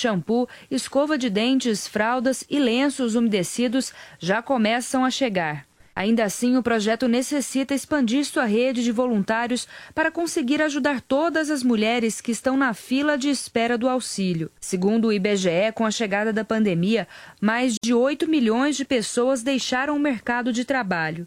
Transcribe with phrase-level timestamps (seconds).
[0.00, 5.70] shampoo, escova de dentes, fraldas e lenços umedecidos já começam a chegar.
[5.94, 11.62] Ainda assim, o projeto necessita expandir sua rede de voluntários para conseguir ajudar todas as
[11.62, 14.50] mulheres que estão na fila de espera do auxílio.
[14.60, 17.06] Segundo o IBGE, com a chegada da pandemia,
[17.40, 21.26] mais de 8 milhões de pessoas deixaram o mercado de trabalho.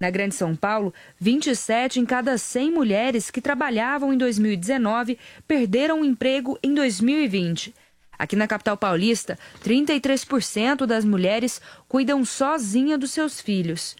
[0.00, 6.04] Na Grande São Paulo, 27 em cada 100 mulheres que trabalhavam em 2019 perderam o
[6.04, 7.74] emprego em 2020.
[8.18, 13.94] Aqui na capital paulista, 33% das mulheres cuidam sozinha dos seus filhos.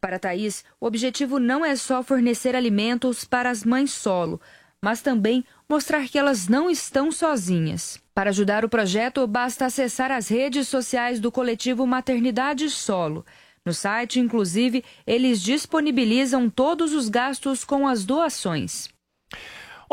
[0.00, 4.38] Para Thaís, o objetivo não é só fornecer alimentos para as mães solo,
[4.82, 7.98] mas também mostrar que elas não estão sozinhas.
[8.14, 13.24] Para ajudar o projeto, basta acessar as redes sociais do coletivo Maternidade Solo.
[13.64, 18.90] No site, inclusive, eles disponibilizam todos os gastos com as doações.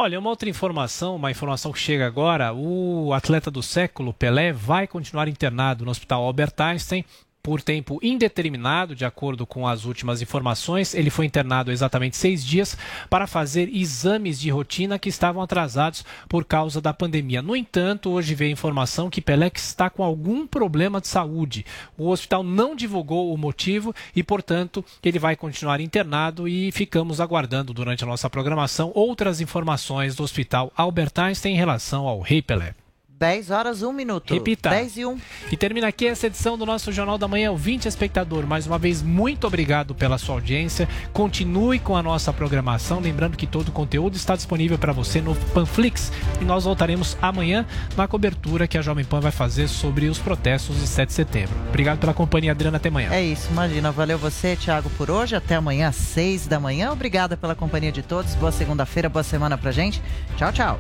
[0.02, 4.88] Olha, uma outra informação, uma informação que chega agora: o atleta do século, Pelé, vai
[4.88, 7.06] continuar internado no Hospital Albert Einstein
[7.42, 10.94] por tempo indeterminado, de acordo com as últimas informações.
[10.94, 12.78] Ele foi internado exatamente seis dias
[13.10, 17.42] para fazer exames de rotina que estavam atrasados por causa da pandemia.
[17.42, 21.66] No entanto, hoje veio a informação que Pelé está com algum problema de saúde.
[21.98, 27.74] O hospital não divulgou o motivo e, portanto, ele vai continuar internado e ficamos aguardando
[27.74, 32.81] durante a nossa programação outras informações do Hospital Albert Einstein em relação ao Rei Pelé.
[33.22, 34.34] 10 horas, 1 minuto.
[34.34, 34.72] Repita.
[34.72, 35.18] 10 e 1.
[35.52, 38.48] E termina aqui essa edição do nosso Jornal da Manhã, o 20 espectador.
[38.48, 40.90] Mais uma vez, muito obrigado pela sua audiência.
[41.14, 43.00] Continue com a nossa programação.
[43.00, 46.12] Lembrando que todo o conteúdo está disponível para você no Panflix.
[46.42, 47.64] E nós voltaremos amanhã
[47.96, 51.56] na cobertura que a Jovem Pan vai fazer sobre os protestos de 7 de setembro.
[51.70, 52.78] Obrigado pela companhia, Adriana.
[52.78, 53.12] Até amanhã.
[53.12, 53.92] É isso, imagina.
[53.92, 55.36] Valeu você, Thiago, por hoje.
[55.36, 56.92] Até amanhã, às 6 da manhã.
[56.92, 58.34] Obrigada pela companhia de todos.
[58.34, 60.02] Boa segunda-feira, boa semana pra gente.
[60.38, 60.80] Tchau, tchau.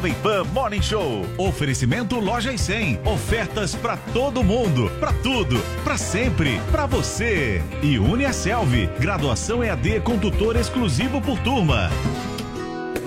[0.00, 1.26] Jovem Pan Morning Show.
[1.36, 3.00] Oferecimento Loja e 100.
[3.04, 7.62] Ofertas para todo mundo, para tudo, para sempre, para você.
[7.82, 8.88] E Uniaselv.
[8.98, 11.90] Graduação EAD com tutor exclusivo por turma.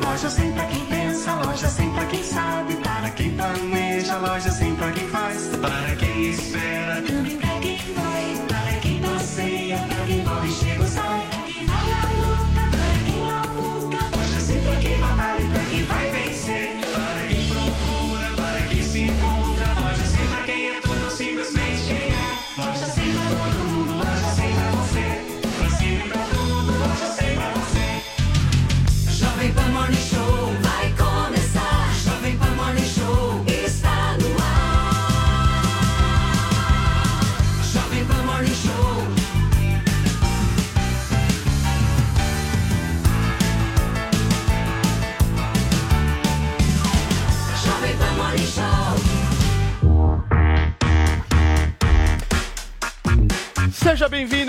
[0.06, 4.76] Loja 100 pra quem pensa, loja 100 pra quem sabe, para quem planeja, loja 100
[4.76, 7.73] pra quem faz, para quem espera, também pra quem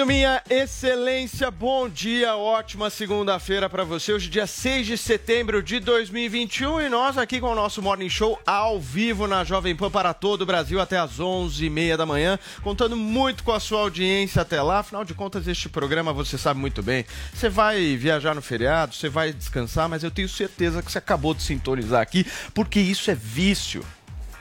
[0.04, 1.50] bem-vindo, minha excelência.
[1.50, 4.12] Bom dia, ótima segunda-feira para você.
[4.12, 8.38] Hoje, dia 6 de setembro de 2021, e nós aqui com o nosso Morning Show
[8.46, 12.96] ao vivo na Jovem Pan para todo o Brasil até às 11h30 da manhã, contando
[12.96, 14.80] muito com a sua audiência até lá.
[14.80, 17.04] Afinal de contas, este programa você sabe muito bem.
[17.32, 21.34] Você vai viajar no feriado, você vai descansar, mas eu tenho certeza que você acabou
[21.34, 23.84] de sintonizar aqui, porque isso é vício.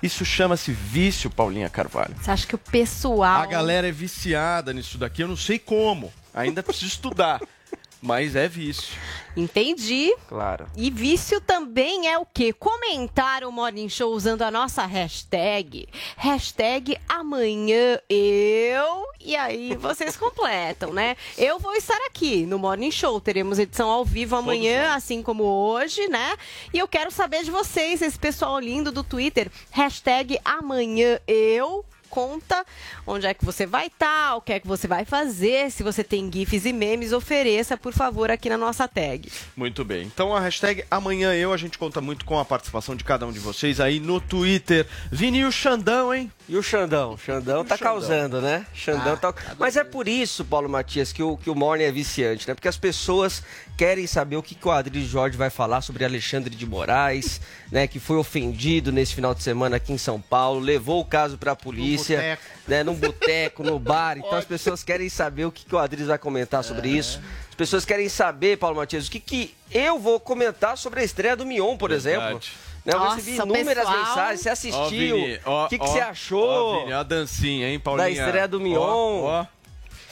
[0.03, 2.13] Isso chama-se vício, Paulinha Carvalho.
[2.21, 3.41] Você acha que o pessoal.
[3.41, 6.11] A galera é viciada nisso daqui, eu não sei como.
[6.33, 7.39] Ainda preciso estudar.
[8.01, 8.97] Mas é vício.
[9.35, 10.13] Entendi.
[10.27, 10.67] Claro.
[10.75, 12.53] E vício também é o quê?
[12.53, 15.87] Comentar o Morning Show usando a nossa hashtag.
[16.15, 19.05] Hashtag amanhã eu.
[19.19, 21.15] E aí vocês completam, né?
[21.37, 23.19] Eu vou estar aqui no Morning Show.
[23.19, 26.35] Teremos edição ao vivo amanhã, assim como hoje, né?
[26.73, 29.49] E eu quero saber de vocês, esse pessoal lindo do Twitter.
[29.71, 32.63] Hashtag amanhã eu conta
[33.07, 35.71] onde é que você vai estar, o que é que você vai fazer.
[35.71, 39.31] Se você tem GIFs e memes, ofereça, por favor, aqui na nossa tag.
[39.57, 40.03] Muito bem.
[40.03, 43.31] Então a hashtag amanhã eu, a gente conta muito com a participação de cada um
[43.31, 44.85] de vocês aí no Twitter.
[45.11, 46.31] Vini o Xandão, hein?
[46.47, 47.17] E o Xandão?
[47.17, 47.93] Xandão tá Xandão?
[47.93, 48.65] causando, né?
[48.73, 49.33] Xandão Ah, tá...
[49.57, 52.53] Mas é por isso, Paulo Matias, que o, que o Morning é viciante, né?
[52.53, 53.41] Porque as pessoas
[53.77, 57.39] querem saber o que, que o Adriles Jorge vai falar sobre Alexandre de Moraes,
[57.71, 57.87] né?
[57.87, 61.55] Que foi ofendido nesse final de semana aqui em São Paulo, levou o caso pra
[61.55, 62.43] polícia, boteco.
[62.67, 62.83] né?
[62.83, 64.17] Num boteco, no bar.
[64.17, 67.21] Então as pessoas querem saber o que, que o Adriles vai comentar sobre isso.
[67.49, 71.35] As pessoas querem saber, Paulo Matias, o que, que eu vou comentar sobre a estreia
[71.35, 72.41] do Mion, por exemplo.
[72.85, 73.97] Né, eu Nossa, recebi inúmeras pessoal.
[73.97, 74.39] mensagens.
[74.41, 75.17] Você Ó, assistiu?
[75.45, 76.79] Ó, o que, que ó, você Ó, achou?
[76.81, 78.05] Vini, ó a dancinha, hein, Paulinha?
[78.07, 78.79] Da estreia do Mion.
[78.81, 79.45] Ó, ó.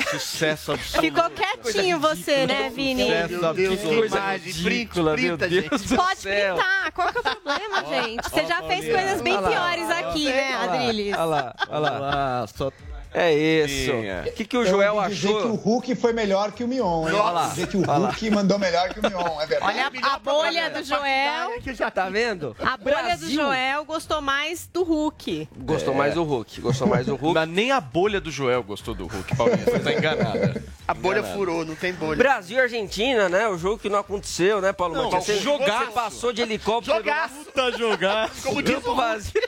[0.10, 1.02] Sucesso absoluto.
[1.02, 3.04] Ficou quietinho você, né, Vini?
[3.04, 4.52] Sucesso Deus, que imagem.
[4.54, 6.56] ridícula, meu Deus Pode céu.
[6.56, 6.92] printar.
[6.94, 8.30] Qual que é o problema, gente?
[8.30, 11.14] Você já fez coisas bem piores aqui, né, Adriles?
[11.14, 12.46] Olha lá, olha lá.
[12.48, 12.72] Só
[13.14, 13.92] É isso.
[13.92, 14.24] Tinha.
[14.26, 15.56] O que, que o Eu Joel ouvi dizer que o achou?
[15.56, 17.16] Hulk foi melhor que o Mion, hein?
[17.16, 17.48] Olha lá.
[17.50, 19.78] Dizer que o Hulk mandou melhor que o Mion, é verdade.
[19.78, 21.62] Olha a bolha do Joel.
[21.62, 22.56] Que já Tá vendo?
[22.60, 25.50] A bolha do Brasil Joel gostou mais do Hulk.
[25.58, 26.62] Gostou mais do Hulk.
[26.62, 27.36] Gostou mais do Hulk.
[27.36, 29.58] Mas nem a bolha do Joel gostou do Hulk, Paulinha.
[29.66, 30.64] Você tá enganada.
[30.88, 32.18] A bolha furou, não tem bolha.
[32.18, 33.48] Brasil e Argentina, né?
[33.48, 35.26] O jogo que não aconteceu, né, Paulo Não, Matias?
[35.26, 35.86] Você, jogaço.
[35.86, 36.98] você passou de helicóptero.
[36.98, 37.46] Jogaço.
[37.54, 38.32] Tá jogado.
[38.44, 39.42] Como diz o vazio.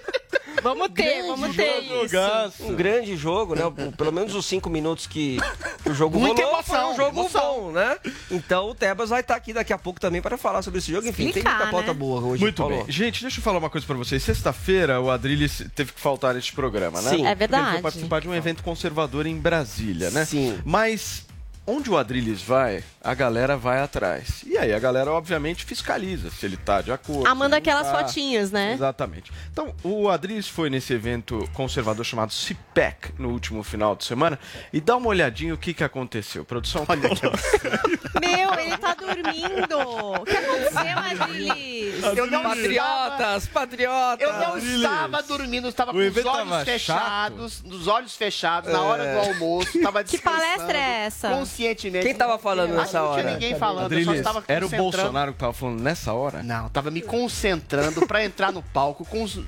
[0.64, 2.64] Vamos ter, vamos ter isso.
[2.64, 3.62] Um grande jogo, né?
[3.98, 5.38] Pelo menos os cinco minutos que
[5.86, 7.42] o jogo Muita rolou emoção, foi um jogo emoção.
[7.64, 7.98] bom, né?
[8.32, 11.08] Então o Tebas vai estar aqui daqui a pouco também para falar sobre esse jogo.
[11.08, 11.94] Enfim, tem Explicar, muita pauta né?
[11.94, 12.42] boa hoje.
[12.42, 12.78] Muito Paulo.
[12.78, 12.86] bem.
[12.92, 14.24] Gente, deixa eu falar uma coisa pra vocês.
[14.24, 17.10] Sexta-feira, o Adriles teve que faltar neste programa, né?
[17.10, 17.18] Sim.
[17.18, 17.82] Porque É Ele foi verdade.
[17.82, 20.24] participar de um evento conservador em Brasília, né?
[20.26, 20.58] Sim.
[20.64, 21.26] Mas
[21.66, 24.44] onde o Adriles vai, a galera vai atrás.
[24.46, 27.28] E aí a galera, obviamente, fiscaliza se ele tá de acordo.
[27.28, 28.00] Ah, manda aquelas tá.
[28.00, 28.74] fotinhas, né?
[28.74, 29.32] Exatamente.
[29.52, 34.38] Então, o Adriles foi nesse evento conservador chamado CIPEC no último final de semana
[34.72, 36.44] e dá uma olhadinha o que, que aconteceu.
[36.44, 37.24] Produção, olha que
[38.20, 39.80] Meu, ele tá dormindo.
[39.80, 42.04] O que aconteceu, Adriles?
[42.18, 44.28] Eu não estava, Patriotas, patriotas.
[44.28, 49.14] eu não estava dormindo, eu estava com os olhos fechados, dos olhos fechados, na hora
[49.14, 51.30] do almoço, tava Que palestra é essa?
[51.54, 52.06] Conscientemente.
[52.06, 53.34] Quem tava falando nessa que Não tinha hora?
[53.34, 54.70] ninguém falando, eu só Adriles, estava era o.
[54.70, 56.42] Bolsonaro que tava falando nessa hora?
[56.42, 59.46] Não, tava me concentrando para entrar no palco com os, os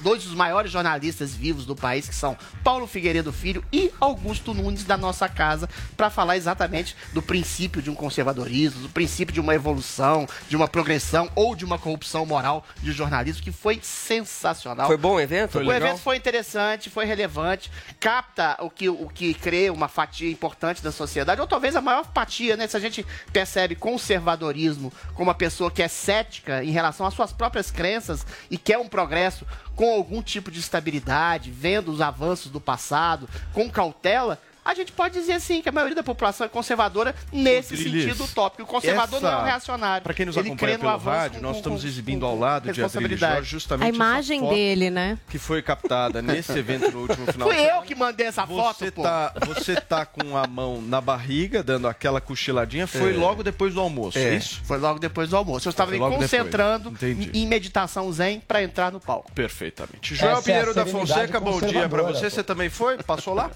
[0.00, 4.84] dois dos maiores jornalistas vivos do país, que são Paulo Figueiredo Filho e Augusto Nunes
[4.84, 9.54] da nossa casa, para falar exatamente do princípio de um conservadorismo, do princípio de uma
[9.54, 14.86] evolução, de uma progressão ou de uma corrupção moral de jornalismo, que foi sensacional.
[14.86, 15.52] Foi bom o evento?
[15.52, 15.88] Foi O legal?
[15.90, 17.70] evento foi interessante, foi relevante,
[18.00, 22.06] capta o que, o que crê uma fatia importante da sociedade, ou talvez a maior
[22.14, 22.68] fatia, né?
[22.68, 27.32] Se a gente percebe conservadorismo como uma pessoa que é cética em relação às suas
[27.32, 29.44] próprias crenças e quer um progresso
[29.74, 34.38] com algum tipo de estabilidade, vendo os avanços do passado, com cautela.
[34.64, 38.24] A gente pode dizer sim que a maioria da população é conservadora nesse Rodrigues, sentido
[38.24, 38.62] utópico.
[38.62, 40.04] O conservador essa- não é um reacionário.
[40.04, 42.38] Pra quem nos Ele acompanha pelo avanço rádio, com- nós com- estamos exibindo com ao
[42.38, 43.34] lado de responsabilidade.
[43.34, 45.18] Jorge justamente A essa imagem foto dele, né?
[45.28, 48.90] que foi captada nesse evento no último final Fui eu que mandei essa foto, Você
[48.92, 49.02] pô.
[49.02, 53.80] tá, você tá com a mão na barriga, dando aquela cochiladinha, foi logo depois do
[53.80, 54.60] almoço, é, É, isso?
[54.64, 55.66] Foi logo depois do almoço.
[55.66, 56.94] Eu estava me concentrando
[57.34, 59.32] em meditação zen para entrar no palco.
[59.32, 60.14] Perfeitamente.
[60.14, 62.24] Joel é Pinheiro da Fonseca, bom dia pra conservadora, você.
[62.26, 62.30] pô.
[62.30, 62.96] Você também foi?
[62.98, 63.50] Passou lá?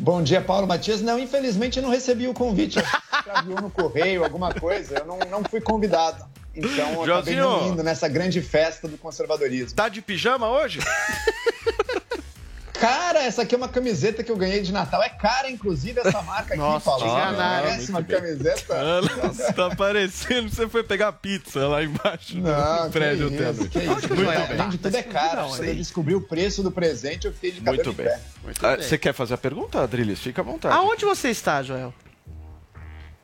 [0.00, 1.02] Bom dia, Paulo Matias.
[1.02, 2.78] Não, infelizmente eu não recebi o convite.
[2.78, 5.00] Extraviou no correio, alguma coisa.
[5.00, 6.24] Eu não, não fui convidado.
[6.54, 7.42] Então eu acabei Joãozinho.
[7.42, 9.76] não indo nessa grande festa do conservadorismo.
[9.76, 10.80] Tá de pijama hoje?
[12.80, 15.02] Cara, essa aqui é uma camiseta que eu ganhei de Natal.
[15.02, 17.04] É cara, inclusive, essa marca aqui, Nossa, Paulo.
[17.04, 18.20] te enganaram, muito bem.
[18.20, 19.02] camiseta?
[19.22, 23.78] Nossa, tá parecendo que você foi pegar pizza lá embaixo Não, do prédio isso, que
[23.80, 23.90] isso.
[24.14, 24.68] Muito Além bem.
[24.70, 25.48] de tudo é caro.
[25.48, 28.06] Quando eu descobri o preço do presente, eu fiquei de cabelo Muito em bem.
[28.06, 28.20] pé.
[28.66, 30.18] Ah, Você quer fazer a pergunta, Adriles?
[30.18, 30.74] Fica à vontade.
[30.74, 31.92] Aonde você está, Joel?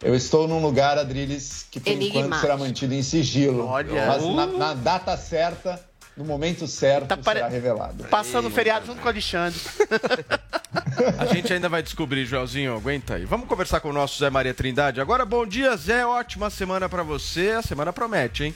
[0.02, 2.40] Eu estou num lugar, Adriles, que por enquanto Enigmático.
[2.42, 3.64] será mantido em sigilo.
[3.66, 4.06] Olha.
[4.06, 5.80] Mas na, na data certa,
[6.16, 8.04] no momento certo, Tá pare- será revelado.
[8.04, 9.60] Passando o feriado junto com o Alexandre.
[11.18, 12.74] A gente ainda vai descobrir, Joelzinho.
[12.74, 13.24] Aguenta aí.
[13.24, 15.00] Vamos conversar com o nosso Zé Maria Trindade.
[15.00, 16.06] Agora, bom dia, Zé.
[16.06, 17.50] Ótima semana pra você.
[17.50, 18.54] A semana promete, hein?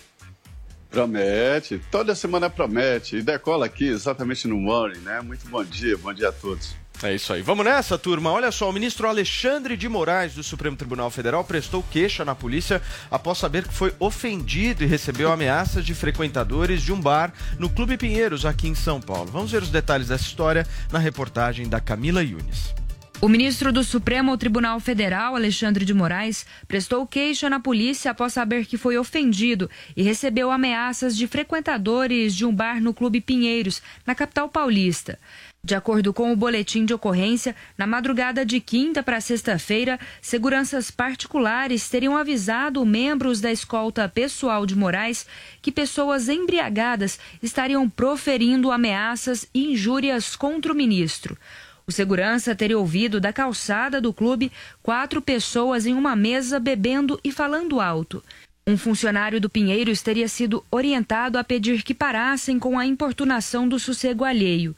[0.90, 3.16] Promete, toda semana promete.
[3.16, 5.20] E decola aqui exatamente no morning, né?
[5.20, 6.74] Muito bom dia, bom dia a todos.
[7.02, 7.40] É isso aí.
[7.40, 8.30] Vamos nessa, turma.
[8.30, 12.82] Olha só, o ministro Alexandre de Moraes, do Supremo Tribunal Federal, prestou queixa na polícia
[13.10, 17.96] após saber que foi ofendido e recebeu ameaças de frequentadores de um bar no Clube
[17.96, 19.30] Pinheiros, aqui em São Paulo.
[19.30, 22.74] Vamos ver os detalhes dessa história na reportagem da Camila Yunes.
[23.22, 28.64] O ministro do Supremo Tribunal Federal, Alexandre de Moraes, prestou queixa na polícia após saber
[28.64, 34.14] que foi ofendido e recebeu ameaças de frequentadores de um bar no Clube Pinheiros, na
[34.14, 35.18] capital paulista.
[35.62, 41.88] De acordo com o boletim de ocorrência, na madrugada de quinta para sexta-feira, seguranças particulares
[41.88, 45.26] teriam avisado membros da escolta pessoal de Moraes
[45.60, 51.36] que pessoas embriagadas estariam proferindo ameaças e injúrias contra o ministro.
[51.86, 54.50] O segurança teria ouvido da calçada do clube
[54.82, 58.24] quatro pessoas em uma mesa bebendo e falando alto.
[58.66, 63.78] Um funcionário do Pinheiros teria sido orientado a pedir que parassem com a importunação do
[63.78, 64.74] sossego alheio.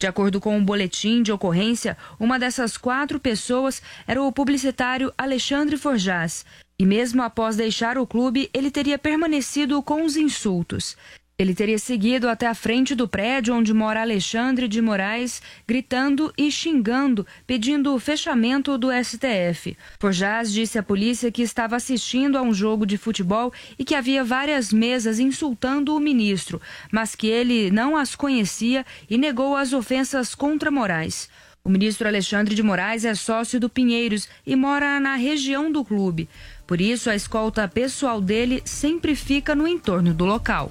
[0.00, 5.76] De acordo com um boletim de ocorrência, uma dessas quatro pessoas era o publicitário Alexandre
[5.76, 6.46] Forjás.
[6.78, 10.96] E mesmo após deixar o clube, ele teria permanecido com os insultos.
[11.40, 16.52] Ele teria seguido até a frente do prédio onde mora Alexandre de Moraes, gritando e
[16.52, 19.74] xingando, pedindo o fechamento do STF.
[19.98, 24.22] Forjás disse à polícia que estava assistindo a um jogo de futebol e que havia
[24.22, 26.60] várias mesas insultando o ministro,
[26.92, 31.30] mas que ele não as conhecia e negou as ofensas contra Moraes.
[31.64, 36.28] O ministro Alexandre de Moraes é sócio do Pinheiros e mora na região do clube.
[36.66, 40.70] Por isso, a escolta pessoal dele sempre fica no entorno do local.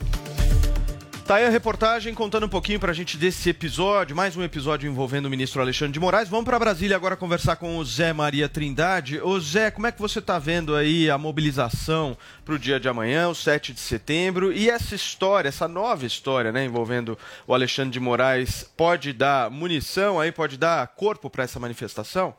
[1.30, 5.28] Tá aí a reportagem contando um pouquinho pra gente desse episódio, mais um episódio envolvendo
[5.28, 6.28] o ministro Alexandre de Moraes.
[6.28, 9.22] Vamos para Brasília agora conversar com o Zé Maria Trindade.
[9.22, 13.30] Ô Zé, como é que você tá vendo aí a mobilização pro dia de amanhã,
[13.30, 18.00] o 7 de setembro, e essa história, essa nova história, né, envolvendo o Alexandre de
[18.00, 22.34] Moraes, pode dar munição aí, pode dar corpo para essa manifestação?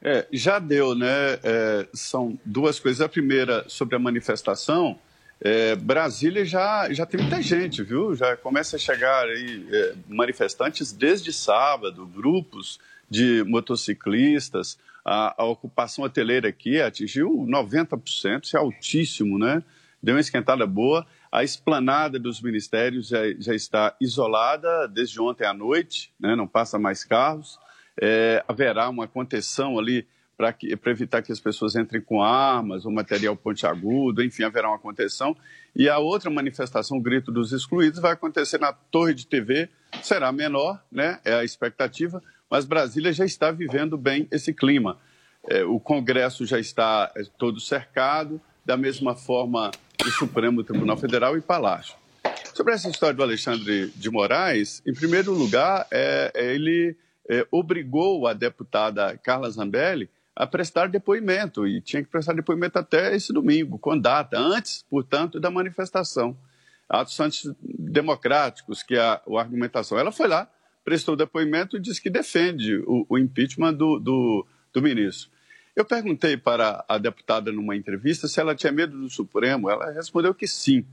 [0.00, 1.40] É, já deu, né?
[1.42, 3.00] É, são duas coisas.
[3.00, 4.96] A primeira, sobre a manifestação,
[5.40, 8.14] é, Brasília já, já tem muita gente, viu?
[8.14, 14.78] Já começa a chegar aí é, manifestantes desde sábado, grupos de motociclistas.
[15.04, 19.62] A, a ocupação hoteleira aqui atingiu 90%, isso é altíssimo, né?
[20.02, 21.06] Deu uma esquentada boa.
[21.30, 26.34] A esplanada dos ministérios já, já está isolada desde ontem à noite, né?
[26.34, 27.58] não passa mais carros.
[28.00, 30.06] É, haverá uma contenção ali
[30.38, 30.54] para
[30.92, 35.36] evitar que as pessoas entrem com armas ou material pontiagudo, enfim, haverá uma contenção.
[35.74, 39.68] E a outra manifestação, o Grito dos Excluídos, vai acontecer na Torre de TV,
[40.00, 41.18] será menor, né?
[41.24, 44.96] é a expectativa, mas Brasília já está vivendo bem esse clima.
[45.50, 49.72] É, o Congresso já está é, todo cercado, da mesma forma
[50.06, 51.96] o Supremo Tribunal Federal e Palácio.
[52.54, 56.96] Sobre essa história do Alexandre de Moraes, em primeiro lugar, é, é ele
[57.28, 63.12] é, obrigou a deputada Carla Zambelli a prestar depoimento e tinha que prestar depoimento até
[63.12, 66.38] esse domingo, com data, antes, portanto, da manifestação.
[66.88, 69.98] Atos antidemocráticos, que é a, a argumentação.
[69.98, 70.48] Ela foi lá,
[70.84, 75.28] prestou depoimento e disse que defende o, o impeachment do, do, do ministro.
[75.74, 79.68] Eu perguntei para a deputada numa entrevista se ela tinha medo do Supremo.
[79.68, 80.86] Ela respondeu que sim.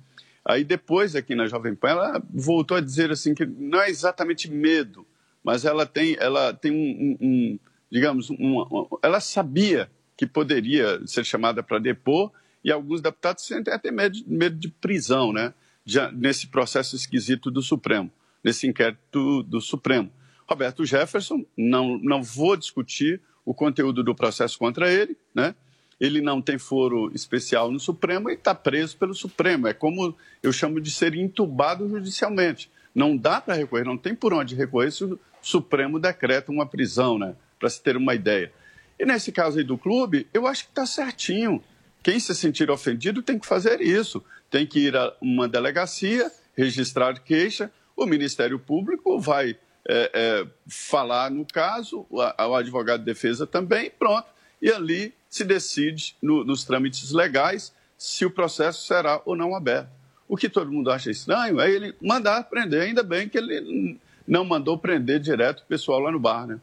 [0.44, 4.50] Aí depois, aqui na Jovem Pan, ela voltou a dizer assim que não é exatamente
[4.50, 5.06] medo,
[5.44, 7.60] mas ela tem, ela tem um, um, um
[7.92, 12.32] digamos, uma, uma, ela sabia que poderia ser chamada para depor
[12.64, 15.54] e alguns deputados sentem até medo, medo de prisão, né?
[15.86, 18.12] Já, nesse processo esquisito do Supremo,
[18.44, 20.12] nesse inquérito do Supremo.
[20.48, 25.54] Roberto Jefferson, não, não vou discutir o conteúdo do processo contra ele, né?
[26.00, 29.68] Ele não tem foro especial no Supremo e está preso pelo Supremo.
[29.68, 32.70] É como eu chamo de ser entubado judicialmente.
[32.94, 37.18] Não dá para recorrer, não tem por onde recorrer se o Supremo decreta uma prisão,
[37.18, 37.36] né?
[37.60, 38.52] Para se ter uma ideia.
[39.00, 41.64] E nesse caso aí do clube, eu acho que está certinho.
[42.02, 44.24] Quem se sentir ofendido tem que fazer isso.
[44.50, 49.58] Tem que ir a uma delegacia, registrar queixa, o Ministério Público vai
[49.88, 54.28] é, é, falar no caso, o, advogado de defesa também, pronto.
[54.62, 59.90] E ali se decide, no, nos trâmites legais, se o processo será ou não aberto.
[60.28, 64.44] O que todo mundo acha estranho é ele mandar prender, ainda bem que ele não
[64.44, 66.60] mandou prender direto o pessoal lá no bar, né?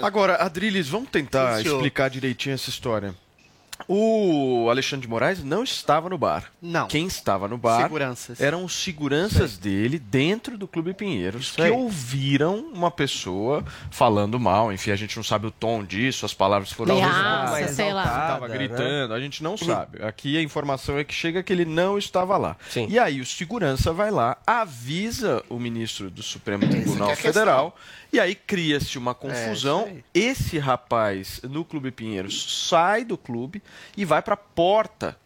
[0.00, 3.14] Agora, Adriles, vamos tentar Sim, explicar direitinho essa história.
[3.86, 6.50] O Alexandre de Moraes não estava no bar.
[6.62, 6.88] Não.
[6.88, 8.40] Quem estava no bar seguranças.
[8.40, 9.60] eram os seguranças Sim.
[9.60, 14.72] dele dentro do Clube Pinheiros que ouviram uma pessoa falando mal.
[14.72, 18.02] Enfim, a gente não sabe o tom disso, as palavras foram Nossa, sei lá.
[18.02, 20.02] Estava gritando, a gente não sabe.
[20.02, 22.56] Aqui a informação é que chega que ele não estava lá.
[22.70, 22.86] Sim.
[22.88, 27.72] E aí o segurança vai lá, avisa o ministro do Supremo Tribunal é Federal.
[27.72, 29.86] Questão e aí cria-se uma confusão.
[29.88, 33.62] É, Esse rapaz no Clube Pinheiros sai do clube
[33.94, 35.18] e vai para a porta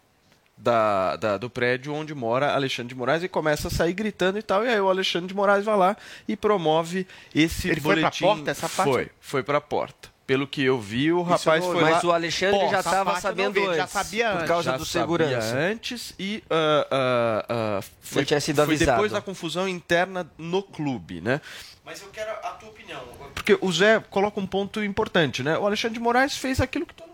[0.57, 4.43] da, da, do prédio onde mora Alexandre de Moraes e começa a sair gritando e
[4.43, 4.65] tal.
[4.65, 5.95] E aí o Alexandre de Moraes vai lá
[6.27, 8.01] e promove esse Ele boletim.
[8.01, 8.91] Foi para a porta essa parte?
[8.91, 12.09] Foi, foi para a porta Pelo que eu vi, o rapaz não- foi mas lá...
[12.09, 13.75] o Alexandre Pô, já estava sabendo vi, antes.
[13.75, 14.47] já sabia por antes.
[14.47, 15.57] causa já do sabia segurança.
[15.57, 18.91] antes e ah, ah, ah, foi, tinha sido foi avisado.
[18.91, 21.41] depois da confusão interna no clube, né?
[21.83, 23.01] Mas eu quero a tua opinião.
[23.35, 25.57] Porque o Zé coloca um ponto importante, né?
[25.57, 27.10] O Alexandre de Moraes fez aquilo que todo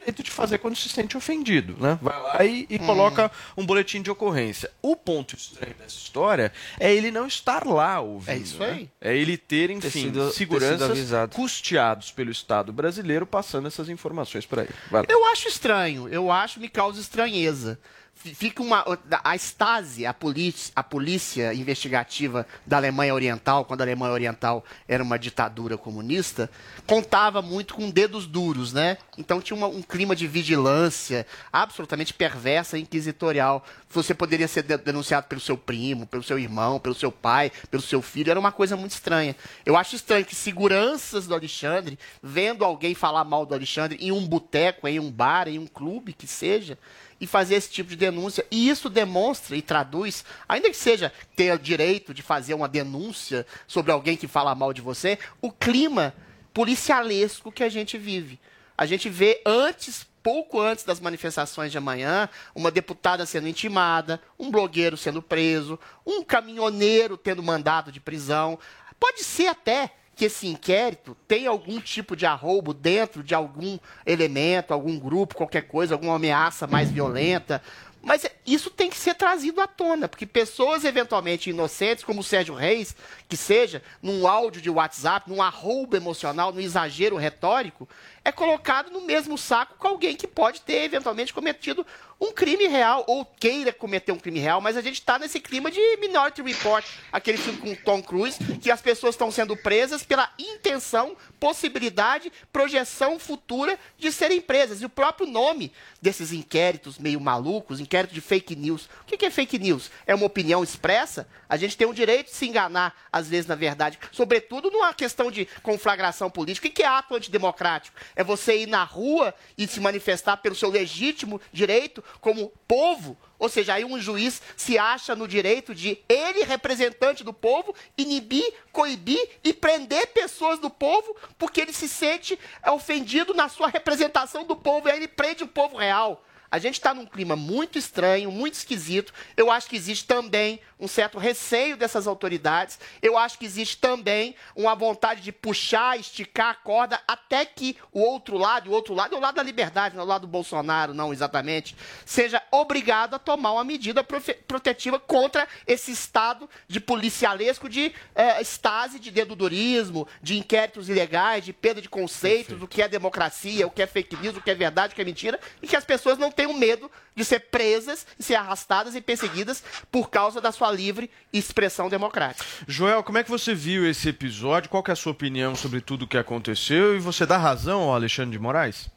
[0.00, 1.98] direito de fazer quando se sente ofendido, né?
[2.00, 4.70] Vai lá e, e coloca um boletim de ocorrência.
[4.82, 8.30] O ponto estranho dessa história é ele não estar lá ouvindo.
[8.34, 8.70] É isso né?
[8.70, 8.90] aí.
[9.00, 11.34] É ele ter, enfim, sido- sido seguranças avisado.
[11.36, 14.74] custeados pelo Estado brasileiro passando essas informações para ele.
[15.08, 17.78] Eu acho estranho, eu acho me causa estranheza.
[18.22, 18.84] Fica uma.
[19.24, 25.02] A Stasi, a polícia, a polícia investigativa da Alemanha Oriental, quando a Alemanha Oriental era
[25.02, 26.50] uma ditadura comunista,
[26.86, 28.98] contava muito com dedos duros, né?
[29.16, 33.64] Então tinha uma- um clima de vigilância absolutamente perversa inquisitorial.
[33.88, 37.82] Você poderia ser de- denunciado pelo seu primo, pelo seu irmão, pelo seu pai, pelo
[37.82, 38.30] seu filho.
[38.30, 39.34] Era uma coisa muito estranha.
[39.64, 44.26] Eu acho estranho que seguranças do Alexandre, vendo alguém falar mal do Alexandre em um
[44.26, 46.76] boteco, em um bar, em um clube, que seja,
[47.20, 48.46] e fazer esse tipo de denúncia.
[48.50, 53.46] E isso demonstra e traduz, ainda que seja ter o direito de fazer uma denúncia
[53.66, 56.14] sobre alguém que fala mal de você, o clima
[56.54, 58.40] policialesco que a gente vive.
[58.76, 64.50] A gente vê antes, pouco antes das manifestações de amanhã, uma deputada sendo intimada, um
[64.50, 68.58] blogueiro sendo preso, um caminhoneiro tendo mandado de prisão.
[68.98, 74.74] Pode ser até que esse inquérito tenha algum tipo de arroubo dentro de algum elemento,
[74.74, 77.62] algum grupo, qualquer coisa, alguma ameaça mais violenta.
[78.02, 82.54] Mas isso tem que ser trazido à tona, porque pessoas eventualmente inocentes, como o Sérgio
[82.54, 82.94] Reis,
[83.30, 87.88] que seja, num áudio de WhatsApp, num arroubo emocional, num exagero retórico,
[88.24, 91.86] é colocado no mesmo saco com alguém que pode ter eventualmente cometido
[92.20, 95.70] um crime real, ou queira cometer um crime real, mas a gente está nesse clima
[95.70, 100.30] de Minority Report, aquele filme com Tom Cruise, que as pessoas estão sendo presas pela
[100.38, 104.82] intenção, possibilidade, projeção futura de serem presas.
[104.82, 105.72] E o próprio nome
[106.02, 108.86] desses inquéritos meio malucos, inquérito de fake news.
[109.02, 109.90] O que é fake news?
[110.06, 111.26] É uma opinião expressa?
[111.48, 115.30] A gente tem o direito de se enganar, às vezes, na verdade, sobretudo numa questão
[115.30, 116.68] de conflagração política.
[116.68, 117.96] O que é ato antidemocrático?
[118.20, 123.16] É você ir na rua e se manifestar pelo seu legítimo direito como povo?
[123.38, 128.44] Ou seja, aí um juiz se acha no direito de ele, representante do povo, inibir,
[128.72, 134.54] coibir e prender pessoas do povo porque ele se sente ofendido na sua representação do
[134.54, 136.22] povo e aí ele prende o povo real.
[136.50, 139.12] A gente está num clima muito estranho, muito esquisito.
[139.36, 142.78] Eu acho que existe também um certo receio dessas autoridades.
[143.00, 148.00] Eu acho que existe também uma vontade de puxar, esticar a corda até que o
[148.00, 150.26] outro lado, o outro lado é o lado da liberdade, não é o lado do
[150.26, 157.68] Bolsonaro, não exatamente, seja obrigado a tomar uma medida protetiva contra esse estado de policialesco,
[157.68, 162.88] de eh, estase, de dedudorismo, de inquéritos ilegais, de perda de conceitos, do que é
[162.88, 165.66] democracia, o que é fake news, o que é verdade, o que é mentira, e
[165.66, 170.08] que as pessoas não tenham medo de ser presas, e ser arrastadas e perseguidas por
[170.08, 172.46] causa da sua livre expressão democrática.
[172.66, 174.70] Joel, como é que você viu esse episódio?
[174.70, 176.96] Qual que é a sua opinião sobre tudo o que aconteceu?
[176.96, 178.88] E você dá razão ao Alexandre de Moraes?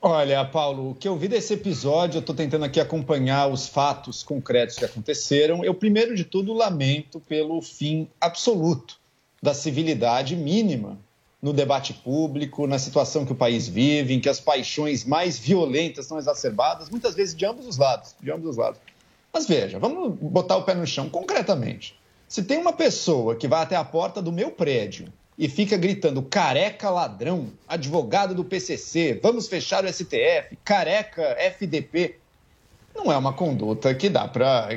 [0.00, 4.22] Olha, Paulo, o que eu vi desse episódio, eu estou tentando aqui acompanhar os fatos
[4.22, 5.62] concretos que aconteceram.
[5.62, 8.98] Eu, primeiro de tudo, lamento pelo fim absoluto
[9.42, 10.98] da civilidade mínima
[11.40, 16.06] no debate público, na situação que o país vive, em que as paixões mais violentas
[16.06, 18.80] são exacerbadas, muitas vezes de ambos os lados, de ambos os lados.
[19.32, 21.98] Mas veja, vamos botar o pé no chão concretamente.
[22.26, 26.22] Se tem uma pessoa que vai até a porta do meu prédio e fica gritando
[26.22, 32.16] careca ladrão, advogado do PCC, vamos fechar o STF, careca FDP,
[32.96, 34.68] não é uma conduta que dá para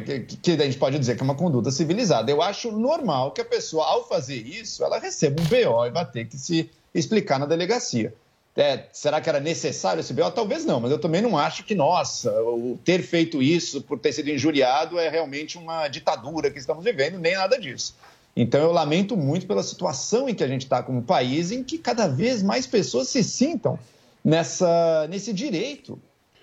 [0.41, 2.29] que, a gente pode dizer que é uma conduta civilizada.
[2.29, 6.05] Eu acho normal que a pessoa, ao fazer isso, ela receba um BO e vai
[6.05, 8.13] ter que se explicar na delegacia.
[8.55, 10.29] É, será que era necessário esse BO?
[10.32, 14.12] Talvez não, mas eu também não acho que, nossa, o ter feito isso por ter
[14.12, 17.95] sido injuriado é realmente uma ditadura que estamos vivendo, nem nada disso.
[18.36, 21.77] Então eu lamento muito pela situação em que a gente está como país, em que
[21.77, 23.79] cada vez mais pessoas se sintam
[24.23, 25.99] nessa, nesse direito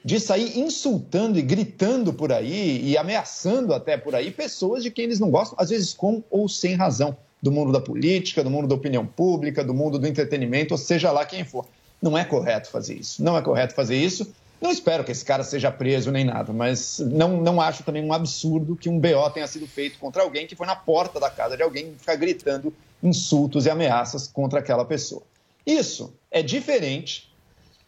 [0.06, 5.06] de sair insultando e gritando por aí e ameaçando até por aí pessoas de quem
[5.06, 8.68] eles não gostam, às vezes com ou sem razão, do mundo da política, do mundo
[8.68, 11.66] da opinião pública, do mundo do entretenimento, ou seja lá quem for.
[12.00, 13.20] Não é correto fazer isso.
[13.20, 14.32] Não é correto fazer isso.
[14.60, 18.12] Não espero que esse cara seja preso nem nada, mas não, não acho também um
[18.12, 21.56] absurdo que um BO tenha sido feito contra alguém que foi na porta da casa
[21.56, 25.22] de alguém ficar gritando insultos e ameaças contra aquela pessoa.
[25.66, 27.34] Isso é diferente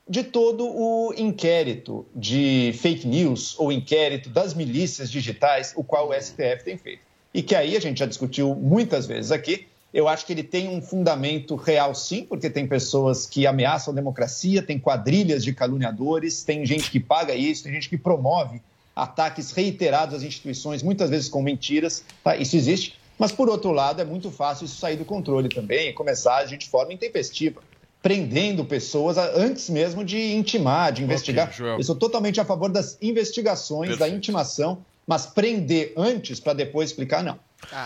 [0.08, 6.14] de todo o inquérito de fake news ou inquérito das milícias digitais, o qual o
[6.14, 7.02] STF tem feito.
[7.34, 10.68] E que aí a gente já discutiu muitas vezes aqui, Eu acho que ele tem
[10.68, 16.44] um fundamento real, sim, porque tem pessoas que ameaçam a democracia, tem quadrilhas de caluniadores,
[16.44, 18.60] tem gente que paga isso, tem gente que promove
[18.94, 22.04] ataques reiterados às instituições, muitas vezes com mentiras.
[22.22, 22.36] Tá?
[22.36, 22.98] Isso existe.
[23.18, 26.38] Mas, por outro lado, é muito fácil isso sair do controle também e começar a
[26.38, 27.62] agir de forma intempestiva,
[28.02, 31.52] prendendo pessoas antes mesmo de intimar, de investigar.
[31.52, 31.78] Joel.
[31.78, 37.22] Eu sou totalmente a favor das investigações, da intimação, mas prender antes para depois explicar,
[37.22, 37.38] não.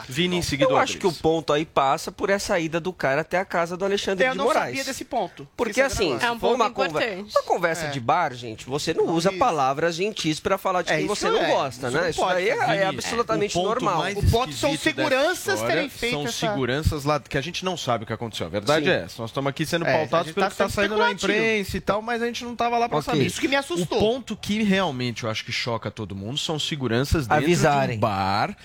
[0.08, 3.22] Vini em seguida Eu acho que o ponto aí passa por essa ida do cara
[3.22, 4.66] até a casa do Alexandre Eu de não Moraes.
[4.76, 5.48] sabia desse ponto.
[5.56, 6.16] Porque assim.
[6.20, 7.90] É um ponto uma, conver- uma conversa É.
[7.90, 11.42] de bar, gente, você não usa palavras gentis pra falar de É quem você não
[11.42, 11.50] é.
[11.50, 12.02] gosta, Isso né?
[12.02, 14.04] não Isso pode daí é, é absolutamente o normal.
[14.14, 18.04] O ponto são seguranças terem feito São essa- seguranças lá que a gente não sabe
[18.04, 18.46] o que aconteceu.
[18.46, 18.92] A verdade Sim.
[18.92, 19.20] é essa.
[19.22, 21.80] Nós estamos aqui sendo É, pautados gente pelo tá que está saindo na imprensa e
[21.80, 23.24] tal, mas a gente não estava lá para saber.
[23.26, 23.98] Isso que me assustou.
[23.98, 27.90] O ponto que realmente eu acho que choca todo mundo são seguranças dentro Avisarem.
[27.92, 28.56] de um bar.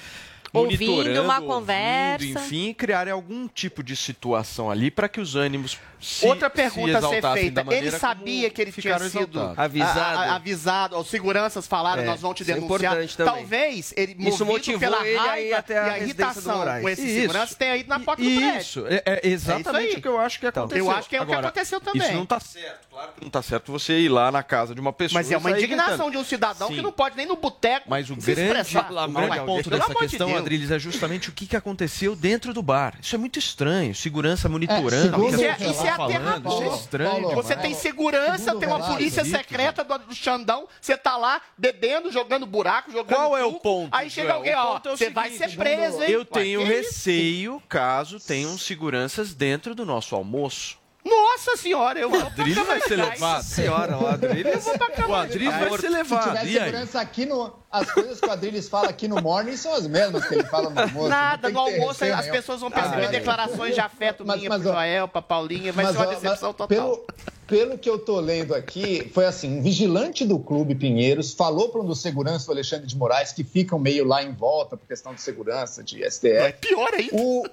[0.54, 2.26] Ouvindo monitorando, uma ouvindo, conversa.
[2.26, 6.98] enfim, criarem algum tipo de situação ali para que os ânimos se, Outra se pergunta
[7.00, 7.66] a ser feita.
[7.74, 9.54] Ele sabia que ele tinha sido.
[9.58, 10.00] Avisado.
[10.00, 12.82] a- a- avisado, os seguranças falaram, É, nós vamos te isso é denunciar.
[12.94, 13.34] importante também.
[13.34, 16.82] Talvez ele Isso movido motivou pela ele a ir raiva até a e a irritação
[16.82, 17.22] com esses Isso.
[17.22, 18.60] seguranças tenha ido na porta do prédio.
[18.62, 20.86] Isso, é, é exatamente É isso o que eu acho que aconteceu.
[20.86, 22.02] Eu acho que é o que Agora, aconteceu também.
[22.04, 24.80] Isso não tá certo, claro que não tá certo você ir lá na casa de
[24.82, 26.12] uma pessoa Mas é uma indignação gritando.
[26.12, 26.76] de um cidadão Sim.
[26.76, 28.92] que não pode nem no boteco Mas o se grande, expressar.
[28.92, 30.46] o grande ponto pelo dessa amor de questão, Deus.
[30.46, 32.96] Adriles, é justamente o que, que aconteceu dentro do bar.
[33.02, 33.94] Isso é muito estranho.
[33.94, 35.12] Segurança monitorando.
[35.12, 36.54] segundo o que Isso é, isso é aterrador.
[36.54, 37.22] Isso é estranho.
[37.22, 41.42] Paulo, Você tem segurança, segundo tem uma polícia secreta do, do Xandão, você tá lá
[41.58, 43.94] bebendo, jogando buraco, jogando Qual é o ponto?
[43.94, 44.38] Aí chega Joel?
[44.38, 46.12] alguém, O ó, é você vai ser preso, hein?
[46.12, 50.78] Eu tenho receio caso tenham seguranças dentro do nosso almoço.
[51.08, 53.44] Nossa senhora, eu vou pra Adriles vai ser levado.
[53.44, 56.24] Senhora, o Adriles, o Adriles vai ser Se levado.
[56.24, 56.66] tiver E aí?
[56.66, 57.54] segurança aqui no.
[57.72, 60.70] As coisas que o Adriles fala aqui no morning são as mesmas que ele fala
[60.70, 61.10] no almoço.
[61.10, 62.32] Nada, no almoço as nenhum.
[62.32, 65.86] pessoas vão perceber Ah, declarações de afeto Mas- minha mas, pro Joel, pra Paulinha, vai
[65.86, 67.06] Mas, ser uma decepção mas total.
[67.48, 71.82] Pelo, que eu tô lendo aqui, foi assim: um vigilante do clube Pinheiros falou para
[71.82, 75.14] um dos seguranças do Alexandre de Moraes, que ficam meio lá em volta por questão
[75.14, 76.54] de segurança, de É STF.
[76.62, 77.16] pior ainda.
[77.16, 77.46] O,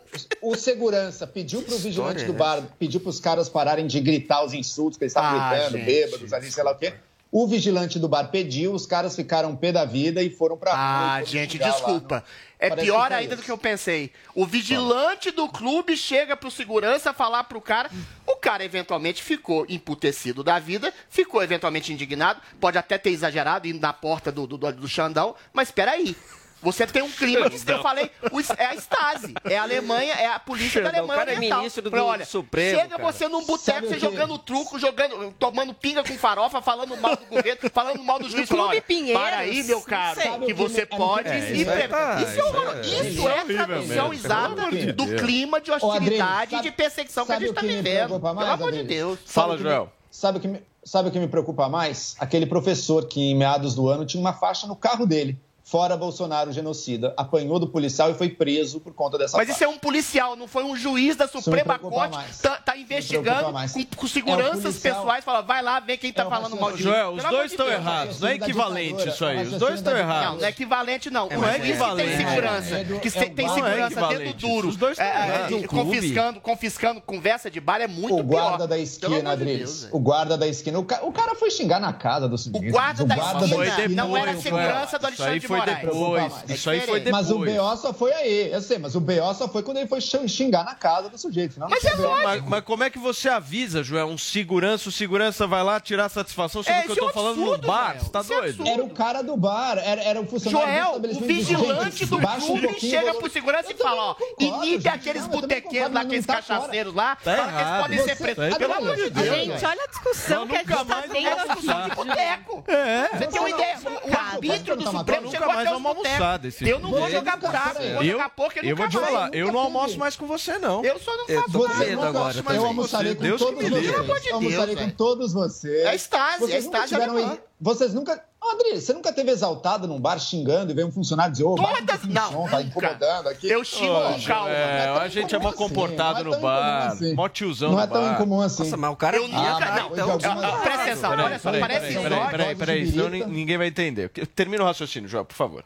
[0.43, 4.45] o segurança pediu pro vigilante história do é bar, pediu pros caras pararem de gritar
[4.45, 5.87] os insultos que eles estavam Ah, gritando, gente.
[5.87, 6.93] bêbados ali, sei lá o quê.
[7.37, 11.15] O vigilante do bar pediu, os caras ficaram pé da vida e foram pra rua
[11.17, 12.19] Ah, gente, desculpa.
[12.21, 14.13] no- É Parece pior ainda do que eu pensei.
[14.37, 17.91] O vigilante do clube chega pro segurança falar pro cara.
[18.25, 23.81] O cara eventualmente ficou emputecido da vida, ficou eventualmente indignado, pode até ter exagerado indo
[23.81, 26.17] na porta do, do, do Xandão, mas peraí.
[26.65, 28.11] Você tem um clima que eu falei,
[28.59, 31.59] é a Stasi, é a Alemanha, é a polícia da Alemanha o cara é Oriental.
[31.59, 33.13] ministro do Falei, olha, Supremo, chega cara.
[33.13, 37.71] você num boteco, você jogando truco, jogando, tomando pinga com farofa, falando mal do governo,
[37.73, 38.49] falando mal do juiz.
[38.49, 41.89] Clube Pinheiros, para aí, meu caro, que que você é pode é, ir isso aí
[41.89, 46.71] tá- isso, é, isso é- é é tradução exata do clima de hostilidade e de
[46.71, 48.19] perseguição que a gente tá me vivendo.
[48.19, 48.85] Pelo amor de?
[48.85, 49.19] Deus.
[49.25, 49.93] Sabe Fala, o que me- Joel.
[50.11, 52.15] Sabe o, que me, sabe o que me preocupa mais?
[52.21, 55.37] Aquele professor que, em meados do ano, tinha uma faixa no carro dele.
[55.67, 57.15] Fora Bolsonaro genocida.
[57.17, 59.57] Apanhou do policial e foi preso por conta dessa Mas faixa.
[59.57, 62.19] isso é um policial, não foi um juiz da Suprema Corte.
[62.43, 65.25] Tá, tá investigando com, com É seguranças o policial- pessoais.
[65.25, 66.83] Fala, vai lá ver quem tá É falando mal de mim.
[66.83, 68.21] Joel, os dois estão errados.
[68.21, 69.39] Não é equivalente isso aí.
[69.39, 70.33] é Os dois estão errados.
[70.33, 71.29] Não, não é equivalente, não.
[71.31, 72.17] É, um mas juiz é que tem equivalente.
[72.29, 74.47] segurança, É que é se- tem Não é segurança dedo equivalente.
[74.47, 78.67] duro, Os dois estão é, é, confiscando, confiscando conversa de bar é muito O guarda
[78.67, 79.89] da esquina, Adriles.
[79.91, 80.79] O guarda da esquina.
[80.79, 84.37] O, ca- o cara foi xingar na casa do O guarda da esquina não era
[84.37, 86.33] segurança do Alexandre de foi depois.
[86.49, 87.05] É Isso aí foi diferente.
[87.05, 87.13] depois.
[87.13, 88.53] Mas o BO só foi aí.
[88.53, 91.59] Eu sei, mas o BO só foi quando ele foi xingar na casa do sujeito.
[91.59, 91.95] Não Mas é.
[91.97, 94.07] Mas, mas como é que você avisa, Joel?
[94.07, 97.07] Um segurança, o segurança vai lá tirar satisfação sobre É, o que eu é tô
[97.07, 97.93] um falando absurdo, no bar?
[97.93, 98.05] Joel.
[98.05, 98.69] Você tá Isso é doido?
[98.69, 102.21] Era o cara do bar, era, era o funcionário do Joel, o vigilante do um
[102.21, 106.43] clube pouquinho chega pro segurança e Eu fala, ó, inibe aqueles botequeiros lá, aqueles tá
[106.43, 106.59] fora.
[106.61, 108.45] cachaceiros lá, Tá fala que eles podem ser presos.
[108.45, 109.11] Aí Pelo tá amor de.
[109.11, 112.65] Deus, Gente, olha a discussão que a gente tá tendo discussão de boteco.
[112.67, 113.09] É.
[113.19, 113.79] Você tem uma ideia?
[114.05, 118.05] O arbítrio do Supremo Nunca mais vamos almoçar desse Eu não vou jogar buraco, vou
[118.05, 120.85] jogar poker eu vou nunca te falar, eu não almoço mais com você, não.
[120.85, 123.31] Eu só não Eu faço não agora gosto mais Eu de almoçarei você.
[123.31, 124.27] com todos vocês.
[124.27, 125.87] Eu almoçarei com todos vocês.
[125.87, 127.39] É Stasi, é.
[127.61, 128.25] Vocês nunca.
[128.47, 131.55] Ô, André, você nunca teve exaltado num bar xingando e veio um funcionário dizer, ô,
[131.55, 133.49] um Todas- não, de som, tá incomodando aqui.
[133.49, 134.51] Eu xingo com calma.
[134.51, 136.87] É, é a gente é mó incomum assim, comportado não é no bar.
[136.89, 137.15] assim.
[137.15, 138.65] Mó tiozão Não é tão incomum assim.
[138.65, 139.17] Nossa, mas o cara...
[139.17, 142.11] Eu nunca, Ah, não, então, algumas- presta atenção, olha só, parece peraí, episódio.
[142.11, 144.11] peraí, peraí, peraí, senão ninguém vai entender.
[144.37, 145.65] Termina o raciocínio, Joel, por favor.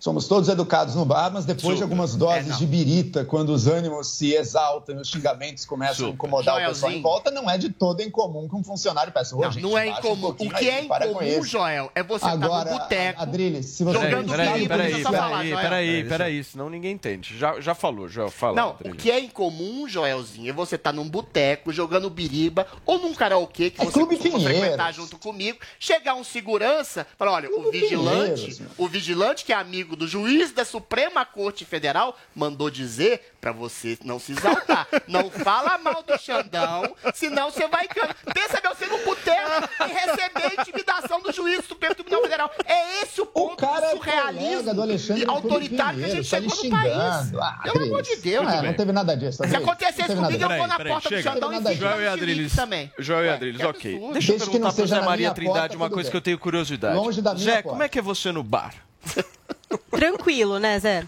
[0.00, 4.06] Somos todos educados no bar, mas depois de algumas doses de birita, quando os ânimos
[4.08, 7.02] se exaltam e os xingamentos começam a incomodar o pessoal em Joelzinho.
[7.02, 9.34] volta, não é de todo incomum que um funcionário peça.
[9.34, 10.20] "Ô, Não, gente, não é um incomum.
[10.20, 13.66] pouquinho o que aí, é incomum, isso." Joel, é você Agora, estar no boteco, Adriles,
[13.66, 15.02] se você jogando Peraí, biriba, peraí, peraí,
[15.48, 15.60] Joel.
[15.60, 17.36] peraí, peraí, senão ninguém entende.
[17.36, 18.54] Já, já falou, Joel, fala.
[18.54, 18.94] Não, Adriles.
[18.94, 23.70] o que é incomum, Joelzinho, é você estar num boteco, jogando biriba, ou num karaokê
[23.70, 28.86] que É você costuma frequentar junto comigo, chegar um segurança, falar, olha, o vigilante, o
[28.86, 34.18] vigilante que é amigo do juiz da Suprema Corte Federal, mandou dizer pra você não
[34.18, 34.86] se exaltar.
[35.08, 37.86] não fala mal do Xandão, senão você vai...
[37.88, 42.50] Pensa, meu, você no boteco e receber a intimidação do juiz do Supremo Tribunal Federal.
[42.64, 46.08] É esse o ponto cara do é surrealismo colega do Alexandre e autoritário que a
[46.08, 47.34] gente tá chegou no país.
[47.40, 48.16] Ah, Pelo amor de.
[48.16, 49.38] Deus, Ah, não teve nada disso.
[49.38, 49.62] Se Adriles.
[49.68, 51.22] acontecesse comigo, nada eu vou na porta do chega.
[51.32, 52.92] Xandão e Joel e Adriles, também.
[52.98, 53.92] Joel e Adriles, ok.
[53.94, 54.12] absurdo.
[54.12, 56.10] Deixa eu Desde perguntar pra seja Zé na Maria Trindade porta, uma coisa bem.
[56.10, 56.96] que eu tenho curiosidade.
[56.96, 57.68] Longe da minha Zé, porta.
[57.68, 58.74] como é que é você no bar?
[59.90, 61.06] Tranquilo, né, Zé?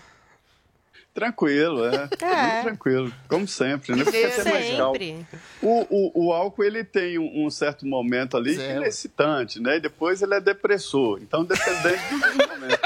[1.12, 2.08] Tranquilo, é.
[2.20, 2.52] É.
[2.52, 4.04] Muito tranquilo, como sempre, né?
[4.04, 4.94] Porque é até mais calmo.
[4.94, 5.26] Sempre.
[5.60, 8.78] O, o, o álcool ele tem um, um certo momento ali que Zero.
[8.78, 9.76] ele é excitante, né?
[9.76, 11.18] E depois ele é depressor.
[11.20, 11.98] Então, dependendo
[12.38, 12.80] do momento.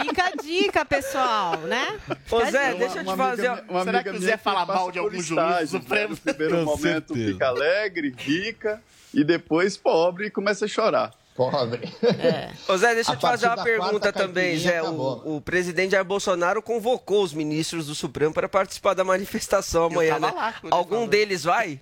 [0.00, 1.98] Fica a dica, pessoal, né?
[2.30, 2.74] Ô Zé, dica.
[2.78, 3.46] deixa eu te Uma fazer.
[3.48, 5.66] amiga- uma Será que o Zé fala mal de por algum juiz né?
[5.66, 6.10] supremo?
[6.10, 7.32] No primeiro Com momento certeza.
[7.32, 8.80] fica alegre, rica,
[9.12, 11.10] e depois pobre e começa a chorar.
[11.34, 11.92] Pobre.
[12.68, 14.82] Ô Zé, deixa A eu te fazer uma pergunta também, Zé.
[14.82, 20.20] O, o presidente Jair Bolsonaro convocou os ministros do Supremo para participar da manifestação amanhã,
[20.20, 20.32] tava né?
[20.34, 21.08] lá Algum falou.
[21.08, 21.80] deles vai?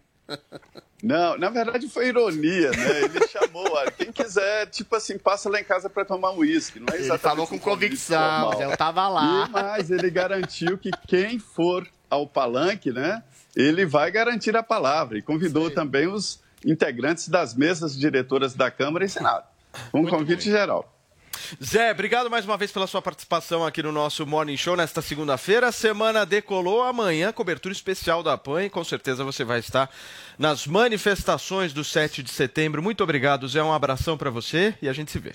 [1.02, 3.00] Não, na verdade foi ironia, né?
[3.02, 6.78] Ele chamou, olha, quem quiser, tipo assim, passa lá em casa para tomar um uísque.
[6.78, 8.52] Não é Ele falou com um convicção.
[8.56, 9.46] Zé, eu tava lá.
[9.48, 13.22] E, mas ele garantiu que quem for ao palanque, né,
[13.56, 15.18] ele vai garantir a palavra.
[15.18, 19.44] E convidou também os integrantes das mesas diretoras da Câmara e Senado.
[19.92, 20.88] Um convite geral.
[21.62, 25.68] Zé, obrigado mais uma vez pela sua participação aqui no nosso Morning Show nesta segunda-feira.
[25.68, 29.90] A semana decolou amanhã, cobertura especial da PAN e com certeza você vai estar
[30.38, 32.82] nas manifestações do 7 de setembro.
[32.82, 33.62] Muito obrigado, Zé.
[33.62, 35.32] Um abração para você e a gente se vê.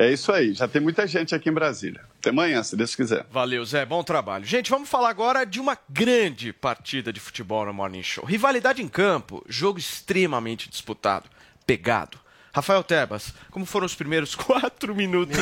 [0.00, 2.02] É isso aí, já tem muita gente aqui em Brasília.
[2.20, 3.26] Até amanhã, se Deus quiser.
[3.32, 3.84] Valeu, Zé.
[3.84, 4.44] Bom trabalho.
[4.44, 8.24] Gente, vamos falar agora de uma grande partida de futebol no Morning Show.
[8.24, 11.28] Rivalidade em campo, jogo extremamente disputado,
[11.66, 12.16] pegado.
[12.54, 15.36] Rafael Tebas, como foram os primeiros quatro minutos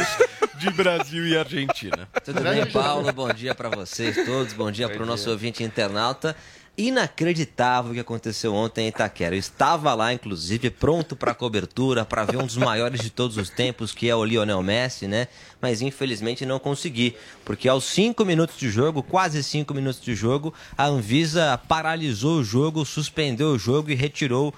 [0.55, 2.09] de Brasil e Argentina?
[2.25, 3.13] Tudo bem, Paulo?
[3.13, 6.35] Bom dia para vocês todos, bom dia para o nosso ouvinte internauta.
[6.79, 9.35] Inacreditável o que aconteceu ontem em Itaquera.
[9.35, 13.49] Eu estava lá, inclusive, pronto para cobertura, para ver um dos maiores de todos os
[13.49, 15.29] tempos, que é o Lionel Messi, né?
[15.59, 20.53] Mas infelizmente não consegui, porque aos cinco minutos de jogo, quase cinco minutos de jogo,
[20.77, 24.55] a Anvisa paralisou o jogo, suspendeu o jogo e retirou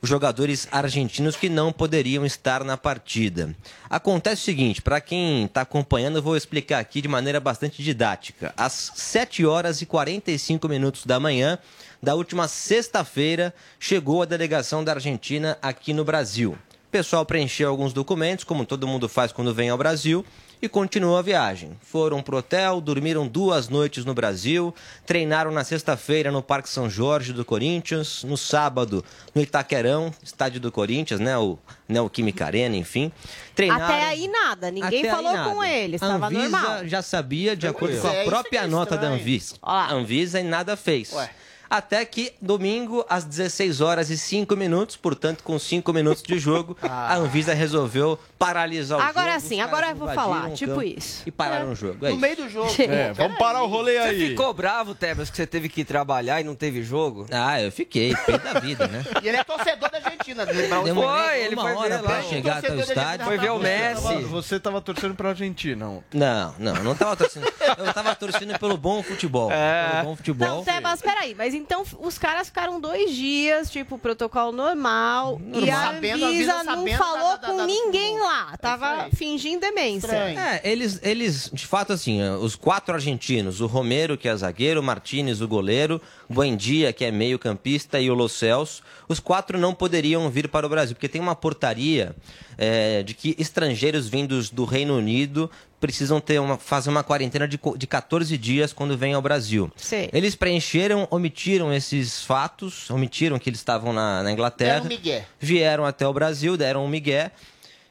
[0.00, 3.54] os jogadores argentinos que não poderiam estar na partida.
[3.88, 8.52] Acontece o seguinte, para quem está acompanhando, eu vou explicar aqui de maneira bastante didática.
[8.56, 11.58] Às 7 horas e 45 minutos da manhã
[12.02, 16.52] da última sexta-feira, chegou a delegação da Argentina aqui no Brasil.
[16.52, 20.24] O pessoal preencheu alguns documentos, como todo mundo faz quando vem ao Brasil,
[20.66, 21.70] e continuou a viagem.
[21.80, 24.74] Foram pro hotel, dormiram duas noites no Brasil,
[25.06, 30.70] treinaram na sexta-feira no Parque São Jorge do Corinthians, no sábado no Itaquerão, estádio do
[30.70, 33.10] Corinthians, né, o Neoquímica Arena, enfim.
[33.54, 33.84] Treinaram...
[33.84, 35.50] Até aí nada, ninguém Até falou nada.
[35.50, 36.86] com eles, A estava Anvisa normal.
[36.86, 39.06] já sabia, de acordo Pois com é, a isso própria é nota da.
[39.06, 39.54] Anvisa.
[39.62, 41.12] Anvisa nada fez.
[41.12, 41.30] Ué.
[41.68, 46.76] Até que domingo, às 16 horas e 5 minutos, portanto, com 5 minutos de jogo,
[46.82, 49.10] a Anvisa resolveu paralisar o jogo.
[49.18, 51.22] Agora Os sim, caras agora eu vou falar, o tipo isso.
[51.26, 52.04] E pararam o jogo.
[52.04, 52.20] É No isso.
[52.20, 52.66] meio do jogo.
[52.86, 54.28] É, vamos parar o rolê Você aí.
[54.30, 57.26] ficou bravo, Tebas, que você teve que trabalhar e não teve jogo?
[57.32, 59.04] Ah, eu fiquei, pé da vida, né?
[59.22, 60.46] E ele é torcedor da Argentina.
[60.46, 62.22] Demorei Foi, ele uma foi hora pra lá.
[62.22, 63.26] chegar até o estádio.
[63.26, 64.22] Foi ver o Messi.
[64.24, 66.18] Você estava torcendo para a Argentina ontem.
[66.18, 67.46] Não, não, não tava torcendo.
[67.78, 69.48] Eu tava torcendo pelo bom futebol.
[69.50, 70.48] Pelo bom futebol.
[70.48, 75.90] Não, Tebas, peraí, mas então os caras ficaram dois dias, tipo, protocolo normal, e a
[75.90, 79.10] Anvisa não falou com ninguém lá, isso tava aí.
[79.12, 80.06] fingindo demência.
[80.06, 80.38] Estranho.
[80.38, 84.80] É, eles, eles, de fato, assim, eh, os quatro argentinos, o Romero, que é zagueiro,
[84.80, 89.58] o Martinez, o goleiro, o Buendia, que é meio-campista, e o Lo Celso, os quatro
[89.58, 92.14] não poderiam vir para o Brasil, porque tem uma portaria
[92.58, 97.58] eh, de que estrangeiros vindos do Reino Unido precisam ter uma, fazer uma quarentena de,
[97.76, 99.70] de 14 dias quando vêm ao Brasil.
[99.76, 100.08] Sei.
[100.12, 105.26] Eles preencheram, omitiram esses fatos, omitiram que eles estavam na, na Inglaterra Deram um migué.
[105.38, 107.30] vieram até o Brasil, deram um migué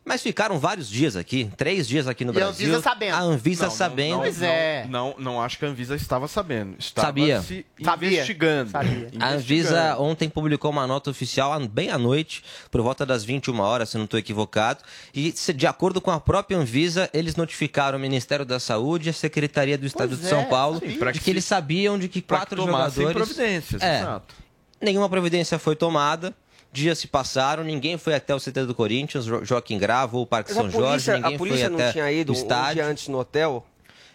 [0.08, 2.68] Mas ficaram vários dias aqui, três dias aqui no E a Brasil.
[2.68, 3.16] Anvisa sabendo.
[3.16, 4.12] A Anvisa Não, sabendo.
[4.12, 4.86] não, Pois não, é.
[4.88, 6.76] Não, não, acho que a Anvisa estava sabendo.
[6.78, 7.42] Estava Sabia.
[7.42, 8.10] se Sabia.
[8.12, 8.70] investigando.
[8.70, 9.10] Sabia.
[9.20, 13.90] A Anvisa ontem publicou uma nota oficial bem à noite, por volta das 21 horas,
[13.90, 14.84] se não estou equivocado.
[15.12, 19.10] E, se- de acordo com a própria Anvisa, eles notificaram o Ministério da Saúde e
[19.10, 20.88] a Secretaria do Estado Pois de São é, Paulo sim.
[21.00, 23.12] De que que eles sabiam de que quatro que jogadores.
[23.12, 24.02] providências, É.
[24.02, 24.36] exato.
[24.80, 26.32] Nenhuma providência foi tomada.
[26.76, 30.50] Dias se passaram, ninguém foi até o CT do Corinthians, Jo- Joaquim Grava, o Parque
[30.54, 32.38] Mas São a Jorge, polícia, ninguém a polícia foi não até tinha ido o um
[32.38, 32.74] estádio.
[32.76, 33.66] dia antes no hotel?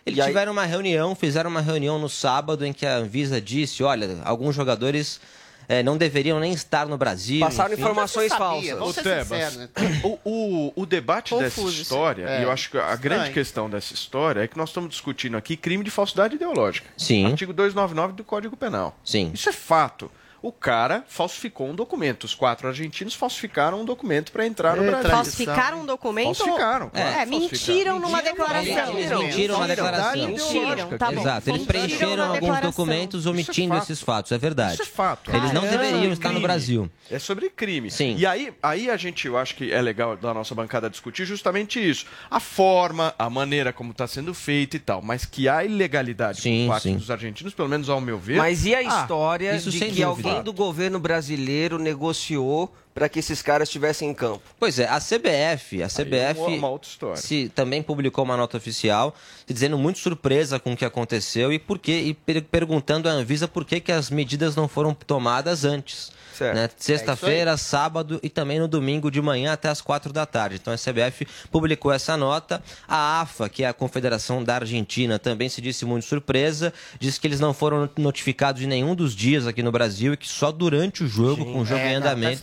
[0.04, 3.40] Eles E aí- tiveram uma reunião, fizeram uma reunião no sábado em que a Anvisa
[3.40, 5.20] disse, olha, alguns jogadores
[5.68, 7.40] eh, não deveriam nem estar no Brasil.
[7.40, 7.82] Passaram enfim.
[7.82, 8.70] informações falsas.
[8.78, 9.68] vamos ser Tebas, né?
[10.02, 11.82] o, o, o debate dessa Confuso isso.
[11.82, 12.40] história, É.
[12.40, 13.32] e eu acho que a grande Estranho.
[13.34, 16.88] questão dessa história é que nós estamos discutindo aqui crime de falsidade ideológica.
[16.96, 17.26] Sim.
[17.26, 18.98] Artigo 299 do Código Penal.
[19.04, 19.30] Sim.
[19.32, 20.10] Isso é fato.
[20.42, 22.24] O cara falsificou um documento.
[22.24, 25.10] Os quatro argentinos falsificaram um documento para entrar no É, Brasil.
[25.10, 26.34] Falsificaram um documento?
[26.36, 27.40] Falsificaram, claro, É, falsificaram.
[27.40, 28.98] mentiram numa declaração.
[28.98, 30.26] Eles mentiram na declaração.
[30.28, 31.20] Mentiram, tá bom.
[31.20, 33.82] Exato, eles preencheram alguns documentos é omitindo fato.
[33.84, 34.74] esses fatos, é verdade.
[34.74, 35.30] Isso é fato.
[35.30, 35.82] Eles não Caramba.
[35.84, 36.40] deveriam estar no.
[36.40, 36.90] Brasil.
[37.10, 37.90] É sobre crime.
[37.90, 38.14] Sim.
[38.16, 41.78] E aí, aí a gente, eu acho que é legal da nossa bancada discutir justamente
[41.78, 42.06] isso.
[42.30, 45.02] A forma, a maneira como está sendo feito e tal.
[45.02, 46.96] Mas que há ilegalidade Sim, por parte sim.
[46.96, 48.38] dos argentinos, pelo menos ao meu ver.
[48.38, 50.29] Mas e a Ah, história isso de que dúvida.
[50.30, 54.42] Alguém do governo brasileiro negociou para que esses caras estivessem em campo?
[54.58, 57.16] Pois é, a CBF, a CBF uma- uma outra história.
[57.16, 59.14] se, também publicou uma nota oficial
[59.46, 63.48] dizendo muito surpresa com o que aconteceu e por quê, e per- perguntando à Anvisa
[63.48, 66.12] por que, que as medidas não foram tomadas antes.
[66.36, 66.54] Certo.
[66.56, 66.70] né?
[66.74, 70.56] Sexta-feira, sábado e também no domingo de manhã até as quatro da tarde.
[70.56, 72.62] Então a CBF publicou essa nota.
[72.88, 76.72] A AFA, que é a Confederação da Argentina, também se disse muito surpresa.
[76.98, 80.26] Disse que eles não foram notificados de nenhum dos dias aqui no Brasil e que
[80.26, 82.42] só durante o jogo, com o jogo É, em andamento,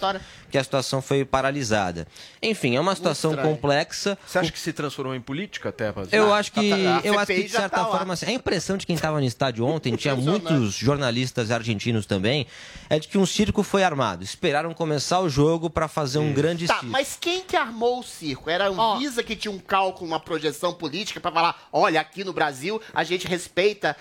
[0.50, 2.08] que a situação foi paralisada.
[2.42, 4.18] Enfim, é uma situação complexa.
[4.26, 6.08] Você acha que se transformou em política, Tebas?
[6.12, 8.32] Eu Ah, acho que, tá- a eu acho que de certa tá forma, assim, a
[8.32, 12.48] impressão de quem estava no estádio ontem, tinha muitos jornalistas argentinos também,
[12.90, 14.24] é de que um circo foi armado.
[14.24, 16.90] Esperaram começar o jogo para fazer um grande Tá, circo.
[16.90, 18.50] mas quem que armou o circo?
[18.50, 22.34] Era a Anvisa que tinha um cálculo, uma projeção política pra falar, olha, aqui no
[22.34, 23.96] Brasil a gente respeita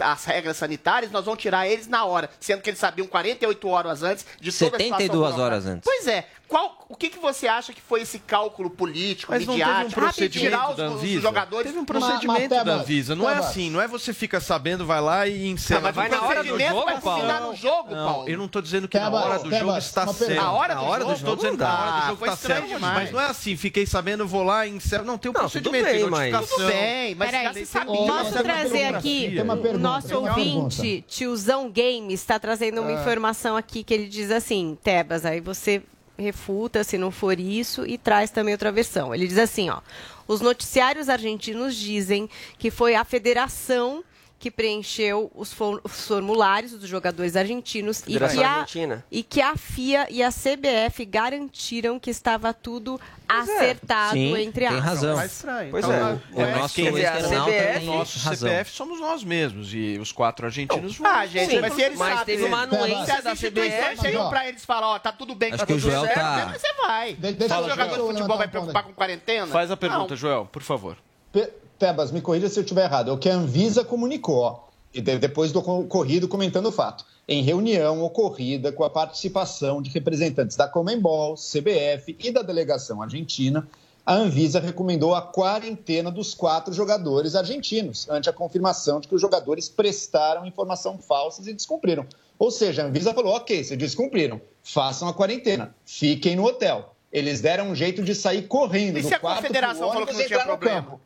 [0.00, 4.02] as regras sanitárias, nós vamos tirar eles na hora, sendo que eles sabiam 48 horas
[4.02, 5.84] antes de toda a 72 horas antes.
[5.92, 6.24] Pois é.
[6.52, 9.66] Qual, o que, que você acha que foi esse cálculo político, Mas não teve um
[9.72, 9.94] midiático?
[9.94, 11.20] tirar procedimento os, da os Anvisa?
[11.22, 11.66] jogadores...
[11.66, 13.16] Teve um Mas- procedimento mas, da Tebas, Anvisa.
[13.16, 15.78] Não é assim, não é você fica sabendo, vai lá e encerra.
[15.80, 17.20] Ah, mas vai na hora do jogo, vai Paulo.
[17.22, 18.28] combinar no jogo, Não, Paulo.
[18.28, 20.34] eu não tô dizendo que na hora do jogo está certo.
[20.34, 20.92] Na hora do jogo?
[20.92, 22.74] do jogo, tô dizendo que na hora do Ah, jogo foi tá estranho certo.
[22.74, 22.94] demais.
[22.94, 25.04] Mas não é assim, fiquei sabendo, vou lá e encerro.
[25.06, 26.56] Não, tem um Não, procedimento, mas- notificação.
[26.58, 28.06] Tudo bem, mas sabe- sabia.
[28.06, 29.34] Posso trazer aqui
[29.74, 35.24] o nosso ouvinte, tiozão Games, está trazendo uma informação aqui que ele diz assim, Tebas,
[35.24, 35.82] aí você
[36.18, 39.14] refuta se não for isso e traz também outra versão.
[39.14, 39.80] Ele diz assim, ó,
[40.26, 44.04] os noticiários argentinos dizem que foi a federação
[44.42, 49.04] que preencheu os, for- os formulários dos jogadores argentinos e que, a, Argentina.
[49.08, 54.76] e que a FIA e a CBF garantiram que estava tudo acertado Sim, entre tem
[54.76, 54.84] aspas.
[54.84, 55.16] razão.
[55.16, 55.70] Tá estranho.
[55.70, 56.00] Pois Então, é.
[56.00, 58.48] não O é- nosso quer dizer, a CBF tem Nosso razão.
[58.48, 61.08] CPF somos nós mesmos e os quatro argentinos vão.
[61.08, 64.00] Ah, gente, Sim, mas se eles mas sabem, teve uma se anuência da CBF.
[64.02, 64.28] chegam ó.
[64.28, 66.52] pra eles falam, ó, tá tudo bem, Acho tá que o tudo Joel certo, tá-
[66.58, 67.14] você vai.
[67.14, 69.46] De- deixa Fala, o jogador de futebol vai preocupar com quarentena?
[69.46, 70.16] Faz a pergunta.
[70.16, 70.96] Joel, por favor.
[71.32, 71.48] Pe-
[71.82, 73.10] Tebas, me corrija se eu estiver errado.
[73.10, 74.60] É o que a Anvisa comunicou, ó,
[74.94, 77.04] e de- depois do co- ocorrido, comentando o fato.
[77.26, 83.66] Em reunião ocorrida com a participação de representantes da Comembol, CBF e da delegação argentina,
[84.06, 89.20] a Anvisa recomendou a quarentena dos quatro jogadores argentinos, ante a confirmação de que os
[89.20, 92.06] jogadores prestaram informação falsas e descumpriram.
[92.38, 96.94] Ou seja, a Anvisa falou: ok, se descumpriram, façam a quarentena, fiquem no hotel.
[97.12, 100.24] Eles deram um jeito de sair correndo E do se a confederação falou que não
[100.24, 100.82] tinha problema?
[100.82, 101.00] campo.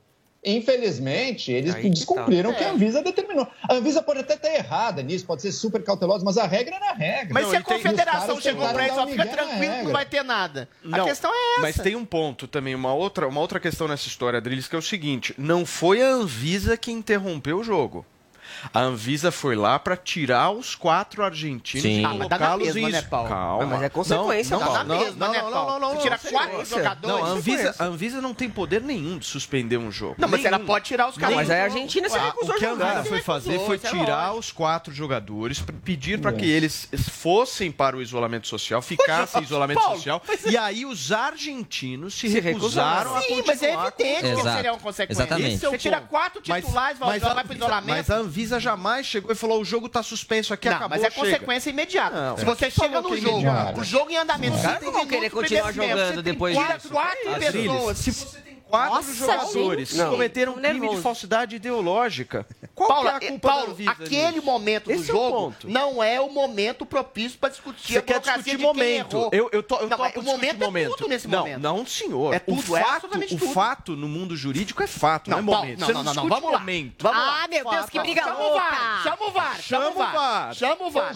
[0.46, 2.58] Infelizmente, eles Aí que descumpriram o tá.
[2.60, 2.70] que a É.
[2.70, 3.48] Anvisa determinou.
[3.68, 6.90] A Anvisa pode até estar errada nisso, pode ser super cautelosa, mas a regra era
[6.90, 7.34] a regra.
[7.34, 10.68] Mas Não, se a confederação chegou pra dar fica tranquilo que não vai ter nada.
[10.84, 11.60] A Não, questão é essa.
[11.62, 14.78] Mas tem um ponto também, uma outra, uma outra questão nessa história, Drilis, que é
[14.78, 18.06] o seguinte: não foi a Anvisa que interrompeu o jogo.
[18.72, 22.00] A Anvisa foi lá para tirar os quatro argentinos Sim.
[22.00, 22.90] e ah, colocá-los né, ah, isso.
[22.90, 23.66] Né, Calma.
[23.66, 24.56] Mas é consequência.
[24.56, 27.20] Não, não, tá não, mesma, não, né, não, não, não, não, tira quatro jogadores.
[27.20, 30.16] Não, a Anvisa, a Anvisa não tem poder nenhum de suspender um jogo.
[30.18, 30.54] Não, mas nenhum.
[30.54, 31.36] ela pode tirar os caras.
[31.36, 32.52] Mas a Argentina se recusou.
[32.52, 36.32] Ah, o que a Anvisa foi fazer foi é tirar os quatro jogadores, pedir para
[36.32, 40.22] que eles fossem para o isolamento social, ficassem em isolamento social.
[40.28, 43.36] É- e aí os argentinos se recusaram a continuar.
[43.36, 45.26] Sim, mas é evidente que seriam consequências.
[45.26, 45.58] Exatamente.
[45.58, 47.86] Você tira quatro titulares, vai para o isolamento.
[47.86, 50.96] Mas a Anvisa Jamais chegou e falou: o jogo está suspenso aqui, não, acabou.
[50.96, 51.26] Mas é chega.
[51.26, 52.30] consequência imediata.
[52.30, 53.80] Não, Se você chega no jogo, imediato.
[53.80, 56.54] o jogo em andamento, não, cara, não querer continuar jogando depois.
[56.54, 57.98] Quatro, quatro tá, pessoas.
[57.98, 58.45] Se você
[58.76, 60.08] quatro Nossa, jogadores gente.
[60.08, 62.46] cometeram um crime de falsidade ideológica.
[62.74, 66.20] Qual Paula, é a eh, culpa Paulo, aquele momento do é jogo é não é
[66.20, 69.28] o momento propício para discutir Você a quer discutir momento.
[69.32, 70.92] Eu, eu tô, eu não, topo o momento, momento.
[70.92, 71.60] É tudo nesse não, momento.
[71.60, 72.34] Não, senhor.
[72.34, 73.44] É tudo, é o fato, é tudo.
[73.46, 75.80] O fato no mundo jurídico é fato, não, não é Paulo, momento.
[75.80, 76.58] Não, Você não, não, não, vamos lá.
[76.58, 77.02] Momento.
[77.02, 77.48] Vamos ah, lá.
[77.48, 79.00] meu Deus, que briga chama louca.
[79.02, 79.62] Chama o VAR.
[79.62, 80.54] Chama o VAR.
[80.54, 81.12] Chama o VAR.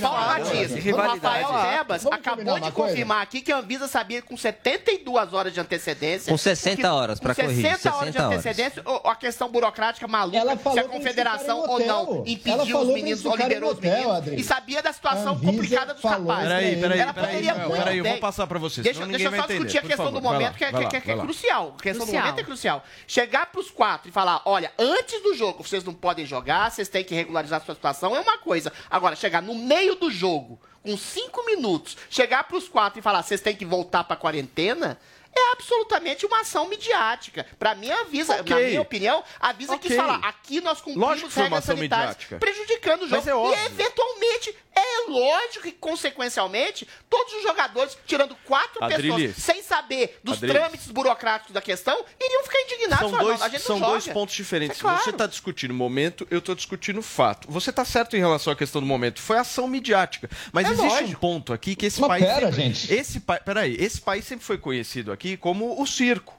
[0.00, 5.60] Matias, Rafael Tebas acabou de confirmar aqui que a Anvisa sabia com 72 horas de
[5.60, 6.30] antecedência.
[6.30, 7.62] Com 60 60 que, horas para corrigir.
[7.62, 9.02] 60 horas 60 de antecedência, horas.
[9.04, 13.36] a questão burocrática maluca, ela falou se a confederação ou não impediu os meninos ou
[13.36, 14.16] liberou os meninos.
[14.16, 14.40] Adri.
[14.40, 16.48] E sabia da situação complicada dos capazes.
[16.48, 18.84] Peraí, peraí, ela peraí, poderia muito peraí, eu vou passar para vocês.
[18.84, 21.74] Deixa, deixa eu só discutir a questão do momento, que é, é-, é crucial.
[21.78, 22.84] A questão do momento é crucial.
[23.06, 26.88] Chegar para os quatro e falar, olha, antes do jogo vocês não podem jogar, vocês
[26.88, 28.72] têm que regularizar a sua situação, é uma coisa.
[28.90, 33.22] Agora, chegar no meio do jogo, com cinco minutos, chegar para os quatro e falar,
[33.22, 34.98] vocês têm que voltar para quarentena,
[35.34, 37.46] é absolutamente uma ação midiática.
[37.58, 38.54] Para mim, avisa, okay.
[38.54, 39.90] na minha opinião, avisa okay.
[39.90, 42.38] que falar aqui nós cumprimos Lógico regras sanitárias, midiática.
[42.38, 43.52] prejudicando o jogo.
[43.54, 50.18] É e eventualmente é lógico que, consequencialmente, todos os jogadores, tirando quatro pessoas, sem saber
[50.24, 53.10] dos trâmites burocráticos da questão, iriam ficar indignados.
[53.10, 54.78] São dois, são dois pontos diferentes.
[54.78, 55.02] É claro.
[55.02, 57.50] Você está discutindo o momento, eu estou discutindo fato.
[57.50, 59.20] Você está certo em relação à questão do momento.
[59.20, 60.30] Foi ação midiática.
[60.52, 61.10] Mas é existe lógico.
[61.10, 62.24] um ponto aqui que esse Mas país...
[62.24, 62.92] Pera, sempre, gente.
[62.92, 66.34] Esse, peraí, esse país sempre foi conhecido aqui como o circo.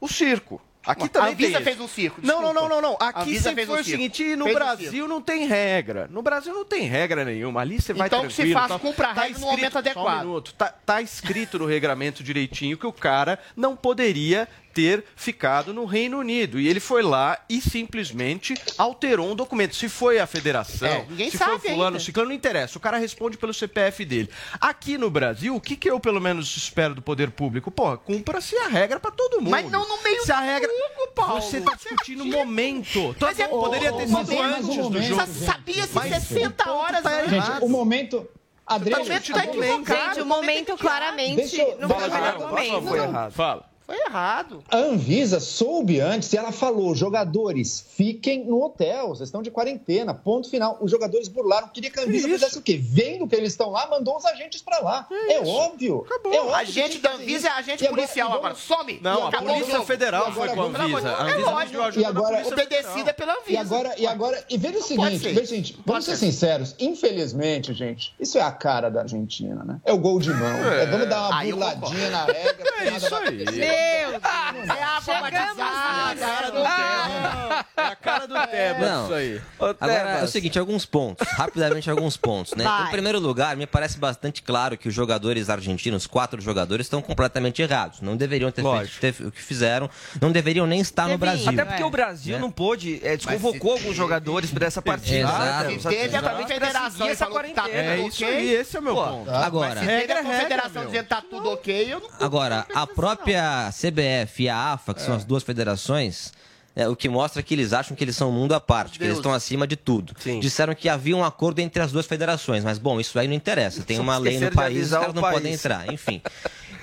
[0.00, 0.60] O circo.
[0.88, 2.20] Aqui também a Visa fez um circo.
[2.20, 2.46] Desculpa.
[2.46, 5.08] Não, não, não, não, Aqui Avisa sempre foi um o seguinte, no fez Brasil um
[5.08, 6.08] não tem regra.
[6.10, 7.60] No Brasil não tem regra nenhuma.
[7.60, 8.50] Ali você vai então, tranquilo.
[8.50, 10.04] Então se faz tá, comprar tá regra no momento adequado.
[10.06, 10.54] Só um minuto.
[10.54, 16.18] Tá, tá escrito no regramento direitinho que o cara não poderia ter ficado no Reino
[16.18, 16.60] Unido.
[16.60, 19.74] E ele foi lá e simplesmente alterou um documento.
[19.74, 22.78] Se foi a federação, é, se foi o fulano, ciclano, não interessa.
[22.78, 24.30] O cara responde pelo CPF dele.
[24.60, 27.70] Aqui no Brasil, o que, que eu pelo menos espero do poder público?
[27.70, 29.50] Porra, cumpra-se a regra para todo mundo.
[29.50, 30.68] Mas não no meio se a regra...
[30.68, 31.42] Jogo, Paulo.
[31.42, 33.16] Você tá discutindo tá o momento.
[33.20, 34.30] Mas todo é, poderia ter sido antes
[34.76, 35.26] momento, do jogo.
[35.26, 37.26] Você sabia se 60 horas tá.
[37.26, 38.28] Gente, o momento,
[38.66, 40.14] Adriano, o momento equivocado.
[40.14, 43.32] Gente, o momento claramente deixa eu, não foi errado.
[43.32, 43.77] Fala.
[43.88, 44.62] Foi errado.
[44.70, 50.12] A Anvisa soube antes e ela falou: jogadores, fiquem no hotel, vocês estão de quarentena,
[50.12, 50.76] ponto final.
[50.82, 51.68] Os jogadores burlaram.
[51.68, 52.78] Queria que a Anvisa que fizesse o quê?
[52.78, 55.08] Vendo que eles estão lá, mandou os agentes para lá.
[55.30, 56.04] É óbvio.
[56.04, 56.34] Acabou.
[56.34, 59.00] É óbvio a gente da Anvisa é agente e policial agora, Sobe.
[59.00, 59.00] agora.
[59.00, 59.00] Some!
[59.00, 61.10] Não, a Polícia Federal foi com a Anvisa.
[61.10, 63.52] A Anvisa é e agora, obedecida pela Anvisa.
[63.52, 67.72] E agora, e agora, e veja o seguinte, veja gente, vamos ser, ser sinceros, infelizmente,
[67.72, 69.80] gente, isso é a cara da Argentina, né?
[69.82, 70.46] É o gol de mão.
[70.46, 70.82] É.
[70.82, 72.68] É, vamos dar uma burladinha na regra.
[72.80, 73.77] É isso aí.
[73.78, 74.22] Deus!
[74.68, 77.06] É, é a cara do ah.
[77.06, 77.66] Teba.
[77.76, 78.46] É a cara do é.
[78.46, 79.04] Teba, não.
[79.04, 79.40] isso aí.
[79.58, 81.26] Agora, é o seguinte, alguns pontos.
[81.28, 82.64] Rapidamente, alguns pontos, né?
[82.64, 82.88] Vai.
[82.88, 87.62] Em primeiro lugar, me parece bastante claro que os jogadores argentinos, quatro jogadores, estão completamente
[87.62, 88.00] errados.
[88.00, 88.98] Não deveriam ter Lógico.
[88.98, 89.88] feito o que fizeram.
[90.20, 91.48] Não deveriam nem estar no Brasil.
[91.48, 91.86] Até porque é.
[91.86, 92.38] o Brasil é.
[92.38, 93.00] não pôde...
[93.02, 95.28] É, desconvocou alguns jogadores para essa partida.
[95.28, 95.70] Exato.
[95.70, 95.96] Exato.
[95.96, 97.68] Teve a federação essa tá quarentena.
[97.68, 99.30] É isso aí, esse é o meu ponto.
[99.30, 99.74] Agora...
[99.74, 102.08] Mas se teve a confederação dizendo tá tudo ok, eu não...
[102.20, 105.16] Agora, a própria a CBF e a AFA, que são é.
[105.16, 106.32] as duas federações,
[106.74, 108.98] é, o que mostra que eles acham que eles são um mundo à parte, Deus.
[108.98, 110.14] que eles estão acima de tudo.
[110.18, 110.38] Sim.
[110.38, 113.82] Disseram que havia um acordo entre as duas federações, mas bom, isso aí não interessa.
[113.82, 115.34] Tem uma lei no país, os caras não país.
[115.34, 116.22] podem entrar, enfim.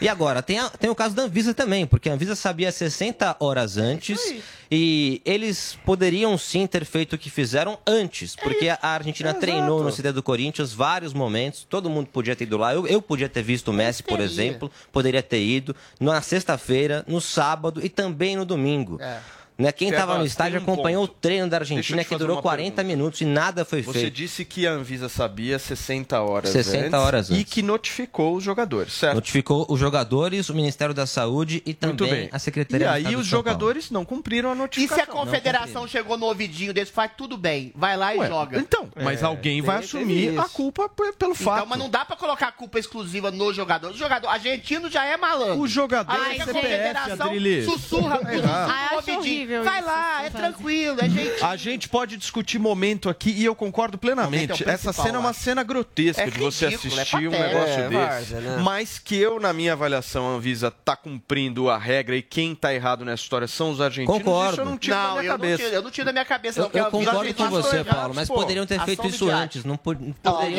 [0.02, 3.38] E agora, tem, a, tem o caso da Anvisa também, porque a Anvisa sabia 60
[3.40, 8.78] horas antes é e eles poderiam sim ter feito o que fizeram antes, porque a
[8.82, 12.74] Argentina é treinou no CD do Corinthians vários momentos, todo mundo podia ter ido lá,
[12.74, 17.22] eu, eu podia ter visto o Messi, por exemplo, poderia ter ido na sexta-feira, no
[17.22, 19.00] sábado e também no domingo.
[19.02, 19.20] É.
[19.58, 19.72] Né?
[19.72, 21.16] Quem estava no estádio acompanhou ponto.
[21.16, 22.84] o treino da Argentina que durou 40 pergunta.
[22.84, 24.06] minutos e nada foi Você feito.
[24.06, 27.42] Você disse que a Anvisa sabia 60 horas 60 antes, horas antes.
[27.42, 29.16] E que notificou os jogadores, certo?
[29.16, 33.28] Notificou os jogadores, o Ministério da Saúde e também a Secretaria E aí Estado os
[33.28, 35.04] jogadores não cumpriram a notificação.
[35.04, 38.28] E se a confederação chegou no ouvidinho desse, faz tudo bem, vai lá Ué, e
[38.28, 38.60] joga.
[38.60, 41.58] Então, é, mas alguém vai assumir a culpa pelo então, fato.
[41.60, 43.92] Então, mas não dá para colocar a culpa exclusiva no jogador.
[43.92, 45.60] O jogador argentino já é malandro.
[45.60, 47.34] O jogador aí, é a confederação
[47.64, 50.46] sussurra, sussurra, o sussurra, sussurra, sussurra, Vai isso, lá, é faz.
[50.46, 51.46] tranquilo, é gentil.
[51.46, 54.64] A gente pode discutir momento aqui e eu concordo plenamente.
[54.64, 57.96] É Essa cena é uma cena grotesca é de você assistir um negócio é, desse.
[57.96, 58.58] Varsa, né?
[58.62, 62.74] Mas que eu, na minha avaliação, a Anvisa tá cumprindo a regra e quem tá
[62.74, 64.18] errado nessa história são os argentinos.
[64.18, 64.54] Concordo.
[64.54, 65.52] Isso eu não tiro não, da minha eu cabeça.
[65.52, 66.60] Não tiro, eu não tiro da minha cabeça.
[66.60, 69.64] Eu, não, eu concordo com você, errados, Paulo, mas pô, poderiam ter feito isso antes.
[69.64, 70.14] Não, poderiam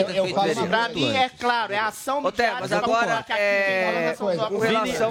[0.06, 4.14] ter feito isso Pra mim, é claro, é ação do mas agora, é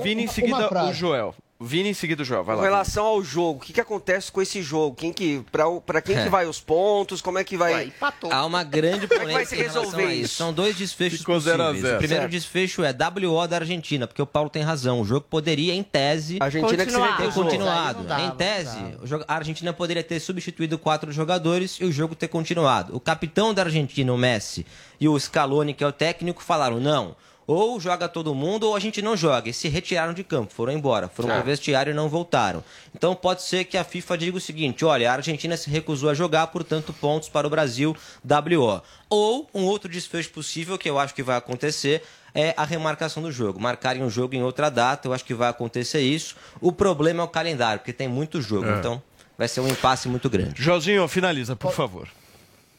[0.01, 1.35] Vini, em seguida, o Joel.
[1.57, 2.67] Vini em seguida o Joel, vai Com lá.
[2.67, 4.93] relação ao jogo, o que, que acontece com esse jogo?
[4.93, 5.41] Quem que,
[5.85, 6.23] pra quem É.
[6.23, 7.21] que vai os pontos?
[7.21, 7.93] Como é que vai...
[8.29, 10.25] Há uma grande Como é que vai polêmica se em relação resolver a isso.
[10.25, 10.35] isso?
[10.35, 11.83] São dois desfechos Ficou zero a possíveis.
[11.85, 11.95] zero.
[11.95, 12.31] O primeiro Certo.
[12.33, 14.99] desfecho é WO da Argentina, porque o Paulo tem razão.
[14.99, 18.03] O jogo poderia, em tese, A Argentina que se ter continuado.
[18.03, 19.03] Dava, em tese, dava.
[19.03, 22.93] o jogo- a Argentina poderia ter substituído quatro jogadores e o jogo ter continuado.
[22.93, 24.65] O capitão da Argentina, o Messi,
[24.99, 27.15] e o Scaloni, que é o técnico, falaram não.
[27.47, 29.49] Ou joga todo mundo ou a gente não joga.
[29.49, 31.07] E se retiraram de campo, foram embora.
[31.07, 31.35] Foram Ah.
[31.35, 32.63] pro vestiário e não voltaram.
[32.95, 36.13] Então pode ser que a FIFA diga o seguinte: olha, a Argentina se recusou a
[36.13, 38.81] jogar, portanto, pontos para o Brasil, WO.
[39.09, 42.01] Ou um outro desfecho possível, que eu acho que vai acontecer,
[42.33, 43.59] é a remarcação do jogo.
[43.59, 46.35] Marcarem um jogo em outra data, eu acho que vai acontecer isso.
[46.59, 48.65] O problema é o calendário, porque tem muito jogo.
[48.67, 48.79] É.
[48.79, 49.01] Então
[49.37, 50.61] vai ser um impasse muito grande.
[50.61, 52.07] Joãozinho, finaliza, por favor.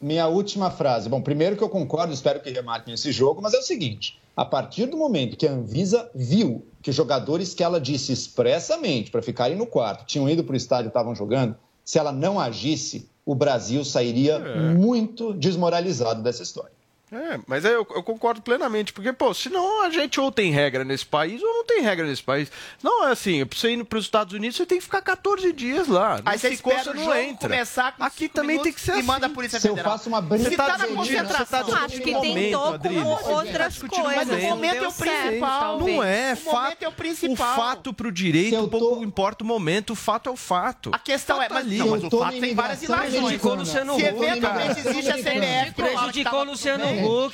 [0.01, 1.09] Minha última frase.
[1.09, 4.45] Bom, primeiro que eu concordo, espero que remarquem esse jogo, mas é o seguinte: a
[4.45, 9.21] partir do momento que a Anvisa viu que os jogadores que ela disse expressamente para
[9.21, 13.09] ficarem no quarto tinham ido para o estádio e estavam jogando, se ela não agisse,
[13.25, 14.73] o Brasil sairia É.
[14.73, 16.76] muito desmoralizado dessa história.
[17.09, 20.83] É, mas aí eu, eu concordo plenamente, porque, pô, senão a gente ou tem regra
[20.83, 22.51] nesse país ou não tem regra nesse país.
[22.83, 25.53] Não, é assim, pra você ir para os Estados Unidos, você tem que ficar 14
[25.53, 26.19] dias lá.
[26.25, 27.49] Aí você ficou, espera o não jogo entra.
[27.49, 29.03] começar com Aqui também tem que ser e assim.
[29.03, 29.93] manda a Polícia Se eu Federal.
[29.97, 30.63] faço uma Se brincadeira...
[30.63, 33.03] tá na discutindo, concentração, você tá Acho que momento, tentou Adriles.
[33.03, 34.05] com Você tá outras coisas.
[34.17, 34.49] Mas o momento.
[34.49, 35.79] momento é o principal.
[35.79, 37.53] Não é, O fato, momento é o principal.
[37.53, 40.89] O fato pro direito, Se tô- pouco importa o momento, o fato é o fato.
[40.93, 41.77] A questão é, Fato mas, ali.
[41.77, 43.15] não, mas o fato na tem várias ilações.
[43.15, 43.55] americana.
[43.55, 45.13] Luciano Se tô na eventualmente existe a.
[45.17, 45.71] CBF...
[45.73, 46.83] Prejudicou Luciano.
[46.85, 47.29] Huck, O